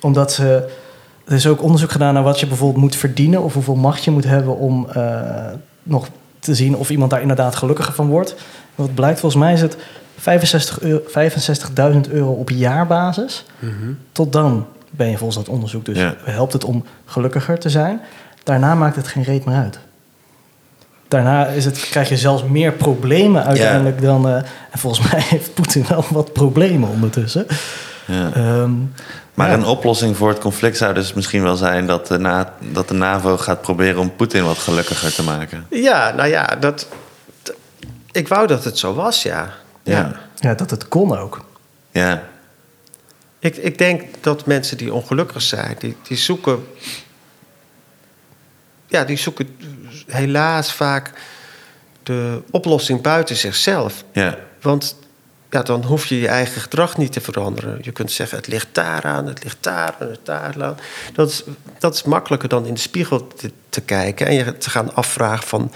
Omdat 0.00 0.32
ze. 0.32 0.68
Er 1.24 1.34
is 1.34 1.46
ook 1.46 1.62
onderzoek 1.62 1.90
gedaan 1.90 2.14
naar 2.14 2.22
wat 2.22 2.40
je 2.40 2.46
bijvoorbeeld 2.46 2.82
moet 2.82 2.96
verdienen 2.96 3.42
of 3.42 3.54
hoeveel 3.54 3.74
macht 3.74 4.04
je 4.04 4.10
moet 4.10 4.24
hebben 4.24 4.56
om 4.56 4.88
eh, 4.92 5.20
nog 5.82 6.08
te 6.38 6.54
zien 6.54 6.76
of 6.76 6.90
iemand 6.90 7.10
daar 7.10 7.20
inderdaad 7.20 7.54
gelukkiger 7.56 7.92
van 7.94 8.06
wordt. 8.08 8.30
En 8.30 8.36
wat 8.74 8.94
blijkt, 8.94 9.20
volgens 9.20 9.42
mij 9.42 9.52
is 9.52 9.60
het 9.60 9.76
65 10.18 10.80
euro- 10.80 11.02
65.000 12.02 12.10
euro 12.12 12.30
op 12.32 12.50
jaarbasis. 12.50 13.44
Tot 14.12 14.32
dan 14.32 14.66
ben 14.90 15.08
je 15.10 15.16
volgens 15.16 15.38
dat 15.38 15.48
onderzoek 15.54 15.84
dus 15.84 15.98
Ja. 15.98 16.14
helpt 16.24 16.52
het 16.52 16.64
om 16.64 16.84
gelukkiger 17.04 17.58
te 17.58 17.68
zijn. 17.70 18.00
Daarna 18.42 18.74
maakt 18.74 18.96
het 18.96 19.08
geen 19.08 19.22
reet 19.22 19.44
meer 19.44 19.56
uit. 19.56 19.78
Daarna 21.08 21.46
is 21.46 21.64
het, 21.64 21.80
krijg 21.80 22.08
je 22.08 22.16
zelfs 22.16 22.44
meer 22.44 22.72
problemen 22.72 23.44
uiteindelijk 23.44 24.02
dan. 24.02 24.28
eh, 24.28 24.34
en 24.70 24.78
volgens 24.78 25.06
mij 25.12 25.20
heeft 25.22 25.54
Poetin 25.54 25.84
wel 25.88 26.04
wat 26.10 26.32
problemen 26.32 26.88
ondertussen. 26.88 27.46
Ja. 28.08 28.32
Ehm, 28.34 28.72
Maar 29.34 29.48
ja. 29.48 29.54
een 29.54 29.64
oplossing 29.64 30.16
voor 30.16 30.28
het 30.28 30.38
conflict 30.38 30.76
zou 30.76 30.94
dus 30.94 31.12
misschien 31.12 31.42
wel 31.42 31.56
zijn 31.56 31.86
dat 31.86 32.06
de, 32.06 32.18
Na- 32.18 32.52
dat 32.72 32.88
de 32.88 32.94
NAVO 32.94 33.36
gaat 33.36 33.60
proberen 33.62 34.00
om 34.00 34.16
Poetin 34.16 34.44
wat 34.44 34.58
gelukkiger 34.58 35.14
te 35.14 35.22
maken. 35.22 35.66
Ja, 35.70 36.12
nou 36.16 36.28
ja, 36.28 36.44
dat, 36.46 36.88
ik 38.12 38.28
wou 38.28 38.46
dat 38.46 38.64
het 38.64 38.78
zo 38.78 38.94
was, 38.94 39.22
ja. 39.22 39.52
Ja. 39.82 40.20
Ja, 40.36 40.54
dat 40.54 40.70
het 40.70 40.88
kon 40.88 41.18
ook. 41.18 41.44
Ja. 41.90 42.22
Ik, 43.38 43.56
ik 43.56 43.78
denk 43.78 44.02
dat 44.20 44.46
mensen 44.46 44.76
die 44.76 44.92
ongelukkig 44.92 45.42
zijn, 45.42 45.76
die, 45.78 45.96
die 46.02 46.16
zoeken. 46.16 46.66
Ja, 48.86 49.04
die 49.04 49.16
zoeken 49.16 49.56
helaas 50.06 50.72
vaak 50.72 51.12
de 52.02 52.42
oplossing 52.50 53.00
buiten 53.02 53.36
zichzelf. 53.36 54.04
Ja. 54.12 54.38
Want 54.60 54.96
ja, 55.50 55.62
dan 55.62 55.84
hoef 55.84 56.06
je 56.06 56.20
je 56.20 56.28
eigen 56.28 56.60
gedrag 56.60 56.96
niet 56.96 57.12
te 57.12 57.20
veranderen. 57.20 57.78
Je 57.82 57.92
kunt 57.92 58.12
zeggen, 58.12 58.38
het 58.38 58.46
ligt 58.46 58.68
daaraan, 58.72 59.26
het 59.26 59.44
ligt 59.44 59.56
daar 59.60 59.96
en 59.98 60.10
het 60.10 60.20
daar 60.22 60.62
aan. 60.62 60.76
Dat 61.12 61.28
is, 61.28 61.42
dat 61.78 61.94
is 61.94 62.02
makkelijker 62.02 62.48
dan 62.48 62.66
in 62.66 62.74
de 62.74 62.80
spiegel 62.80 63.26
te, 63.26 63.50
te 63.68 63.80
kijken... 63.80 64.26
en 64.26 64.34
je 64.34 64.58
te 64.58 64.70
gaan 64.70 64.94
afvragen 64.94 65.46
van... 65.46 65.72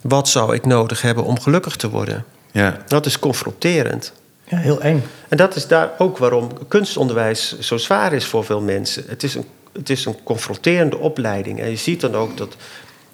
wat 0.00 0.28
zou 0.28 0.54
ik 0.54 0.66
nodig 0.66 1.02
hebben 1.02 1.24
om 1.24 1.40
gelukkig 1.40 1.76
te 1.76 1.90
worden? 1.90 2.24
Ja. 2.52 2.82
Dat 2.86 3.06
is 3.06 3.18
confronterend. 3.18 4.12
Ja, 4.44 4.56
heel 4.56 4.80
eng. 4.80 5.04
En 5.28 5.36
dat 5.36 5.56
is 5.56 5.66
daar 5.66 5.90
ook 5.98 6.18
waarom 6.18 6.68
kunstonderwijs 6.68 7.58
zo 7.58 7.76
zwaar 7.76 8.12
is 8.12 8.26
voor 8.26 8.44
veel 8.44 8.60
mensen. 8.60 9.04
Het 9.06 9.22
is 9.22 9.34
een, 9.34 9.46
het 9.72 9.90
is 9.90 10.04
een 10.04 10.22
confronterende 10.22 10.98
opleiding. 10.98 11.60
En 11.60 11.70
je 11.70 11.76
ziet 11.76 12.00
dan 12.00 12.14
ook 12.14 12.36
dat 12.36 12.56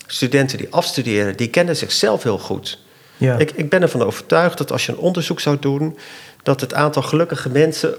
studenten 0.07 0.59
die 0.59 0.71
afstuderen... 0.71 1.37
die 1.37 1.49
kennen 1.49 1.77
zichzelf 1.77 2.23
heel 2.23 2.39
goed... 2.39 2.79
Ja. 3.21 3.39
Ik, 3.39 3.51
ik 3.51 3.69
ben 3.69 3.83
ervan 3.83 4.03
overtuigd 4.03 4.59
dat 4.59 4.73
als 4.73 4.87
je 4.87 4.93
een 4.93 4.99
onderzoek 4.99 5.41
zou 5.41 5.57
doen, 5.61 5.99
dat 6.43 6.61
het 6.61 6.75
aantal 6.75 7.03
gelukkige 7.03 7.49
mensen 7.49 7.95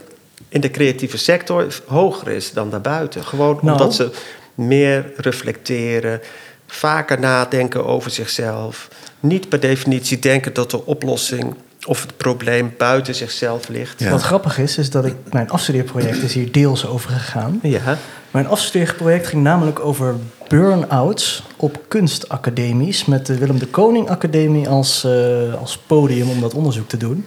in 0.49 0.61
de 0.61 0.71
creatieve 0.71 1.17
sector 1.17 1.67
hoger 1.85 2.27
is 2.27 2.53
dan 2.53 2.69
daarbuiten. 2.69 3.23
Gewoon 3.23 3.59
Nou. 3.61 3.71
omdat 3.71 3.95
ze 3.95 4.11
meer 4.55 5.11
reflecteren, 5.15 6.21
vaker 6.67 7.19
nadenken 7.19 7.85
over 7.85 8.11
zichzelf. 8.11 8.87
Niet 9.19 9.49
per 9.49 9.59
definitie 9.59 10.19
denken 10.19 10.53
dat 10.53 10.71
de 10.71 10.85
oplossing 10.85 11.55
of 11.85 12.01
het 12.01 12.17
probleem 12.17 12.73
buiten 12.77 13.15
zichzelf 13.15 13.67
ligt. 13.67 13.99
Ja. 13.99 14.09
Wat 14.09 14.21
grappig 14.21 14.57
is, 14.57 14.77
is 14.77 14.89
dat 14.89 15.05
ik 15.05 15.15
mijn 15.31 15.49
afstudeerproject 15.49 16.23
is 16.23 16.33
hier 16.33 16.51
deels 16.51 16.85
over 16.85 17.09
gegaan. 17.09 17.59
Ja. 17.63 17.97
Mijn 18.31 18.47
afstudeerproject 18.47 19.27
ging 19.27 19.43
namelijk 19.43 19.79
over 19.79 20.15
burn-outs 20.47 21.43
op 21.55 21.79
kunstacademies... 21.87 23.05
met 23.05 23.25
de 23.25 23.37
Willem 23.37 23.59
de 23.59 23.67
Koning 23.67 24.09
Academie 24.09 24.69
als, 24.69 25.03
eh, 25.03 25.53
als 25.59 25.77
podium 25.77 26.29
om 26.29 26.41
dat 26.41 26.53
onderzoek 26.53 26.89
te 26.89 26.97
doen. 26.97 27.25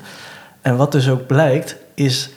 En 0.61 0.77
wat 0.77 0.93
dus 0.93 1.09
ook 1.09 1.27
blijkt, 1.27 1.77
is 1.95 2.31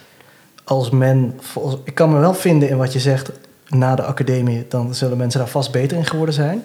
als 0.63 0.89
men... 0.89 1.39
Ik 1.83 1.95
kan 1.95 2.11
me 2.11 2.19
wel 2.19 2.33
vinden 2.33 2.69
in 2.69 2.77
wat 2.77 2.93
je 2.93 2.99
zegt 2.99 3.31
na 3.67 3.95
de 3.95 4.03
academie... 4.03 4.65
dan 4.69 4.95
zullen 4.95 5.17
mensen 5.17 5.39
daar 5.39 5.49
vast 5.49 5.71
beter 5.71 5.97
in 5.97 6.05
geworden 6.05 6.35
zijn. 6.35 6.63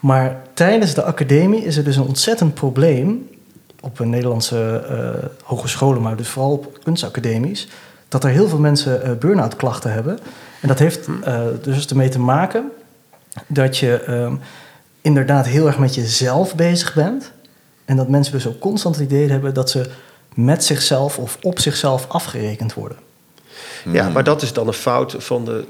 Maar 0.00 0.42
tijdens 0.54 0.94
de 0.94 1.02
academie 1.02 1.64
is 1.64 1.76
er 1.76 1.84
dus 1.84 1.96
een 1.96 2.06
ontzettend 2.06 2.54
probleem... 2.54 3.28
op 3.80 3.98
een 3.98 4.10
Nederlandse 4.10 4.84
eh, 4.88 5.28
hogescholen, 5.42 6.02
maar 6.02 6.16
dus 6.16 6.28
vooral 6.28 6.52
op 6.52 6.78
kunstacademies... 6.82 7.68
dat 8.08 8.24
er 8.24 8.30
heel 8.30 8.48
veel 8.48 8.58
mensen 8.58 9.02
eh 9.02 9.12
burn-out 9.18 9.56
klachten 9.56 9.92
hebben... 9.92 10.18
En 10.64 10.70
dat 10.70 10.78
heeft 10.78 11.08
eh, 11.24 11.42
dus 11.62 11.86
ermee 11.86 12.08
te 12.08 12.18
maken 12.18 12.70
dat 13.46 13.78
je 13.78 14.00
ehm, 14.00 14.34
inderdaad 15.00 15.46
heel 15.46 15.66
erg 15.66 15.78
met 15.78 15.94
jezelf 15.94 16.54
bezig 16.54 16.94
bent. 16.94 17.32
En 17.84 17.96
dat 17.96 18.08
mensen 18.08 18.32
dus 18.32 18.46
ook 18.46 18.58
constant 18.58 18.96
het 18.96 19.04
idee 19.04 19.30
hebben 19.30 19.54
dat 19.54 19.70
ze 19.70 19.90
met 20.34 20.64
zichzelf 20.64 21.18
of 21.18 21.38
op 21.42 21.58
zichzelf 21.58 22.08
afgerekend 22.08 22.74
worden. 22.74 22.98
Ja, 23.90 24.08
maar 24.08 24.24
dat 24.24 24.42
is 24.42 24.52
dan 24.52 24.66
een 24.66 24.72
fout 24.72 25.14
van 25.18 25.44
de, 25.44 25.64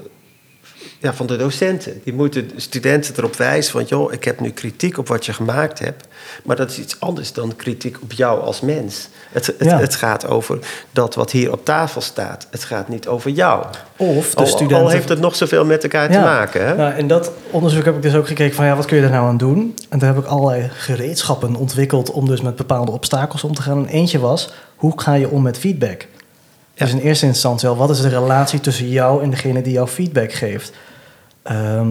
ja, 1.05 1.13
van 1.13 1.27
de 1.27 1.37
docenten. 1.37 2.01
Die 2.03 2.13
moeten 2.13 2.47
de 2.47 2.61
studenten 2.61 3.13
erop 3.17 3.35
wijzen 3.35 3.71
van... 3.71 3.83
joh, 3.83 4.13
ik 4.13 4.23
heb 4.23 4.39
nu 4.39 4.49
kritiek 4.51 4.97
op 4.97 5.07
wat 5.07 5.25
je 5.25 5.33
gemaakt 5.33 5.79
hebt. 5.79 6.07
Maar 6.43 6.55
dat 6.55 6.69
is 6.69 6.79
iets 6.79 6.99
anders 6.99 7.33
dan 7.33 7.55
kritiek 7.55 7.97
op 8.01 8.11
jou 8.11 8.41
als 8.41 8.61
mens. 8.61 9.07
Het, 9.31 9.45
het, 9.45 9.55
Ja. 9.59 9.79
het 9.79 9.95
gaat 9.95 10.27
over 10.27 10.59
dat 10.91 11.15
wat 11.15 11.31
hier 11.31 11.51
op 11.51 11.65
tafel 11.65 12.01
staat. 12.01 12.47
Het 12.51 12.63
gaat 12.63 12.87
niet 12.87 13.07
over 13.07 13.31
jou. 13.31 13.65
Of 13.97 14.29
de 14.29 14.37
Al, 14.37 14.45
studenten... 14.45 14.77
al 14.77 14.89
heeft 14.89 15.09
het 15.09 15.19
nog 15.19 15.35
zoveel 15.35 15.65
met 15.65 15.83
elkaar 15.83 16.11
te 16.11 16.19
maken. 16.19 16.65
Hè? 16.67 16.75
Nou, 16.75 16.93
in 16.97 17.07
dat 17.07 17.31
onderzoek 17.49 17.85
heb 17.85 17.95
ik 17.95 18.01
dus 18.01 18.15
ook 18.15 18.27
gekeken 18.27 18.55
van 18.55 18.65
ja, 18.65 18.75
wat 18.75 18.85
kun 18.85 18.95
je 18.95 19.01
daar 19.01 19.11
nou 19.11 19.27
aan 19.27 19.37
doen? 19.37 19.75
En 19.89 19.99
daar 19.99 20.13
heb 20.13 20.23
ik 20.23 20.29
allerlei 20.29 20.69
gereedschappen 20.73 21.55
ontwikkeld 21.55 22.11
om 22.11 22.27
dus 22.27 22.41
met 22.41 22.55
bepaalde 22.55 22.91
obstakels 22.91 23.43
om 23.43 23.53
te 23.53 23.61
gaan. 23.61 23.77
En 23.77 23.93
eentje 23.93 24.19
was, 24.19 24.53
hoe 24.75 25.01
ga 25.01 25.13
je 25.13 25.29
om 25.29 25.41
met 25.41 25.57
feedback? 25.57 26.07
Dus 26.73 26.91
in 26.91 26.99
eerste 26.99 27.25
instantie 27.25 27.67
al, 27.67 27.75
wat 27.75 27.89
is 27.89 28.01
de 28.01 28.09
relatie 28.09 28.59
tussen 28.59 28.89
jou 28.89 29.23
en 29.23 29.29
degene 29.29 29.61
die 29.61 29.73
jou 29.73 29.87
feedback 29.87 30.33
geeft? 30.33 30.71
Ehm, 31.45 31.89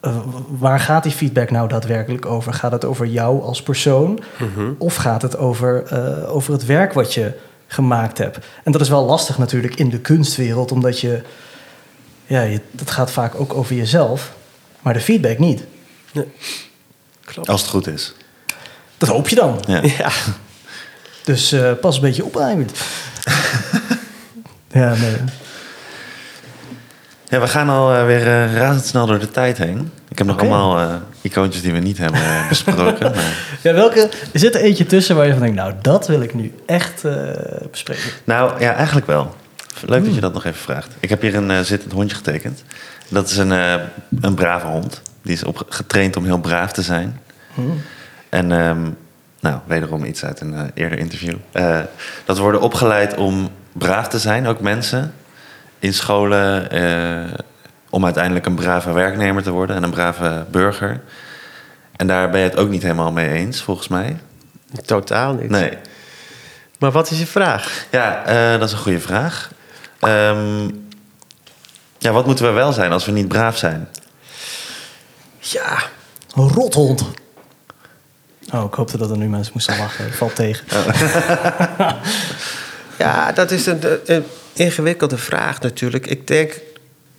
eh, 0.00 0.16
waar 0.48 0.80
gaat 0.80 1.02
die 1.02 1.12
feedback 1.12 1.50
nou 1.50 1.68
daadwerkelijk 1.68 2.26
over? 2.26 2.52
Gaat 2.52 2.72
het 2.72 2.84
over 2.84 3.06
jou 3.06 3.42
als 3.42 3.62
persoon? 3.62 4.20
Mhm. 4.38 4.72
Of 4.78 4.94
gaat 4.94 5.22
het 5.22 5.36
over, 5.36 5.82
eh, 5.82 6.34
over 6.34 6.52
het 6.52 6.66
werk 6.66 6.92
wat 6.92 7.14
je 7.14 7.32
gemaakt 7.66 8.18
hebt? 8.18 8.38
En 8.64 8.72
dat 8.72 8.80
is 8.80 8.88
wel 8.88 9.04
lastig 9.04 9.38
natuurlijk 9.38 9.74
in 9.74 9.88
de 9.90 9.98
kunstwereld, 9.98 10.72
omdat 10.72 11.00
je... 11.00 11.22
Ja, 12.26 12.42
je, 12.42 12.60
dat 12.70 12.90
gaat 12.90 13.10
vaak 13.10 13.40
ook 13.40 13.54
over 13.54 13.76
jezelf, 13.76 14.32
maar 14.80 14.92
de 14.92 15.00
feedback 15.00 15.38
niet. 15.38 15.64
Klopt. 17.24 17.48
Als 17.48 17.60
het 17.60 17.70
goed 17.70 17.86
is. 17.86 18.14
Dat 18.98 19.08
hoop 19.08 19.28
je 19.28 19.36
dan. 19.36 19.62
Ja. 19.66 19.82
Ja. 19.98 20.10
Dus 21.24 21.52
eh, 21.52 21.72
pas 21.80 21.96
een 21.96 22.02
beetje 22.02 22.24
op, 22.24 22.36
Eiwind. 22.36 22.72
ja, 24.80 24.94
nee. 24.94 25.16
Ja, 27.28 27.40
we 27.40 27.46
gaan 27.46 27.68
alweer 27.68 28.06
weer 28.06 28.26
eh, 28.26 28.54
razendsnel 28.56 29.06
door 29.06 29.18
de 29.18 29.30
tijd 29.30 29.58
heen. 29.58 29.90
Ik 30.08 30.18
heb 30.18 30.26
nog 30.26 30.38
allemaal 30.40 30.78
eh, 30.78 30.94
icoontjes 31.20 31.62
die 31.62 31.72
we 31.72 31.78
niet 31.78 31.98
hebben 31.98 32.20
eh, 32.20 32.48
besproken. 32.54 33.10
maar- 33.14 33.56
Ja, 33.62 33.72
welke, 33.74 34.00
er 34.32 34.40
zit 34.40 34.54
er 34.54 34.60
eentje 34.60 34.86
tussen 34.86 35.16
waar 35.16 35.26
je 35.26 35.32
van 35.32 35.40
denkt, 35.40 35.56
nou, 35.56 35.72
dat 35.82 36.06
wil 36.06 36.20
ik 36.20 36.34
nu 36.34 36.54
echt 36.66 37.04
eh, 37.04 37.14
bespreken. 37.70 38.10
Nou, 38.24 38.60
ja, 38.60 38.72
eigenlijk 38.74 39.06
wel. 39.06 39.34
Leuk 39.86 40.04
dat 40.04 40.14
je 40.14 40.20
dat 40.20 40.32
nog 40.32 40.44
even 40.44 40.60
vraagt. 40.60 40.88
Ik 41.00 41.08
heb 41.08 41.20
hier 41.20 41.34
een 41.34 41.50
eh, 41.50 41.60
zittend 41.60 41.92
hondje 41.92 42.16
getekend. 42.16 42.62
Dat 43.08 43.28
is 43.30 43.36
een, 43.36 43.52
eh, 43.52 43.74
een 44.20 44.34
brave 44.34 44.66
hond. 44.66 45.02
Die 45.22 45.32
is 45.32 45.44
op, 45.44 45.66
getraind 45.68 46.16
om 46.16 46.24
heel 46.24 46.38
braaf 46.40 46.72
te 46.72 46.82
zijn. 46.82 47.20
Hmm. 47.54 47.80
En 48.28 48.52
ehm, 48.52 48.78
nou, 49.40 49.58
wederom 49.66 50.04
iets 50.04 50.24
uit 50.24 50.40
een 50.40 50.54
eh, 50.54 50.62
eerder 50.74 50.98
interview. 50.98 51.34
Eh, 51.52 51.78
dat 52.24 52.38
worden 52.38 52.60
opgeleid 52.60 53.14
om 53.16 53.48
braaf 53.72 54.08
te 54.08 54.18
zijn, 54.18 54.46
ook 54.46 54.60
mensen. 54.60 55.12
In 55.78 55.94
scholen, 55.94 56.70
eh, 56.70 57.38
om 57.90 58.04
uiteindelijk 58.04 58.46
een 58.46 58.54
brave 58.54 58.92
werknemer 58.92 59.42
te 59.42 59.50
worden 59.50 59.76
en 59.76 59.82
een 59.82 59.90
brave 59.90 60.46
burger. 60.50 61.00
En 61.96 62.06
daar 62.06 62.30
ben 62.30 62.40
je 62.40 62.48
het 62.48 62.56
ook 62.58 62.68
niet 62.68 62.82
helemaal 62.82 63.12
mee 63.12 63.28
eens, 63.28 63.62
volgens 63.62 63.88
mij. 63.88 64.16
Totaal 64.84 65.32
niet. 65.34 65.50
Nee. 65.50 65.78
Maar 66.78 66.90
wat 66.90 67.10
is 67.10 67.18
je 67.18 67.26
vraag? 67.26 67.86
Ja, 67.90 68.24
eh, 68.24 68.58
dat 68.58 68.68
is 68.68 68.72
een 68.72 68.78
goede 68.78 69.00
vraag. 69.00 69.50
Ehm, 70.00 70.70
ja, 71.98 72.12
wat 72.12 72.26
moeten 72.26 72.44
we 72.44 72.50
wel 72.50 72.72
zijn 72.72 72.92
als 72.92 73.04
we 73.04 73.12
niet 73.12 73.28
braaf 73.28 73.56
zijn? 73.58 73.88
Ja, 75.38 75.78
Een 76.34 76.48
rothond. 76.48 77.04
Oh, 78.52 78.64
ik 78.64 78.74
hoopte 78.74 78.98
dat 78.98 79.10
er 79.10 79.16
nu 79.16 79.28
mensen 79.28 79.52
moesten 79.54 79.78
lachen. 79.78 80.12
Valt 80.12 80.34
tegen. 80.34 80.66
Ja, 82.98 83.32
dat 83.32 83.50
is 83.50 83.66
een, 83.66 83.80
een 84.04 84.24
ingewikkelde 84.52 85.18
vraag 85.18 85.60
natuurlijk. 85.60 86.06
Ik 86.06 86.26
denk 86.26 86.60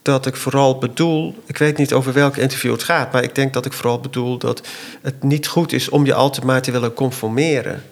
dat 0.02 0.26
ik 0.26 0.36
vooral 0.36 0.78
bedoel... 0.78 1.44
Ik 1.46 1.58
weet 1.58 1.78
niet 1.78 1.94
over 1.94 2.14
welk 2.14 2.38
interview 2.38 2.72
het 2.72 2.84
gaat... 2.84 3.12
maar 3.12 3.24
ik 3.24 3.36
denk 3.36 3.54
dat 3.54 3.66
ik 3.66 3.74
vooral 3.74 4.00
bedoel 4.00 4.38
dat 4.38 4.68
het 5.02 5.24
niet 5.24 5.48
goed 5.48 5.74
is... 5.74 5.90
om 5.90 6.06
je 6.06 6.14
altijd 6.14 6.46
maar 6.46 6.62
te 6.62 6.72
willen 6.72 6.94
conformeren. 6.94 7.84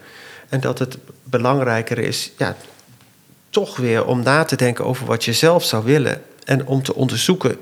En 0.48 0.60
dat 0.60 0.78
het 0.78 0.96
belangrijker 1.24 1.98
is... 1.98 2.32
Ja, 2.36 2.56
toch 3.50 3.76
weer 3.76 4.04
om 4.04 4.22
na 4.22 4.44
te 4.44 4.56
denken 4.56 4.84
over 4.84 5.06
wat 5.06 5.24
je 5.24 5.32
zelf 5.32 5.64
zou 5.64 5.84
willen... 5.84 6.22
en 6.44 6.66
om 6.66 6.82
te 6.82 6.94
onderzoeken 6.94 7.56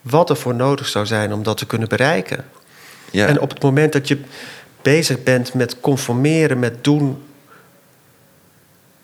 wat 0.00 0.30
er 0.30 0.36
voor 0.36 0.54
nodig 0.54 0.88
zou 0.88 1.06
zijn 1.06 1.32
om 1.32 1.42
dat 1.42 1.56
te 1.56 1.66
kunnen 1.66 1.88
bereiken. 1.88 2.44
Ja, 3.10 3.26
En 3.26 3.40
op 3.40 3.50
het 3.50 3.62
moment 3.62 3.92
dat 3.92 4.08
je 4.08 4.18
bezig 4.82 5.22
bent 5.22 5.54
met 5.54 5.80
conformeren, 5.80 6.58
met 6.58 6.84
doen 6.84 7.22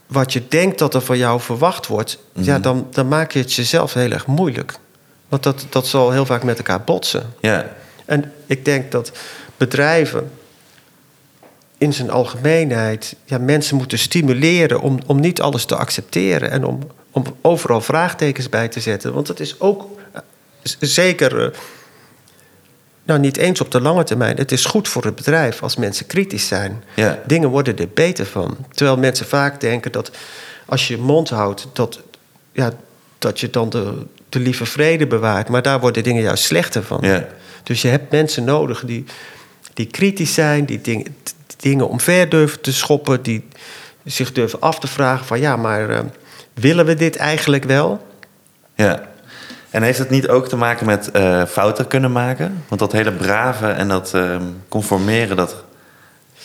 wat 0.08 0.32
je 0.32 0.42
denkt 0.48 0.78
dat 0.78 0.94
er 0.94 1.00
van 1.00 1.18
jou 1.18 1.40
verwacht 1.40 1.86
wordt, 1.86 2.18
ja, 2.32 2.52
Mhm. 2.52 2.62
dan, 2.62 2.86
dan 2.90 3.08
maak 3.08 3.32
je 3.32 3.38
het 3.38 3.52
jezelf 3.52 3.92
heel 3.94 4.10
erg 4.10 4.26
moeilijk. 4.26 4.78
Want 5.28 5.42
dat, 5.42 5.66
dat 5.70 5.86
zal 5.86 6.10
heel 6.10 6.26
vaak 6.26 6.42
met 6.42 6.56
elkaar 6.58 6.82
botsen. 6.84 7.32
ja, 7.40 7.76
En 8.04 8.32
ik 8.46 8.64
denk 8.64 8.92
dat 8.92 9.12
bedrijven 9.56 10.30
in 11.78 11.92
zijn 11.92 12.10
algemeenheid 12.10 13.16
ja, 13.24 13.38
mensen 13.38 13.76
moeten 13.76 13.98
stimuleren 13.98 14.80
om, 14.80 14.98
om 15.06 15.20
niet 15.20 15.40
alles 15.40 15.64
te 15.64 15.76
accepteren 15.76 16.50
en 16.50 16.64
om, 16.64 16.78
om 17.10 17.24
overal 17.40 17.80
vraagtekens 17.80 18.48
bij 18.48 18.68
te 18.68 18.80
zetten. 18.80 19.12
Want 19.12 19.26
dat 19.26 19.40
is 19.40 19.60
ook 19.60 19.86
eh, 20.12 20.20
zeker, 20.80 21.44
eh, 21.44 21.58
nou 23.08 23.20
niet 23.20 23.36
eens 23.36 23.60
op 23.60 23.70
de 23.70 23.80
lange 23.80 24.04
termijn, 24.04 24.36
het 24.36 24.52
is 24.52 24.64
goed 24.64 24.88
voor 24.88 25.04
het 25.04 25.14
bedrijf 25.14 25.62
als 25.62 25.76
mensen 25.76 26.06
kritisch 26.06 26.46
zijn. 26.48 26.84
ja, 26.94 27.18
Dingen 27.26 27.48
worden 27.48 27.78
er 27.78 27.88
beter 27.94 28.26
van. 28.26 28.56
Terwijl 28.72 28.96
mensen 28.98 29.26
vaak 29.26 29.60
denken 29.60 29.92
dat 29.92 30.10
als 30.66 30.88
je 30.88 30.96
je 30.96 31.02
mond 31.02 31.28
houdt, 31.30 31.66
dat, 31.72 32.00
ja, 32.52 32.72
dat 33.18 33.40
je 33.40 33.50
dan 33.50 33.68
de, 33.70 34.06
de 34.28 34.38
lieve 34.38 34.66
vrede 34.66 35.06
bewaart. 35.06 35.48
Maar 35.48 35.62
daar 35.62 35.80
worden 35.80 36.02
dingen 36.02 36.22
juist 36.22 36.44
slechter 36.44 36.82
van. 36.82 36.98
ja, 37.02 37.26
Dus 37.62 37.82
je 37.82 37.88
hebt 37.88 38.10
mensen 38.12 38.44
nodig 38.44 38.84
die, 38.84 39.04
die 39.74 39.86
kritisch 39.86 40.34
zijn, 40.34 40.64
die 40.64 40.80
ding- 40.80 41.04
die 41.46 41.56
dingen 41.56 41.88
omver 41.88 42.28
durven 42.28 42.60
te 42.60 42.72
schoppen, 42.72 43.22
die 43.22 43.48
zich 44.04 44.32
durven 44.32 44.60
af 44.60 44.78
te 44.78 44.86
vragen 44.86 45.26
van 45.26 45.40
ja, 45.40 45.56
maar 45.56 45.90
eh, 45.90 46.00
willen 46.54 46.86
we 46.86 46.94
dit 46.94 47.16
eigenlijk 47.16 47.64
wel? 47.64 48.06
ja. 48.74 49.08
En 49.70 49.82
heeft 49.82 49.98
het 49.98 50.10
niet 50.10 50.28
ook 50.28 50.48
te 50.48 50.56
maken 50.56 50.86
met 50.86 51.10
eh, 51.10 51.44
fouten 51.44 51.86
kunnen 51.86 52.12
maken? 52.12 52.64
Want 52.68 52.80
dat 52.80 52.92
hele 52.92 53.12
brave 53.12 53.66
en 53.66 53.88
dat 53.88 54.14
ehm, 54.14 54.42
conformeren, 54.68 55.36
dat 55.36 55.54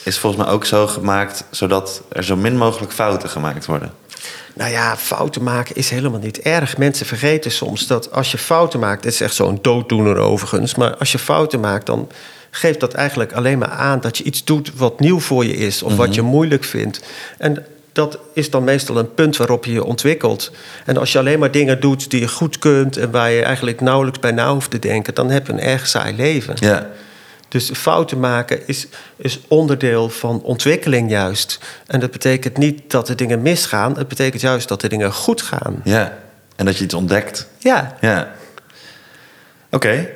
is 0.03 0.17
volgens 0.17 0.43
mij 0.43 0.53
ook 0.53 0.65
zo 0.65 0.87
gemaakt... 0.87 1.45
zodat 1.49 2.01
er 2.09 2.23
zo 2.23 2.35
min 2.35 2.57
mogelijk 2.57 2.91
fouten 2.91 3.29
gemaakt 3.29 3.65
worden. 3.65 3.91
Nou 4.55 4.71
ja, 4.71 4.97
fouten 4.97 5.43
maken 5.43 5.75
is 5.75 5.89
helemaal 5.89 6.19
niet 6.19 6.39
erg. 6.39 6.77
Mensen 6.77 7.05
vergeten 7.05 7.51
soms 7.51 7.87
dat 7.87 8.11
als 8.11 8.31
je 8.31 8.37
fouten 8.37 8.79
maakt, 8.79 9.03
dit 9.03 9.13
is 9.13 9.21
echt 9.21 9.35
zo'n 9.35 9.59
dooddoener 9.61 10.17
overigens, 10.17 10.75
maar 10.75 10.95
als 10.97 11.11
je 11.11 11.19
fouten 11.19 11.59
maakt, 11.59 11.85
dan 11.85 12.09
geeft 12.51 12.79
dat 12.79 12.93
eigenlijk 12.93 13.33
alleen 13.33 13.57
maar 13.57 13.69
aan 13.69 13.99
dat 13.99 14.17
je 14.17 14.23
iets 14.23 14.43
doet 14.43 14.71
wat 14.75 14.99
nieuw 14.99 15.19
voor 15.19 15.45
je 15.45 15.55
is 15.55 15.83
of 15.83 15.95
wat 15.95 16.15
je 16.15 16.21
moeilijk 16.21 16.63
vindt. 16.63 17.01
En 17.37 17.65
dat 17.93 18.17
is 18.33 18.49
dan 18.49 18.63
meestal 18.63 18.97
een 18.97 19.13
punt 19.13 19.37
waarop 19.37 19.65
je 19.65 19.71
je 19.71 19.83
ontwikkelt. 19.83 20.51
En 20.85 20.97
als 20.97 21.11
je 21.11 21.19
alleen 21.19 21.39
maar 21.39 21.51
dingen 21.51 21.79
doet 21.79 22.09
die 22.09 22.19
je 22.19 22.27
goed 22.27 22.59
kunt 22.59 22.97
en 22.97 23.11
waar 23.11 23.31
je 23.31 23.43
eigenlijk 23.43 23.81
nauwelijks 23.81 24.19
bij 24.19 24.31
na 24.31 24.51
hoeft 24.53 24.71
te 24.71 24.79
denken, 24.79 25.13
dan 25.13 25.29
heb 25.29 25.47
je 25.47 25.53
een 25.53 25.59
erg 25.59 25.87
saai 25.87 26.15
leven. 26.15 26.55
Ja, 26.59 26.89
Dus 27.47 27.69
fouten 27.73 28.19
maken 28.19 28.67
is, 28.67 28.87
is 29.15 29.39
onderdeel 29.47 30.09
van 30.09 30.41
ontwikkeling 30.41 31.09
juist. 31.09 31.59
En 31.87 31.99
dat 31.99 32.11
betekent 32.11 32.57
niet 32.57 32.91
dat 32.91 33.09
er 33.09 33.15
dingen 33.15 33.41
misgaan. 33.41 33.97
Het 33.97 34.07
betekent 34.07 34.41
juist 34.41 34.67
dat 34.67 34.83
er 34.83 34.89
dingen 34.89 35.13
goed 35.13 35.41
gaan. 35.41 35.81
ja. 35.83 36.17
En 36.55 36.65
dat 36.65 36.77
je 36.77 36.83
iets 36.83 36.93
ontdekt. 36.93 37.47
Ja, 37.57 37.97
Ja. 38.01 38.31
Oké. 39.71 40.09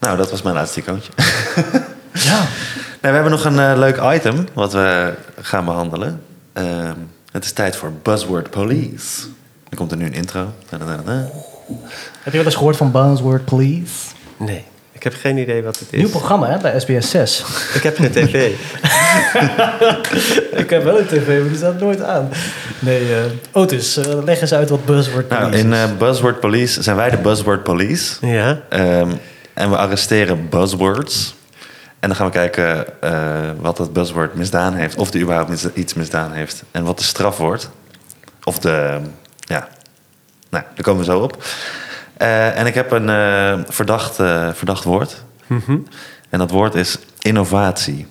Nou, 0.00 0.16
dat 0.16 0.30
was 0.30 0.42
mijn 0.42 0.54
laatste 0.54 0.80
icoontje. 0.80 1.12
Ja. 2.12 2.46
Nee, 3.00 3.10
we 3.12 3.18
hebben 3.18 3.36
nog 3.36 3.44
een 3.44 3.58
eh, 3.58 3.72
leuk 3.78 4.00
item 4.16 4.46
wat 4.52 4.72
we 4.72 5.14
gaan 5.40 5.64
behandelen. 5.64 6.22
Ehm, 6.52 6.94
het 7.32 7.44
is 7.44 7.52
tijd 7.52 7.76
voor 7.76 7.92
Buzzword 8.02 8.50
Police. 8.50 9.22
Er 9.68 9.76
komt 9.76 9.90
er 9.90 9.96
nu 9.96 10.04
een 10.04 10.12
intro. 10.14 10.52
Da-da-da-da. 10.68 11.28
Heb 12.22 12.32
je 12.32 12.36
wel 12.38 12.44
eens 12.44 12.54
gehoord 12.54 12.76
van 12.76 12.90
Buzzword 12.90 13.44
Police? 13.44 13.92
Nee, 14.36 14.64
ik 14.92 15.02
heb 15.02 15.14
geen 15.14 15.36
idee 15.38 15.62
wat 15.62 15.78
het 15.78 15.88
is. 15.90 15.98
Nieuw 15.98 16.08
programma 16.08 16.46
hè, 16.50 16.58
bij 16.58 16.80
SBS 16.80 17.10
6. 17.10 17.44
Ik 17.74 17.82
heb 17.82 17.96
geen 17.96 18.10
tv. 18.26 18.50
ik 20.52 20.70
heb 20.70 20.84
wel 20.84 20.98
een 20.98 21.06
tv, 21.06 21.26
maar 21.40 21.48
die 21.48 21.56
staat 21.56 21.80
nooit 21.80 22.02
aan. 22.02 22.28
Nee, 22.78 23.14
eh 23.14 23.20
Otis, 23.52 23.96
eh, 23.96 24.22
leg 24.24 24.40
eens 24.40 24.54
uit 24.54 24.68
wat 24.70 24.84
Buzzword 24.84 25.28
Police 25.28 25.46
Nou, 25.46 25.56
in 25.56 25.72
is. 25.72 25.78
eh, 25.90 25.96
Buzzword 25.98 26.40
Police 26.40 26.82
zijn 26.82 26.96
wij 26.96 27.10
de 27.10 27.16
Buzzword 27.16 27.62
Police. 27.62 28.26
ja. 28.26 28.60
Ehm, 28.68 29.10
en 29.54 29.70
we 29.70 29.76
arresteren 29.76 30.48
buzzwords. 30.48 31.34
En 32.02 32.08
dan 32.08 32.16
gaan 32.16 32.26
we 32.26 32.32
kijken 32.32 33.00
eh, 33.00 33.50
wat 33.60 33.76
dat 33.76 33.92
buzzword 33.92 34.34
misdaan 34.34 34.74
heeft. 34.74 34.96
Of 34.96 35.10
die 35.10 35.22
überhaupt 35.22 35.48
mis- 35.50 35.72
iets 35.72 35.94
misdaan 35.94 36.32
heeft. 36.32 36.62
En 36.70 36.84
wat 36.84 36.98
de 36.98 37.04
straf 37.04 37.36
wordt. 37.38 37.70
Of 38.44 38.58
de... 38.58 39.00
Ja, 39.38 39.68
nou, 40.50 40.64
daar 40.74 40.82
komen 40.84 41.04
we 41.04 41.10
zo 41.10 41.18
op. 41.20 41.44
Eh, 42.16 42.58
en 42.58 42.66
ik 42.66 42.74
heb 42.74 42.90
een 42.90 43.08
eh, 43.08 43.58
verdacht, 43.68 44.14
verdacht 44.56 44.84
woord. 44.84 45.24
Mhm. 45.46 45.76
En 46.28 46.38
dat 46.38 46.50
woord 46.50 46.74
is 46.74 46.98
innovatie. 47.18 48.06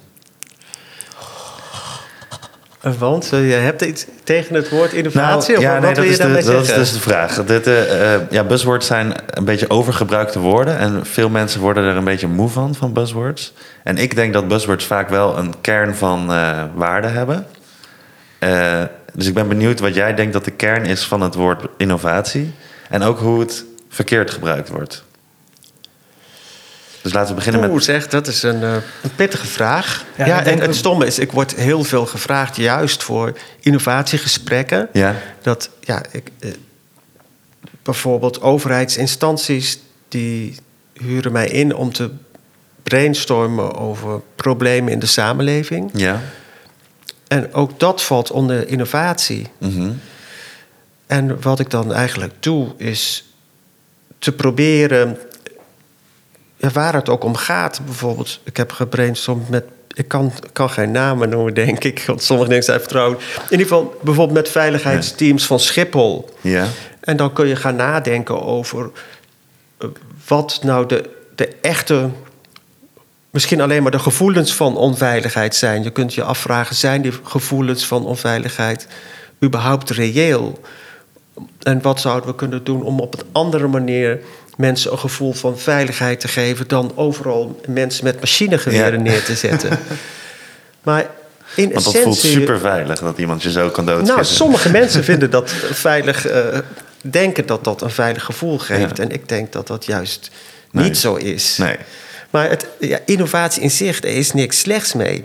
Want 2.82 3.30
eh, 3.34 3.50
je 3.50 3.56
hebt 3.56 3.82
iets 3.82 4.06
tegen 4.24 4.56
het 4.56 4.70
woord 4.70 4.94
innovatie? 4.94 5.58
of 5.58 5.64
Nou, 5.64 5.76
ja, 5.76 5.82
wat 5.82 5.82
nee, 5.82 5.94
wil 5.94 5.96
dat 5.96 6.04
je 6.04 6.10
is, 6.10 6.18
de, 6.18 6.24
daarmee 6.24 6.44
dat 6.44 6.70
is 6.70 6.74
dus 6.74 6.94
de 6.94 7.00
vraag. 7.00 7.44
Dit, 7.46 7.68
eh, 7.68 8.14
eh, 8.14 8.22
ja, 8.30 8.44
buzzwords 8.44 8.88
zijn 8.88 9.14
een 9.30 9.46
beetje 9.46 9.70
overgebruikte 9.70 10.40
woorden. 10.40 10.78
En 10.78 11.06
veel 11.06 11.30
mensen 11.30 11.62
worden 11.62 11.84
er 11.84 11.96
een 11.96 12.04
beetje 12.04 12.28
moe 12.28 12.50
van, 12.50 12.76
van 12.76 12.94
buzzwords. 12.94 13.54
En 13.84 13.98
ik 13.98 14.16
denk 14.16 14.34
dat 14.34 14.48
buzzwords 14.48 14.86
vaak 14.86 15.10
wel 15.10 15.38
een 15.38 15.54
kern 15.62 15.96
van 15.96 16.32
eh, 16.32 16.64
waarde 16.74 17.08
hebben. 17.08 17.46
Eh, 18.40 18.82
dus 19.14 19.28
ik 19.28 19.34
ben 19.34 19.48
benieuwd 19.48 19.80
wat 19.80 19.96
jij 19.96 20.14
denkt 20.14 20.34
dat 20.34 20.46
de 20.46 20.52
kern 20.52 20.86
is 20.86 21.04
van 21.04 21.22
het 21.22 21.36
woord 21.36 21.66
innovatie. 21.78 22.54
En 22.90 23.04
ook 23.04 23.20
hoe 23.20 23.40
het 23.40 23.66
verkeerd 23.90 24.32
gebruikt 24.32 24.70
wordt. 24.70 25.04
Dus 27.02 27.14
laten 27.14 27.30
we 27.30 27.36
beginnen 27.36 27.64
Oeh, 27.64 27.74
met... 27.74 27.84
zeg, 27.84 28.08
dat 28.08 28.28
is 28.28 28.44
een, 28.44 28.64
eh, 28.64 28.74
een 29.02 29.16
pittige 29.16 29.48
vraag. 29.48 30.06
Ja, 30.18 30.46
en 30.46 30.60
het 30.60 30.76
stomme 30.76 31.06
is, 31.06 31.20
ik 31.20 31.32
word 31.32 31.56
heel 31.56 31.84
veel 31.84 32.06
gevraagd 32.06 32.56
juist 32.56 33.04
voor 33.04 33.38
innovatiegesprekken. 33.60 34.90
Ja, 34.94 35.16
Dat, 35.42 35.70
ja, 35.80 36.04
ik, 36.12 36.32
eh, 36.40 36.50
bijvoorbeeld 37.84 38.42
overheidsinstanties 38.42 39.80
die 40.08 40.56
huren 40.94 41.32
mij 41.32 41.48
in 41.48 41.76
om 41.76 41.94
te 41.94 42.10
brainstormen 42.84 43.76
over 43.76 44.22
problemen 44.36 44.94
in 44.94 45.00
de 45.00 45.06
samenleving. 45.06 45.90
ja. 45.94 46.22
En 47.28 47.54
ook 47.54 47.80
dat 47.80 48.04
valt 48.04 48.32
onder 48.32 48.68
innovatie. 48.68 49.48
mhm. 49.58 49.92
En 51.08 51.42
wat 51.42 51.60
ik 51.60 51.70
dan 51.70 51.94
eigenlijk 51.94 52.34
doe, 52.40 52.68
is 52.78 53.26
te 54.20 54.32
proberen, 54.32 55.18
waar 56.70 56.94
het 56.94 57.10
ook 57.10 57.24
om 57.24 57.36
gaat. 57.36 57.82
Bijvoorbeeld, 57.86 58.40
ik 58.44 58.58
heb 58.58 58.72
gebrainstormd 58.72 59.50
met. 59.50 59.64
Ik 59.94 60.08
kan, 60.08 60.32
kan 60.54 60.70
geen 60.70 60.92
namen 60.92 61.30
noemen, 61.30 61.54
denk 61.54 61.84
ik, 61.84 62.04
want 62.06 62.24
sommige 62.24 62.50
dingen 62.50 62.64
zijn 62.64 62.80
vertrouwd. 62.80 63.22
In 63.22 63.42
ieder 63.50 63.68
geval, 63.68 63.96
bijvoorbeeld 64.02 64.38
met 64.38 64.50
veiligheidsteams 64.50 65.46
van 65.46 65.60
Schiphol. 65.60 66.30
Ja, 66.42 66.68
En 67.00 67.18
dan 67.18 67.34
kun 67.34 67.48
je 67.48 67.56
gaan 67.56 67.76
nadenken 67.76 68.42
over 68.44 68.92
eh, 69.78 69.88
wat 70.28 70.60
nou 70.64 70.88
de, 70.88 71.10
de 71.36 71.48
echte, 71.62 72.10
misschien 73.30 73.62
alleen 73.62 73.82
maar 73.82 73.92
de 73.92 74.00
gevoelens 74.00 74.54
van 74.54 74.78
onveiligheid 74.78 75.56
zijn. 75.56 75.84
Je 75.84 75.92
kunt 75.92 76.14
je 76.14 76.24
afvragen, 76.24 76.76
zijn 76.76 77.02
die 77.02 77.14
gevoelens 77.24 77.86
van 77.86 78.06
onveiligheid 78.06 78.88
überhaupt 79.44 79.90
reëel? 79.90 80.60
En 81.60 81.82
wat 81.82 82.02
zouden 82.02 82.30
we 82.30 82.36
kunnen 82.36 82.64
doen 82.64 82.84
om 82.84 83.00
op 83.00 83.14
een 83.14 83.26
andere 83.32 83.68
manier 83.68 84.20
mensen 84.58 84.92
een 84.92 85.00
gevoel 85.00 85.34
van 85.34 85.60
veiligheid 85.60 86.20
te 86.20 86.28
geven 86.28 86.68
dan 86.68 86.92
overal 86.96 87.62
mensen 87.68 88.04
met 88.04 88.20
machinegeweren 88.20 88.94
Ja. 89.04 89.12
neer 89.12 89.24
te 89.24 89.36
zetten? 89.36 89.80
maar 90.84 91.06
in 91.56 91.72
want 91.72 91.84
dat 91.86 91.94
essentie. 91.94 92.04
voelt 92.04 92.18
super 92.42 92.60
veilig 92.60 93.00
dat 93.00 93.18
iemand 93.18 93.44
je 93.44 93.52
zo 93.52 93.70
kan 93.70 93.86
doodschieten. 93.86 94.16
Nou, 94.16 94.28
sommige 94.28 94.70
mensen 94.80 95.04
vinden 95.04 95.30
dat 95.30 95.52
veilig, 95.72 96.26
eh, 96.28 96.58
denken 97.02 97.46
dat 97.46 97.64
dat 97.64 97.82
een 97.82 97.92
veilig 97.92 98.24
gevoel 98.24 98.58
geeft. 98.60 98.98
Ja. 98.98 99.04
En 99.04 99.10
ik 99.12 99.30
denk 99.30 99.52
dat 99.52 99.68
dat 99.68 99.86
juist 99.86 100.30
Nee. 100.72 100.84
niet 100.84 100.98
zo 100.98 101.16
is. 101.16 101.58
Nee. 101.58 101.76
Maar 102.30 102.50
het, 102.50 102.68
ja, 102.80 103.00
innovatie 103.06 103.62
in 103.62 103.72
zich, 103.72 103.98
er 104.04 104.16
is 104.16 104.32
niks 104.34 104.60
slechts 104.60 104.94
mee. 104.94 105.24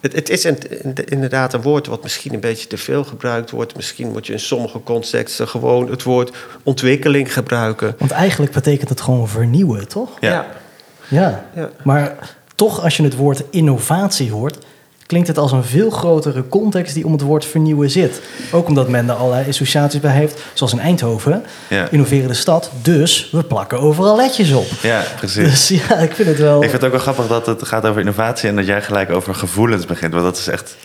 Het, 0.00 0.12
het 0.12 0.28
is 0.28 0.44
een- 0.44 0.58
inderdaad 1.04 1.52
een 1.54 1.62
woord 1.62 1.86
wat 1.86 2.02
misschien 2.02 2.34
een 2.34 2.40
beetje 2.40 2.66
te 2.66 2.76
veel 2.76 3.04
gebruikt 3.04 3.50
wordt. 3.50 3.76
Misschien 3.76 4.10
moet 4.10 4.26
je 4.26 4.32
in 4.32 4.40
sommige 4.40 4.82
contexten 4.82 5.48
gewoon 5.48 5.90
het 5.90 6.02
woord 6.02 6.36
ontwikkeling 6.62 7.32
gebruiken. 7.32 7.94
Want 7.98 8.10
eigenlijk 8.10 8.52
betekent 8.52 8.88
het 8.88 9.00
gewoon 9.00 9.28
vernieuwen, 9.28 9.88
toch? 9.88 10.10
Ja. 10.20 10.46
Ja. 11.08 11.44
Ja. 11.54 11.70
Maar 11.84 12.34
toch, 12.54 12.82
als 12.82 12.96
je 12.96 13.02
het 13.02 13.16
woord 13.16 13.42
innovatie 13.50 14.30
hoort, 14.30 14.58
klinkt 15.08 15.28
het 15.28 15.38
als 15.38 15.52
een 15.52 15.64
veel 15.64 15.90
grotere 15.90 16.48
context 16.48 16.94
die 16.94 17.04
om 17.06 17.12
het 17.12 17.20
woord 17.20 17.44
vernieuwen 17.44 17.90
zit. 17.90 18.20
Ook 18.52 18.68
omdat 18.68 18.88
men 18.88 19.08
er 19.08 19.14
allerlei 19.14 19.48
associaties 19.48 20.00
bij 20.00 20.12
heeft, 20.12 20.40
zoals 20.54 20.72
in 20.72 20.78
Eindhoven, 20.80 21.44
Ja. 21.68 21.88
innoverende 21.90 22.34
stad. 22.34 22.70
Dus 22.82 23.28
we 23.32 23.42
plakken 23.44 23.78
overal 23.80 24.16
letjes 24.16 24.52
op. 24.52 24.66
Ja, 24.82 25.02
precies. 25.16 25.44
Dus 25.68 25.68
ja, 25.88 25.96
ik 25.98 26.12
vind 26.14 26.28
het 26.28 26.38
wel. 26.38 26.56
Ik 26.62 26.70
vind 26.70 26.72
het 26.72 26.84
ook 26.84 26.90
wel 26.90 27.00
grappig 27.00 27.26
dat 27.26 27.46
het 27.46 27.66
gaat 27.66 27.86
over 27.86 28.00
innovatie 28.00 28.48
en 28.48 28.56
dat 28.56 28.66
jij 28.66 28.82
gelijk 28.82 29.10
over 29.10 29.34
gevoelens 29.34 29.86
begint. 29.86 30.12
Want 30.12 30.24
dat 30.24 30.36
is 30.36 30.48
echt 30.48 30.76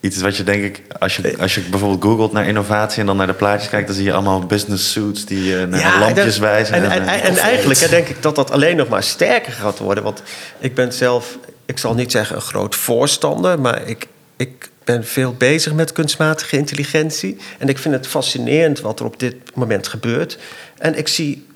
iets 0.00 0.20
wat 0.20 0.36
je 0.36 0.42
denk 0.44 0.62
ik, 0.62 0.82
als 0.98 1.16
je, 1.16 1.34
als 1.40 1.54
je 1.54 1.60
bijvoorbeeld 1.60 2.02
googelt 2.02 2.32
naar 2.32 2.46
innovatie 2.48 3.00
en 3.00 3.06
dan 3.06 3.16
naar 3.16 3.26
de 3.26 3.32
plaatjes 3.32 3.70
kijkt, 3.70 3.86
dan 3.86 3.96
zie 3.96 4.04
je 4.04 4.12
allemaal 4.12 4.40
business 4.40 4.92
suits 4.92 5.24
die 5.26 5.58
eh, 5.58 5.66
naar 5.66 5.80
Ja, 5.80 5.98
lampjes 5.98 6.34
en- 6.36 6.40
wijzen. 6.40 6.74
En, 6.74 6.90
en, 6.90 7.06
en, 7.22 7.36
eigenlijk 7.36 7.80
hè, 7.80 7.88
denk 7.88 8.08
ik 8.08 8.22
dat 8.22 8.34
dat 8.34 8.50
alleen 8.50 8.76
nog 8.76 8.88
maar 8.88 9.02
sterker 9.02 9.52
gaat 9.52 9.78
worden. 9.78 10.04
Want 10.04 10.22
ik 10.58 10.74
ben 10.74 10.92
zelf, 10.92 11.38
ik 11.66 11.78
zal 11.78 11.94
niet 11.94 12.10
zeggen 12.10 12.36
een 12.36 12.42
groot 12.42 12.74
voorstander, 12.74 13.60
maar 13.60 13.88
ik, 13.88 14.06
ik 14.36 14.70
ben 14.84 15.04
veel 15.04 15.34
bezig 15.34 15.72
met 15.72 15.92
kunstmatige 15.92 16.56
intelligentie. 16.56 17.36
En 17.58 17.68
ik 17.68 17.78
vind 17.78 17.94
het 17.94 18.06
fascinerend 18.06 18.80
wat 18.80 19.00
er 19.00 19.06
op 19.06 19.18
dit 19.18 19.34
moment 19.54 19.88
gebeurt. 19.88 20.38
En 20.78 20.98
ik 20.98 21.08
zie 21.08 21.46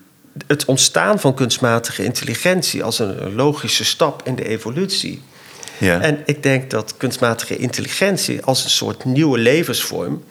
het 0.46 0.64
ontstaan 0.64 1.20
van 1.20 1.34
kunstmatige 1.34 2.04
intelligentie 2.04 2.84
als 2.84 2.98
een 2.98 3.34
logische 3.34 3.84
stap 3.84 4.22
in 4.24 4.34
de 4.34 4.48
evolutie. 4.48 5.22
ja. 5.78 6.00
En 6.00 6.22
ik 6.24 6.42
denk 6.42 6.70
dat 6.70 6.94
kunstmatige 6.96 7.56
intelligentie 7.56 8.42
als 8.42 8.64
een 8.64 8.70
soort 8.70 9.04
nieuwe 9.04 9.38
levensvorm 9.38 10.24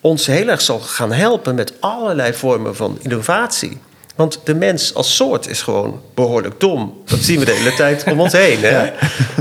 ons 0.00 0.26
heel 0.26 0.48
erg 0.48 0.60
zal 0.60 0.80
gaan 0.80 1.12
helpen 1.12 1.54
met 1.54 1.72
allerlei 1.80 2.32
vormen 2.34 2.76
van 2.76 2.98
innovatie. 3.02 3.78
Want 4.16 4.40
de 4.44 4.54
mens 4.54 4.94
als 4.94 5.16
soort 5.16 5.48
is 5.48 5.62
gewoon 5.62 6.02
behoorlijk 6.14 6.60
dom. 6.60 7.02
Dat 7.04 7.18
zien 7.18 7.38
we 7.38 7.44
de 7.44 7.52
hele 7.52 7.74
tijd 7.74 8.04
om 8.10 8.20
ons 8.20 8.32
heen. 8.32 8.58
Hè? 8.60 8.90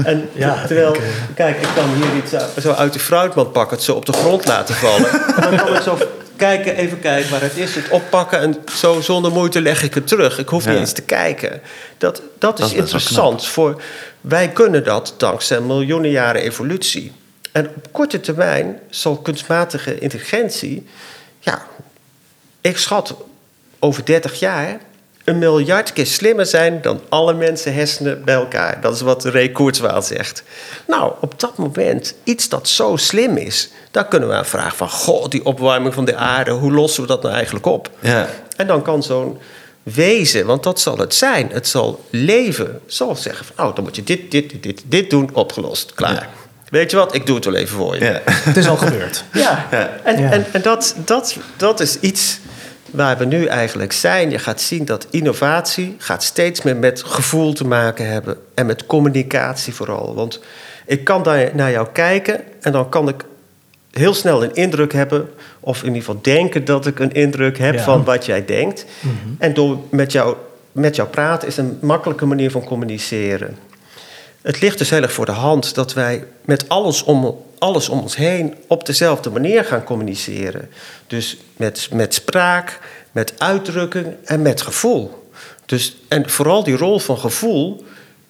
En 0.03 0.30
Ja, 0.34 0.65
terwijl, 0.65 0.95
ik, 0.95 1.01
eh, 1.01 1.07
kijk, 1.36 1.57
ik 1.61 1.67
kan 1.76 1.93
hier 1.93 2.23
iets 2.23 2.34
uit- 2.34 2.51
zo 2.61 2.71
uit 2.71 2.93
de 2.93 2.99
fruitmand 2.99 3.51
pakken, 3.51 3.76
het 3.76 3.86
zo 3.86 3.93
op 3.95 4.05
de 4.05 4.13
grond 4.13 4.45
laten 4.47 4.76
vallen. 4.76 5.09
En 5.09 5.41
dan 5.49 5.65
kan 5.65 5.76
ik 5.76 5.82
zo 5.82 5.97
kijken, 6.36 6.76
even 6.76 6.99
kijken 6.99 7.32
waar 7.32 7.41
het 7.41 7.57
is, 7.57 7.76
het 7.76 7.89
oppakken 7.89 8.39
en 8.39 8.55
zo 8.76 9.01
zonder 9.01 9.32
moeite 9.32 9.61
leg 9.61 9.84
ik 9.84 9.93
het 9.93 10.07
terug. 10.07 10.39
Ik 10.39 10.49
hoef 10.49 10.65
niet 10.67 10.78
eens 10.78 10.91
te 10.93 11.01
kijken. 11.01 11.61
Dat, 11.97 12.21
dat 12.39 12.59
is, 12.59 12.73
interessant. 12.73 13.45
Voor, 13.47 13.82
wij 14.21 14.49
kunnen 14.49 14.84
dat 14.84 15.13
dankzij 15.17 15.59
miljoenen 15.61 16.11
jaren 16.11 16.41
evolutie. 16.41 17.11
En 17.51 17.67
op 17.76 17.88
korte 17.91 18.19
termijn 18.19 18.80
zal 18.89 19.15
kunstmatige 19.17 19.99
intelligentie, 19.99 20.88
ja, 21.39 21.65
ik 22.61 22.78
schat 22.78 23.15
over 23.80 24.05
30 24.05 24.39
jaar 24.39 24.80
een 25.23 25.38
miljard 25.39 25.93
keer 25.93 26.05
slimmer 26.05 26.45
zijn 26.45 26.82
dan 26.82 27.01
alle 27.09 27.34
mensen 27.34 27.73
hersenen 27.73 28.23
bij 28.23 28.36
elkaar. 28.36 28.82
Dat 28.82 28.95
is 28.95 29.01
wat 29.01 29.26
Ray 29.26 29.49
Kurzweil 29.49 30.01
zegt. 30.01 30.43
Nou, 30.88 31.13
op 31.21 31.39
dat 31.39 31.57
moment, 31.57 32.13
iets 32.23 32.49
dat 32.49 32.67
zo 32.67 32.95
slim 32.95 33.38
is, 33.38 33.69
daar 33.91 34.07
kunnen 34.07 34.30
we 34.30 34.36
aan 34.36 34.45
vragen 34.45 34.78
van... 34.78 34.89
goh, 34.89 35.28
die 35.30 35.45
opwarming 35.45 35.93
van 35.93 36.05
de 36.05 36.15
aarde, 36.15 36.51
hoe 36.51 36.71
lossen 36.71 37.01
we 37.01 37.07
dat 37.07 37.21
nou 37.21 37.34
eigenlijk 37.36 37.65
op? 37.65 37.89
ja. 37.99 38.30
En 38.55 38.67
dan 38.67 38.82
kan 38.82 39.03
zo'n 39.03 39.38
wezen, 39.84 40.45
want 40.45 40.63
dat 40.63 40.80
zal 40.80 40.97
het 40.97 41.13
zijn, 41.15 41.49
het 41.51 41.67
zal 41.67 42.05
leven, 42.09 42.82
zal 42.86 43.15
zeggen 43.15 43.45
van... 43.45 43.65
oh, 43.65 43.76
dan 43.76 43.84
moet 43.84 43.95
je 43.95 44.03
dit, 44.03 44.32
dit, 44.32 44.49
dit, 44.49 44.63
dit, 44.63 44.84
dit 44.86 45.09
doen, 45.09 45.30
opgelost, 45.34 45.93
klaar. 45.93 46.30
Weet 46.69 46.91
je 46.91 46.97
wat, 46.97 47.15
ik 47.15 47.26
doe 47.26 47.36
het 47.36 47.45
wel 47.45 47.55
even 47.55 47.78
voor 47.78 47.95
je. 47.95 48.05
ja. 48.05 48.21
Het 48.26 48.57
is 48.57 48.67
al 48.67 48.78
gebeurd. 48.78 49.23
Ja, 49.34 49.67
Ja. 49.71 49.89
en, 50.03 50.21
Ja. 50.21 50.32
en, 50.32 50.45
en 50.51 50.61
dat, 50.61 50.95
dat, 51.05 51.38
dat 51.57 51.80
is 51.80 51.99
iets 51.99 52.39
waar 52.95 53.17
we 53.17 53.25
nu 53.25 53.45
eigenlijk 53.45 53.91
zijn. 53.91 54.29
Je 54.29 54.39
gaat 54.39 54.61
zien 54.61 54.85
dat 54.85 55.07
innovatie 55.09 55.95
gaat 55.97 56.23
steeds 56.23 56.61
meer 56.61 56.75
met 56.75 57.03
gevoel 57.03 57.53
te 57.53 57.67
maken 57.67 58.07
hebben 58.09 58.37
en 58.53 58.65
met 58.65 58.85
communicatie 58.85 59.73
vooral. 59.73 60.15
Want 60.15 60.39
ik 60.85 61.03
kan 61.03 61.23
daar 61.23 61.49
naar 61.53 61.71
jou 61.71 61.87
kijken 61.93 62.41
en 62.61 62.71
dan 62.71 62.89
kan 62.89 63.07
ik 63.07 63.23
heel 63.91 64.13
snel 64.13 64.43
een 64.43 64.53
indruk 64.53 64.93
hebben, 64.93 65.29
of 65.59 65.79
in 65.79 65.85
ieder 65.87 65.99
geval 66.03 66.21
denken 66.21 66.65
dat 66.65 66.85
ik 66.87 66.99
een 66.99 67.11
indruk 67.13 67.57
heb 67.57 67.73
Ja. 67.73 67.83
van 67.83 68.03
wat 68.03 68.25
jij 68.25 68.45
denkt. 68.45 68.85
Mhm. 68.99 69.13
En 69.37 69.53
door 69.53 69.77
met 69.89 70.11
jou 70.11 70.35
met 70.71 70.95
jou 70.95 71.09
praten 71.09 71.47
is 71.47 71.57
een 71.57 71.77
makkelijke 71.81 72.25
manier 72.25 72.51
van 72.51 72.63
communiceren. 72.63 73.57
Het 74.45 74.61
ligt 74.61 74.77
dus 74.77 74.89
heel 74.89 75.01
erg 75.01 75.13
voor 75.13 75.25
de 75.25 75.31
hand 75.31 75.75
dat 75.75 75.93
wij 75.93 76.23
met 76.41 76.69
alles 76.69 77.03
om, 77.03 77.37
alles 77.57 77.89
om 77.89 77.99
ons 77.99 78.15
heen 78.15 78.55
op 78.67 78.85
dezelfde 78.85 79.29
manier 79.29 79.65
gaan 79.65 79.83
communiceren. 79.83 80.69
Dus 81.07 81.37
met, 81.57 81.89
met 81.91 82.13
spraak, 82.13 82.79
met 83.11 83.33
uitdrukking 83.37 84.15
en 84.23 84.41
met 84.41 84.61
gevoel. 84.61 85.29
Dus, 85.65 85.97
en 86.07 86.29
vooral 86.29 86.63
die 86.63 86.77
rol 86.77 86.99
van 86.99 87.17
gevoel 87.17 87.85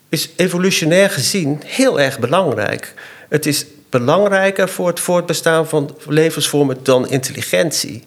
is 0.09 0.29
evolutionair 0.35 1.09
gezien 1.09 1.61
heel 1.65 1.99
erg 1.99 2.19
belangrijk. 2.19 2.93
Het 3.29 3.45
is 3.45 3.65
belangrijker 3.89 4.69
voor 4.69 4.87
het 4.87 4.99
voortbestaan 4.99 5.67
van 5.67 5.97
levensvormen 6.07 6.77
dan 6.83 7.09
intelligentie. 7.09 8.03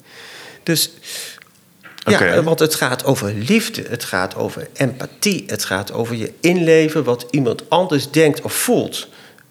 Dus 0.63 0.91
ja, 2.11 2.17
Oké. 2.19 2.43
want 2.43 2.59
het 2.59 2.75
gaat 2.75 3.05
over 3.05 3.33
liefde, 3.35 3.85
het 3.89 4.05
gaat 4.05 4.35
over 4.37 4.69
empathie, 4.75 5.45
het 5.47 5.65
gaat 5.65 5.93
over 5.93 6.15
je 6.17 6.33
inleven 6.41 7.05
wat 7.05 7.27
iemand 7.31 7.63
anders 7.69 8.11
denkt 8.11 8.41
of 8.43 8.53
voelt. 8.53 9.09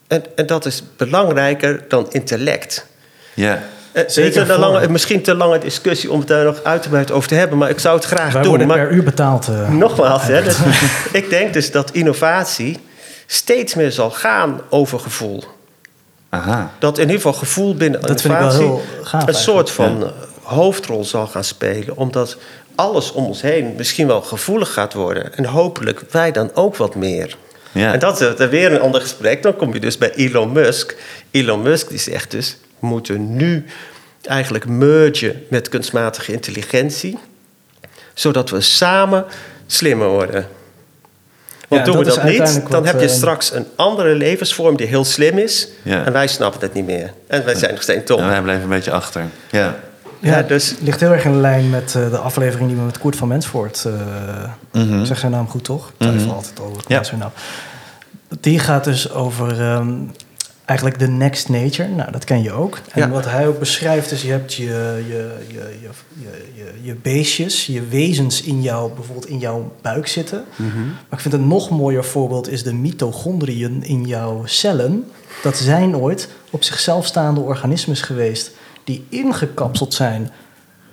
En, 0.08 0.24
en 0.36 0.46
dat 0.46 0.66
is 0.66 0.84
belangrijker 0.98 1.86
dan 1.88 2.08
intellect. 2.12 2.86
Ja. 3.34 3.64
Eh, 3.92 4.04
Zeker 4.08 4.50
een 4.52 4.60
lange, 4.60 4.90
misschien 4.90 5.22
te 5.22 5.36
lange 5.36 5.60
discussie 5.60 6.12
om 6.12 6.20
het 6.20 6.28
daar 6.28 6.46
nog 6.46 6.64
uitgebreid 6.64 7.12
over 7.12 7.30
te 7.30 7.36
hebben, 7.36 7.58
maar 7.58 7.70
ik 7.70 7.80
zou 7.80 7.96
het 7.96 8.06
graag 8.06 8.32
Wij 8.34 8.42
doen. 8.42 8.50
worden 8.50 8.68
Maar 8.68 8.78
per 8.88 8.92
uur 8.92 9.04
betaald. 9.04 9.48
eh. 9.48 9.70
nogmaals, 9.70 10.24
hè, 10.24 10.44
dat- 10.44 10.58
ik 11.22 11.30
denk 11.30 11.54
dus 11.54 11.72
dat 11.72 11.92
innovatie 11.92 12.80
steeds 13.26 13.76
meer 13.76 13.92
zal 13.92 14.12
gaan 14.12 14.62
over 14.70 15.00
gevoel. 15.00 15.44
Aha. 16.30 16.72
Dat 16.80 16.96
in 16.98 17.02
ieder 17.02 17.16
geval 17.16 17.34
gevoel 17.34 17.76
binnen 17.76 18.02
Dat 18.02 18.22
vind 18.22 18.34
ik 18.34 18.40
wel 18.40 18.52
innovatie 18.52 18.66
heel 18.96 19.04
gaaf 19.04 19.28
een 19.28 19.34
soort 19.34 19.72
van 19.72 20.04
eh, 20.04 20.10
hoofdrol 20.48 21.04
zal 21.04 21.28
gaan 21.28 21.44
spelen. 21.44 21.98
Omdat 21.98 22.38
alles 22.76 23.12
om 23.12 23.26
ons 23.26 23.42
heen 23.42 23.74
misschien 23.78 24.08
wel 24.08 24.22
gevoelig 24.22 24.74
gaat 24.74 24.94
worden. 24.94 25.36
En 25.36 25.46
hopelijk 25.46 26.02
wij 26.12 26.32
dan 26.32 26.52
ook 26.54 26.76
wat 26.76 26.96
meer. 26.96 27.38
Ja. 27.72 27.94
En 27.94 28.00
dat 28.00 28.22
is 28.22 28.36
eh, 28.36 28.48
weer 28.48 28.72
een 28.72 28.82
ander 28.82 29.02
gesprek. 29.02 29.44
Dan 29.44 29.56
kom 29.56 29.74
je 29.74 29.80
dus 29.80 29.98
bij 29.98 30.14
Elon 30.14 30.52
Musk. 30.52 30.96
Elon 31.32 31.62
Musk 31.62 31.90
die 31.90 32.00
zegt 32.00 32.32
dus... 32.32 32.58
we 32.80 32.88
moeten 32.88 33.36
nu 33.36 33.66
eigenlijk 34.24 34.66
mergen 34.68 35.44
met 35.50 35.70
kunstmatige 35.70 36.32
intelligentie... 36.32 37.18
zodat 38.14 38.50
we 38.50 38.62
samen 38.62 39.26
slimmer 39.68 40.08
worden. 40.08 40.48
Want 41.68 41.86
Ja, 41.86 41.92
doen 41.92 41.98
we 41.98 42.10
dat 42.10 42.24
niet, 42.24 42.38
dan 42.40 42.84
wat, 42.84 42.86
heb 42.86 43.00
je 43.00 43.08
eh, 43.08 43.14
straks 43.14 43.54
een 43.54 43.68
andere 43.76 44.16
levensvorm 44.16 44.78
die 44.78 44.88
heel 44.88 45.06
slim 45.06 45.38
is... 45.38 45.68
Ja. 45.84 46.06
en 46.06 46.14
wij 46.14 46.28
snappen 46.28 46.62
het 46.62 46.74
niet 46.74 46.86
meer. 46.86 47.14
En 47.28 47.46
wij 47.46 47.56
zijn 47.56 47.74
nog 47.74 47.82
steeds 47.82 48.06
dom. 48.06 48.20
En 48.20 48.30
wij 48.30 48.42
bleven 48.42 48.62
een 48.62 48.70
beetje 48.70 48.92
achter. 48.92 49.26
Ja. 49.52 49.80
Ja, 50.20 50.42
dus- 50.42 50.70
het 50.70 50.82
ligt 50.82 51.00
heel 51.00 51.12
erg 51.12 51.26
in 51.26 51.42
lijn 51.42 51.70
met 51.70 51.96
eh, 51.96 52.10
de 52.10 52.18
aflevering 52.18 52.68
die 52.70 52.78
we 52.78 52.84
met 52.86 52.98
Koert 52.98 53.16
van 53.16 53.28
Mensvoort... 53.28 53.86
eh 53.86 53.94
Mhm. 54.72 55.06
Zeg 55.06 55.18
zijn 55.20 55.32
naam 55.32 55.48
goed, 55.48 55.64
toch? 55.64 55.88
Ik 55.88 55.94
twijfel 55.98 56.26
Mhm. 56.26 56.36
altijd 56.36 56.60
over 56.60 56.82
Ja. 56.88 57.04
zijn 57.04 57.20
naam. 57.20 57.32
Die 58.40 58.60
gaat 58.60 58.84
dus 58.84 59.12
over 59.12 59.62
ehm, 59.62 59.94
eigenlijk 60.66 61.00
de 61.00 61.08
next 61.08 61.50
nature. 61.50 61.90
Nou, 61.90 62.12
dat 62.12 62.24
ken 62.24 62.44
je 62.44 62.52
ook. 62.52 62.80
En 62.92 63.02
Ja. 63.02 63.10
wat 63.10 63.26
hij 63.26 63.48
ook 63.48 63.60
beschrijft 63.60 64.12
is, 64.12 64.22
je 64.22 64.32
hebt 64.32 64.54
je, 64.54 64.64
je, 65.08 65.36
je, 65.48 65.78
je, 65.82 65.90
je, 66.20 66.44
je, 66.56 66.72
je 66.82 66.96
beestjes, 66.96 67.66
je 67.66 67.88
wezens 67.88 68.42
in 68.42 68.62
jou, 68.62 68.92
bijvoorbeeld 68.94 69.28
in 69.28 69.38
jouw 69.40 69.72
buik 69.82 70.08
zitten. 70.08 70.44
Mhm. 70.56 70.86
Maar 70.86 70.96
ik 71.12 71.20
vind 71.20 71.34
een 71.34 71.48
nog 71.48 71.70
mooier 71.70 72.04
voorbeeld 72.06 72.50
is 72.50 72.64
de 72.64 72.74
mitochondriën 72.74 73.84
in 73.84 74.06
jouw 74.06 74.42
cellen. 74.46 75.12
Dat 75.44 75.58
zijn 75.58 75.96
ooit 75.98 76.28
op 76.50 76.64
zichzelf 76.64 77.06
staande 77.06 77.40
organismes 77.40 78.02
geweest 78.02 78.52
die 78.88 79.06
ingekapseld 79.10 79.94
zijn 79.94 80.30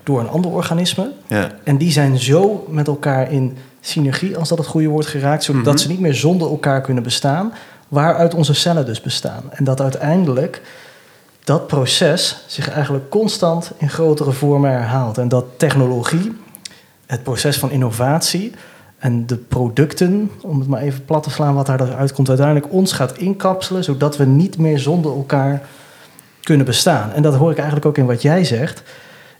door 0.02 0.20
een 0.20 0.28
ander 0.28 0.50
organisme. 0.50 1.12
Ja. 1.26 1.50
En 1.64 1.76
die 1.76 1.92
zijn 1.92 2.18
zo 2.18 2.66
met 2.68 2.86
elkaar 2.86 3.32
in 3.32 3.56
synergie, 3.80 4.36
als 4.36 4.48
dat 4.48 4.58
het 4.58 4.66
goede 4.66 4.88
woord 4.88 5.06
geraakt, 5.06 5.44
zodat 5.44 5.64
Mhm. 5.64 5.76
ze 5.76 5.88
niet 5.88 6.00
meer 6.00 6.14
zonder 6.14 6.48
elkaar 6.48 6.80
kunnen 6.80 7.02
bestaan, 7.02 7.52
waaruit 7.88 8.34
onze 8.34 8.54
cellen 8.54 8.86
dus 8.86 9.00
bestaan. 9.00 9.42
En 9.50 9.64
dat 9.64 9.80
uiteindelijk 9.80 10.62
dat 11.44 11.66
proces 11.66 12.44
zich 12.46 12.70
eigenlijk 12.70 13.10
constant 13.10 13.72
in 13.76 13.90
grotere 13.90 14.32
vormen 14.32 14.70
herhaalt. 14.70 15.18
En 15.18 15.28
dat 15.28 15.44
technologie, 15.56 16.36
het 17.06 17.22
proces 17.22 17.58
van 17.58 17.70
innovatie 17.70 18.52
en 18.98 19.26
de 19.26 19.36
producten, 19.36 20.30
om 20.42 20.58
het 20.58 20.68
maar 20.68 20.80
even 20.80 21.04
plat 21.04 21.22
te 21.22 21.30
slaan 21.30 21.54
wat 21.54 21.66
daaruit 21.66 22.12
komt, 22.12 22.28
uiteindelijk 22.28 22.72
ons 22.72 22.92
gaat 22.92 23.16
inkapselen, 23.18 23.84
zodat 23.84 24.16
we 24.16 24.24
niet 24.24 24.58
meer 24.58 24.78
zonder 24.78 25.12
elkaar 25.12 25.62
kunnen 26.44 26.66
bestaan. 26.66 27.12
En 27.12 27.22
dat 27.22 27.34
hoor 27.34 27.50
ik 27.50 27.56
eigenlijk 27.56 27.86
ook 27.86 27.98
in 27.98 28.06
wat 28.06 28.22
jij 28.22 28.44
zegt. 28.44 28.82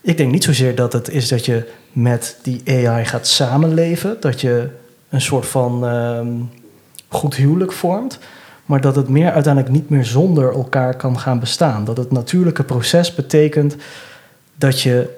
Ik 0.00 0.16
denk 0.16 0.32
niet 0.32 0.44
zozeer 0.44 0.74
dat 0.74 0.92
het 0.92 1.08
is 1.10 1.28
dat 1.28 1.44
je 1.44 1.68
met 1.92 2.36
die 2.42 2.62
AI 2.66 3.04
gaat 3.04 3.26
samenleven, 3.26 4.16
dat 4.20 4.40
je 4.40 4.68
een 5.08 5.20
soort 5.20 5.46
van 5.46 5.86
ehm, 5.86 6.28
goed 7.08 7.34
huwelijk 7.34 7.72
vormt, 7.72 8.18
maar 8.66 8.80
dat 8.80 8.96
het 8.96 9.08
meer 9.08 9.32
uiteindelijk 9.32 9.74
niet 9.74 9.88
meer 9.90 10.04
zonder 10.04 10.52
elkaar 10.52 10.96
kan 10.96 11.18
gaan 11.18 11.40
bestaan. 11.40 11.84
Dat 11.84 11.96
het 11.96 12.12
natuurlijke 12.12 12.62
proces 12.64 13.14
betekent 13.14 13.76
dat 14.56 14.80
je 14.80 15.08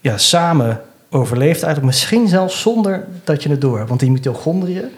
ja, 0.00 0.18
samen 0.18 0.80
overleeft, 1.10 1.62
eigenlijk 1.62 1.94
misschien 1.94 2.28
zelfs 2.28 2.60
zonder 2.60 3.06
dat 3.24 3.42
je 3.42 3.48
het 3.48 3.60
door 3.60 3.76
hebt. 3.76 3.88
Want 3.88 4.00
die 4.00 4.10
mitochondriën, 4.10 4.88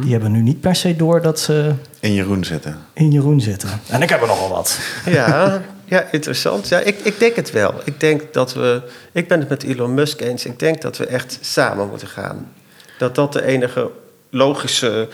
die 0.00 0.12
hebben 0.12 0.32
nu 0.32 0.40
niet 0.42 0.60
per 0.60 0.74
se 0.74 0.96
door 0.96 1.22
dat 1.22 1.40
ze 1.40 1.72
In 2.00 2.14
Jeroen 2.14 2.44
zitten. 2.44 2.76
in 2.92 3.10
Jeroen 3.10 3.40
zitten. 3.40 3.68
En 3.88 4.02
ik 4.02 4.08
heb 4.08 4.20
er 4.20 4.26
nogal 4.26 4.48
wat. 4.48 4.78
Ja, 5.06 5.60
ja 5.84 6.06
interessant. 6.10 6.68
Ja, 6.68 6.78
ik, 6.78 6.98
ik 6.98 7.18
denk 7.18 7.36
het 7.36 7.50
wel. 7.50 7.74
Ik 7.84 8.00
denk 8.00 8.32
dat 8.32 8.54
we. 8.54 8.82
Ik 9.12 9.28
ben 9.28 9.40
het 9.40 9.48
met 9.48 9.62
Elon 9.62 9.94
Musk 9.94 10.20
eens. 10.20 10.44
Ik 10.44 10.58
denk 10.58 10.82
dat 10.82 10.96
we 10.96 11.06
echt 11.06 11.38
samen 11.40 11.88
moeten 11.88 12.08
gaan. 12.08 12.52
Dat 12.98 13.14
dat 13.14 13.32
de 13.32 13.44
enige 13.44 13.90
logische 14.30 15.08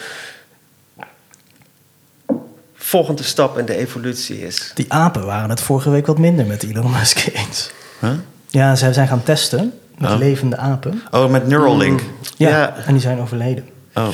volgende 2.75 3.23
stap 3.23 3.59
in 3.59 3.65
de 3.65 3.77
evolutie 3.77 4.47
is. 4.47 4.71
Die 4.75 4.93
apen 4.93 5.27
waren 5.27 5.51
het 5.51 5.61
vorige 5.61 5.91
week 5.91 6.07
wat 6.07 6.19
minder 6.19 6.47
met 6.47 6.63
Elon 6.63 6.91
Musk 6.91 7.27
eens. 7.33 7.71
Huh? 8.01 8.11
Ja, 8.49 8.75
zij 8.77 8.93
zijn 8.93 9.09
gaan 9.09 9.23
testen 9.23 9.79
met 9.99 10.11
Oh. 10.11 10.19
levende 10.19 10.57
apen. 10.57 11.03
Oh, 11.11 11.31
met 11.31 11.47
Neuralink. 11.47 12.01
Ja, 12.37 12.49
Ja. 12.49 12.77
en 12.87 12.93
die 12.93 13.03
zijn 13.03 13.21
overleden. 13.21 13.69
Oh. 13.95 14.09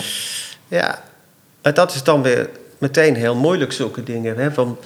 Ja, 0.68 1.02
en 1.62 1.74
dat 1.74 1.94
is 1.94 2.02
dan 2.02 2.22
weer 2.22 2.48
meteen 2.78 3.14
heel 3.16 3.34
moeilijk, 3.34 3.72
zulke 3.72 4.02
dingen. 4.02 4.36
Hè? 4.36 4.52
Van, 4.52 4.78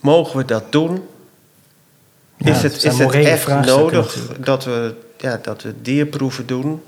mogen 0.00 0.36
we 0.38 0.44
dat 0.44 0.72
doen? 0.72 1.08
Ja, 2.36 2.50
is 2.50 2.62
het 2.62 2.84
is 2.84 2.98
het 2.98 3.14
echt 3.14 3.48
nodig 3.48 4.14
natuurlijk. 4.14 4.44
dat 4.46 4.64
we, 4.64 4.94
ja, 5.16 5.38
dat 5.42 5.62
we 5.62 5.74
dierproeven 5.82 6.46
doen? 6.46 6.82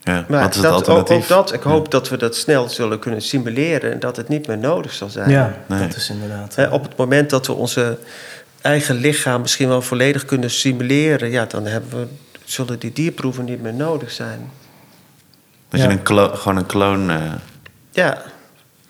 Ja. 0.00 0.24
Maar 0.28 0.40
Wat 0.40 0.50
is 0.50 0.54
het 0.56 0.64
dat, 0.64 0.72
ook, 0.72 0.96
alternatief? 0.96 1.22
ook 1.22 1.28
dat, 1.28 1.52
ik 1.52 1.62
hoop 1.62 1.90
dat 1.90 2.08
we 2.08 2.16
dat 2.16 2.36
snel 2.36 2.68
zullen 2.68 2.98
kunnen 2.98 3.22
simuleren 3.22 3.92
en 3.92 4.00
dat 4.00 4.16
het 4.16 4.28
niet 4.28 4.46
meer 4.46 4.58
nodig 4.58 4.92
zal 4.92 5.08
zijn. 5.08 5.30
Ja, 5.30 5.56
Nee. 5.66 5.86
dat 5.86 5.96
is 5.96 6.10
inderdaad. 6.10 6.54
Hè, 6.54 6.68
op 6.68 6.82
het 6.82 6.96
moment 6.96 7.30
dat 7.30 7.46
we 7.46 7.52
onze 7.52 7.98
eigen 8.60 8.94
lichaam 8.96 9.40
misschien 9.40 9.68
wel 9.68 9.82
volledig 9.82 10.24
kunnen 10.24 10.50
simuleren, 10.50 11.30
ja, 11.30 11.44
dan 11.44 11.66
hebben 11.66 11.90
we, 12.00 12.06
zullen 12.44 12.78
die 12.78 12.92
dierproeven 12.92 13.44
niet 13.44 13.62
meer 13.62 13.74
nodig 13.74 14.10
zijn. 14.10 14.50
Dat 15.68 15.80
Ja. 15.80 15.86
je 15.86 15.92
een 15.92 16.02
klo- 16.02 16.34
gewoon 16.34 16.56
een 16.56 16.66
kloon 16.66 17.10
eh, 17.10 17.32
Ja, 17.90 18.22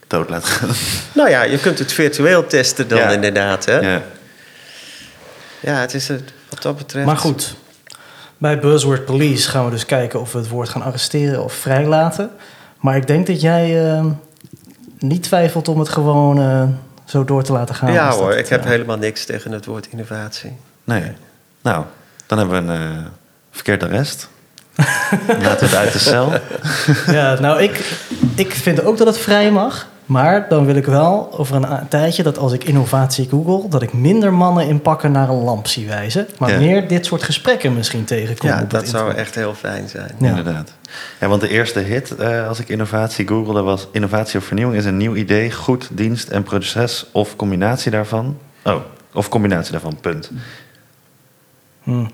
dood 0.08 0.28
laat 0.30 0.44
gaan. 0.44 0.68
nou 1.14 1.30
ja, 1.30 1.42
je 1.42 1.58
kunt 1.58 1.78
het 1.78 1.92
virtueel 1.92 2.46
testen 2.46 2.88
dan 2.88 2.98
Ja. 2.98 3.10
inderdaad. 3.10 3.64
Hè? 3.64 3.78
Ja. 3.78 4.02
ja. 5.60 5.74
het 5.74 5.94
is 5.94 6.08
het 6.08 6.32
wat 6.48 6.62
dat 6.62 6.76
betreft. 6.76 7.06
Maar 7.06 7.16
goed, 7.16 7.54
bij 8.38 8.58
Buzzword 8.58 9.04
Police 9.04 9.48
gaan 9.50 9.64
we 9.64 9.70
dus 9.70 9.84
kijken 9.84 10.20
of 10.20 10.32
we 10.32 10.38
het 10.38 10.48
woord 10.48 10.68
gaan 10.68 10.82
arresteren 10.82 11.44
of 11.44 11.52
vrijlaten. 11.52 12.30
Maar 12.80 12.96
ik 12.96 13.06
denk 13.06 13.26
dat 13.26 13.40
jij 13.40 13.90
eh, 13.92 14.04
niet 14.98 15.22
twijfelt 15.22 15.68
om 15.68 15.78
het 15.78 15.88
gewoon 15.88 16.38
eh, 16.40 16.62
zo 17.04 17.24
door 17.24 17.42
te 17.42 17.52
laten 17.52 17.74
gaan. 17.74 17.92
Ja 17.92 18.10
hoor, 18.10 18.30
het, 18.30 18.38
ik 18.38 18.48
heb 18.48 18.64
helemaal 18.64 18.96
niks 18.98 19.24
tegen 19.24 19.52
het 19.52 19.64
woord 19.64 19.86
innovatie. 19.90 20.56
Nee. 20.84 21.12
Nou, 21.62 21.84
dan 22.26 22.38
hebben 22.38 22.66
we 22.66 22.72
een 22.72 22.80
eh, 22.80 23.04
verkeerd 23.50 23.82
arrest. 23.82 24.28
Laten 25.42 25.58
we 25.58 25.64
het 25.66 25.74
uit 25.74 25.92
de 25.92 25.98
cel. 25.98 26.32
Ja, 27.06 27.40
nou, 27.40 27.62
ik, 27.62 27.94
ik 28.34 28.52
vind 28.52 28.82
ook 28.82 28.96
dat 28.98 29.06
het 29.06 29.18
vrij 29.18 29.50
mag. 29.50 29.86
Maar 30.08 30.46
dan 30.48 30.66
wil 30.66 30.74
ik 30.74 30.86
wel 30.86 31.28
over 31.38 31.56
een 31.56 31.88
tijdje 31.88 32.22
dat 32.22 32.38
als 32.38 32.52
ik 32.52 32.64
innovatie 32.64 33.28
google, 33.28 33.68
dat 33.68 33.82
ik 33.82 33.92
minder 33.92 34.32
mannen 34.32 34.66
in 34.68 34.80
pakken 34.82 35.12
naar 35.12 35.28
een 35.28 35.42
lamp 35.42 35.66
zie 35.66 35.86
wijzen. 35.86 36.28
Maar 36.38 36.50
Ja. 36.50 36.58
meer 36.58 36.88
dit 36.88 37.06
soort 37.06 37.22
gesprekken 37.22 37.74
misschien 37.74 38.04
tegenkom. 38.04 38.48
Ja, 38.48 38.64
dat 38.68 38.88
zou 38.88 39.02
internet. 39.02 39.16
echt 39.26 39.34
heel 39.34 39.54
fijn 39.54 39.88
zijn. 39.88 40.10
Ja. 40.18 40.28
Inderdaad. 40.28 40.72
Ja, 41.20 41.28
want 41.28 41.40
de 41.40 41.48
eerste 41.48 41.78
hit, 41.78 42.14
eh, 42.16 42.48
als 42.48 42.58
ik 42.58 42.68
innovatie 42.68 43.26
googelde, 43.28 43.62
was... 43.62 43.88
innovatie 43.92 44.38
of 44.38 44.44
vernieuwing 44.44 44.78
is 44.78 44.84
een 44.84 44.96
nieuw 44.96 45.14
idee, 45.14 45.52
goed, 45.52 45.88
dienst 45.92 46.28
en 46.28 46.42
proces... 46.42 47.06
of 47.12 47.36
combinatie 47.36 47.90
daarvan. 47.90 48.38
Oh, 48.64 48.74
of 49.12 49.28
combinatie 49.28 49.72
daarvan, 49.72 49.98
punt. 50.00 50.30
Hm. 51.82 52.04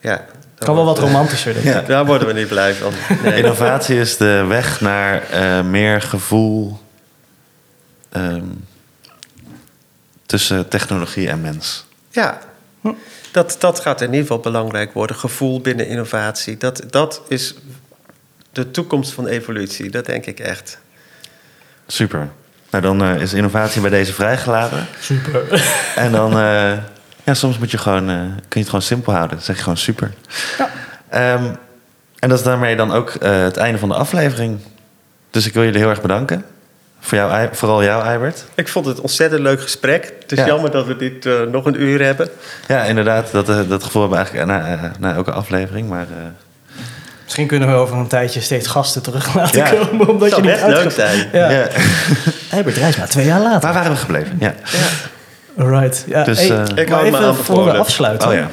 Ja, 0.00 0.24
Kan 0.58 0.74
wel 0.74 0.84
wat 0.84 0.98
romantischer, 0.98 1.52
denk 1.52 1.64
ik. 1.66 1.72
Ja. 1.72 1.80
Daar 1.80 2.06
worden 2.06 2.26
we 2.28 2.34
niet 2.34 2.48
blij 2.48 2.74
van. 2.74 2.92
Nee. 3.22 3.36
Innovatie 3.36 3.98
is 4.00 4.16
de 4.16 4.44
weg 4.48 4.80
naar 4.80 5.22
eh, 5.30 5.62
meer 5.62 6.00
gevoel... 6.02 6.80
ehm, 8.12 8.44
tussen 10.26 10.68
technologie 10.68 11.28
en 11.28 11.40
mens. 11.40 11.86
Ja, 12.10 12.38
Dat, 13.30 13.56
dat 13.58 13.80
gaat 13.80 14.00
in 14.00 14.06
ieder 14.06 14.20
geval 14.20 14.38
belangrijk 14.38 14.92
worden. 14.92 15.16
Gevoel 15.16 15.60
binnen 15.60 15.86
innovatie. 15.86 16.56
Dat, 16.56 16.82
dat 16.90 17.22
is 17.28 17.54
de 18.52 18.70
toekomst 18.70 19.12
van 19.12 19.26
evolutie. 19.26 19.90
Dat 19.90 20.06
denk 20.06 20.26
ik 20.26 20.40
echt. 20.40 20.78
Super. 21.86 22.30
Nou, 22.70 22.84
dan 22.84 23.02
eh, 23.02 23.20
is 23.20 23.32
innovatie 23.32 23.80
bij 23.80 23.90
deze 23.90 24.12
vrijgelaten. 24.12 24.86
Super. 25.00 25.42
En 26.04 26.12
dan, 26.12 26.30
eh, 26.38 26.78
ja, 27.24 27.34
soms 27.34 27.58
moet 27.58 27.70
je 27.70 27.78
gewoon, 27.78 28.10
eh, 28.10 28.16
kun 28.16 28.34
je 28.48 28.58
het 28.58 28.66
gewoon 28.66 28.82
simpel 28.82 29.12
houden. 29.12 29.36
Dan 29.36 29.44
zeg 29.44 29.56
je 29.56 29.62
gewoon 29.62 29.78
super. 29.78 30.12
Ja. 30.58 30.70
Ehm, 31.08 31.44
en 32.18 32.28
dat 32.28 32.38
is 32.38 32.44
daarmee 32.44 32.76
dan 32.76 32.92
ook 32.92 33.12
het 33.20 33.56
einde 33.56 33.78
van 33.78 33.88
de 33.88 33.94
aflevering. 33.94 34.58
Dus 35.30 35.46
ik 35.46 35.52
wil 35.52 35.64
jullie 35.64 35.78
heel 35.78 35.90
erg 35.90 36.00
bedanken. 36.02 36.44
Voor 37.04 37.18
jou, 37.18 37.48
vooral 37.52 37.82
jou, 37.84 38.04
Eibert. 38.04 38.44
Ik 38.54 38.68
vond 38.68 38.86
het 38.86 38.96
een 38.96 39.02
ontzettend 39.02 39.40
leuk 39.42 39.60
gesprek. 39.62 40.12
Het 40.20 40.32
is 40.32 40.38
Ja. 40.38 40.46
jammer 40.46 40.70
dat 40.70 40.86
we 40.86 40.96
dit 40.96 41.26
eh, 41.26 41.40
nog 41.50 41.64
een 41.66 41.82
uur 41.82 42.02
hebben. 42.04 42.28
Ja, 42.68 42.82
inderdaad. 42.84 43.32
Dat, 43.32 43.48
eh, 43.48 43.58
dat 43.68 43.82
gevoel 43.84 44.02
hebben 44.02 44.18
we 44.24 44.24
eigenlijk 44.24 44.46
na, 44.62 44.72
eh, 44.84 44.90
na 44.98 45.14
elke 45.14 45.32
aflevering. 45.32 45.88
Maar 45.88 46.06
eh, 46.10 46.16
Misschien 47.24 47.46
kunnen 47.46 47.68
we 47.68 47.74
over 47.74 47.96
een 47.96 48.06
tijdje 48.06 48.40
steeds 48.40 48.66
gasten 48.66 49.02
terug 49.02 49.34
laten 49.34 49.58
Ja. 49.58 49.70
komen. 49.70 50.08
Omdat 50.08 50.30
zou 50.30 50.42
je 50.42 50.48
niet 50.50 50.60
best 50.60 50.82
leuk 50.82 50.90
zijn. 50.90 51.28
Ja. 51.32 51.50
ja. 51.50 51.66
Herbert 52.54 52.76
Reisma, 52.76 53.06
twee 53.06 53.26
jaar 53.26 53.40
later. 53.40 53.60
waar 53.60 53.72
waren 53.72 53.90
we 53.92 53.96
gebleven? 53.98 54.36
Ja. 54.40 54.54
Alright. 55.58 56.04
Ja, 56.06 56.24
Dus, 56.24 56.38
hey, 56.38 56.48
maar 56.56 56.78
Ik 56.78 56.88
hou 56.88 57.10
me 57.10 57.18
even 57.18 57.34
voor 57.34 57.64
we 57.64 57.72
afsluiten. 57.76 58.28
Oh 58.28 58.34
ja. 58.34 58.50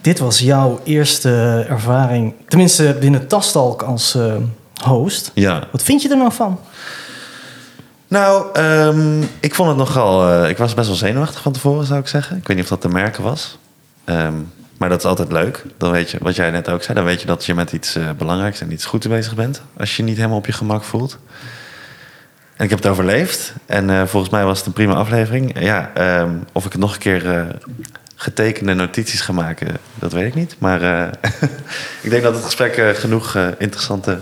Dit 0.00 0.18
was 0.18 0.38
jouw 0.38 0.80
eerste 0.84 1.64
ervaring, 1.68 2.34
tenminste 2.48 2.96
binnen 3.00 3.26
Tastalk 3.26 3.82
als 3.82 4.14
eh, 4.14 4.34
host. 4.84 5.30
Ja. 5.34 5.62
Wat 5.72 5.82
vind 5.82 6.02
je 6.02 6.08
er 6.10 6.16
nou 6.16 6.32
van? 6.32 6.60
Nou, 8.08 8.46
ehm, 8.52 9.22
ik 9.40 9.54
vond 9.54 9.68
het 9.68 9.78
nogal... 9.78 10.28
eh, 10.28 10.48
ik 10.48 10.56
was 10.56 10.74
best 10.74 10.86
wel 10.86 10.96
zenuwachtig 10.96 11.42
van 11.42 11.52
tevoren, 11.52 11.86
zou 11.86 12.00
ik 12.00 12.08
zeggen. 12.08 12.36
Ik 12.36 12.46
weet 12.46 12.56
niet 12.56 12.64
of 12.64 12.70
dat 12.70 12.80
te 12.80 12.88
merken 12.88 13.22
was. 13.22 13.58
Ehm, 14.04 14.34
maar 14.78 14.88
dat 14.88 14.98
is 14.98 15.04
altijd 15.04 15.32
leuk. 15.32 15.64
Dan 15.76 15.90
weet 15.90 16.10
je, 16.10 16.18
wat 16.20 16.36
jij 16.36 16.50
net 16.50 16.68
ook 16.68 16.82
zei, 16.82 16.94
dan 16.94 17.06
weet 17.06 17.20
je 17.20 17.26
dat 17.26 17.44
je 17.44 17.54
met 17.54 17.72
iets 17.72 17.94
eh, 17.94 18.10
belangrijks 18.18 18.60
en 18.60 18.72
iets 18.72 18.84
goeds 18.84 19.06
bezig 19.06 19.34
bent. 19.34 19.62
Als 19.76 19.96
je 19.96 20.02
niet 20.02 20.16
helemaal 20.16 20.36
op 20.36 20.46
je 20.46 20.52
gemak 20.52 20.84
voelt. 20.84 21.18
En 22.56 22.64
ik 22.64 22.70
heb 22.70 22.78
het 22.78 22.88
overleefd. 22.88 23.52
En 23.66 23.90
eh, 23.90 24.06
volgens 24.06 24.32
mij 24.32 24.44
was 24.44 24.58
het 24.58 24.66
een 24.66 24.72
prima 24.72 24.94
aflevering. 24.94 25.60
Ja, 25.60 25.90
ehm, 25.94 26.30
of 26.52 26.64
ik 26.64 26.72
het 26.72 26.80
nog 26.80 26.92
een 26.92 26.98
keer 26.98 27.46
getekende 28.14 28.74
notities 28.74 29.20
ga 29.20 29.32
maken, 29.32 29.76
dat 29.94 30.12
weet 30.12 30.26
ik 30.26 30.34
niet. 30.34 30.56
Maar 30.58 31.10
ik 32.02 32.10
denk 32.10 32.22
dat 32.22 32.34
het 32.34 32.44
gesprek 32.44 32.96
genoeg 32.96 33.38
interessante 33.58 34.18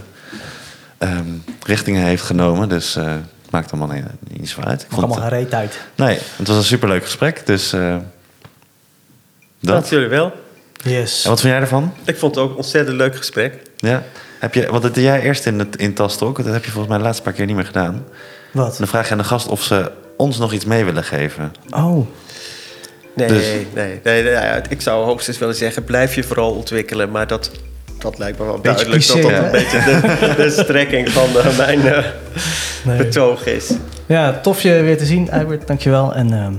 richtingen 1.63 2.03
heeft 2.03 2.23
genomen. 2.23 2.69
Dus 2.69 2.99
maakt 3.51 3.73
allemaal 3.73 3.97
niet, 3.97 4.05
niet 4.39 4.49
zo 4.49 4.61
uit. 4.61 4.83
Ik 4.83 4.87
vond 4.91 5.03
allemaal 5.03 5.29
geen 5.29 5.39
reet 5.39 5.55
uit. 5.55 5.79
nee, 5.95 6.19
het 6.37 6.47
was 6.49 6.57
een 6.57 6.63
superleuk 6.65 7.03
gesprek. 7.05 7.47
Dus 7.47 7.73
eh, 7.73 7.81
Dank 9.61 9.81
dat. 9.81 9.89
jullie 9.89 10.09
wel. 10.09 10.33
Yes. 10.83 11.25
En 11.25 11.31
wat 11.31 11.41
vind 11.41 11.53
jij 11.53 11.63
ervan? 11.63 11.95
Ik 12.05 12.17
vond 12.17 12.35
het 12.35 12.45
ook 12.45 12.51
een 12.51 12.57
ontzettend 12.57 12.97
leuk 12.97 13.17
gesprek. 13.17 13.55
Ja. 13.77 14.03
Heb 14.39 14.55
je, 14.55 14.67
want 14.71 14.83
dat 14.83 14.95
deed 14.95 15.05
jij 15.05 15.23
eerst 15.23 15.47
in, 15.47 15.59
het, 15.59 15.77
in 15.77 15.95
Tastalk. 15.95 16.37
Dat 16.37 16.53
heb 16.53 16.65
je 16.65 16.71
volgens 16.71 16.89
mij 16.89 16.97
de 16.99 17.05
laatste 17.05 17.23
paar 17.23 17.33
keer 17.33 17.47
niet 17.47 17.57
meer 17.57 17.65
gedaan. 17.67 18.05
Wat? 18.53 18.77
Dan 18.79 18.87
vraag 18.87 19.07
je 19.07 19.13
aan 19.13 19.19
de 19.19 19.25
gast 19.25 19.47
of 19.47 19.63
ze 19.63 19.93
ons 20.17 20.39
nog 20.39 20.53
iets 20.53 20.65
mee 20.65 20.85
willen 20.85 21.05
geven. 21.05 21.53
Oh, 21.71 22.07
Nee, 23.15 23.29
Dus- 23.29 23.45
nee, 23.75 24.01
nee, 24.05 24.23
nee, 24.23 24.61
Ik 24.69 24.81
zou 24.81 25.05
hoogstens 25.05 25.39
willen 25.39 25.55
zeggen, 25.55 25.85
blijf 25.85 26.15
je 26.15 26.23
vooral 26.23 26.53
ontwikkelen. 26.55 27.11
Maar 27.11 27.27
dat, 27.27 27.51
dat 27.99 28.19
lijkt 28.19 28.39
me 28.39 28.45
wel 28.45 28.59
Beetje 28.59 28.85
duidelijk 28.85 29.05
cliché, 29.05 29.21
dat 29.21 29.31
dat 29.31 29.41
hè? 29.41 29.47
een 29.47 29.53
beetje 29.53 30.01
de, 30.27 30.35
de 30.43 30.51
strekking 30.51 31.09
van 31.11 31.39
eh, 31.39 31.57
mijn 31.57 31.87
eh, 31.87 32.05
nee. 32.85 32.97
betoog 32.97 33.47
is. 33.47 33.71
Ja, 34.07 34.41
tof 34.41 34.63
je 34.63 34.73
weer 34.73 34.99
te 34.99 35.05
zien, 35.05 35.33
Albert. 35.33 35.67
Dankjewel. 35.67 36.15
En 36.15 36.33
ehm, 36.33 36.55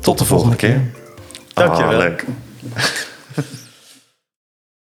Tot, 0.00 0.18
de 0.18 0.24
volgende 0.24 0.56
keer. 0.56 0.80
Dankjewel. 1.54 1.92
Oh, 1.92 1.98
leuk. 1.98 2.24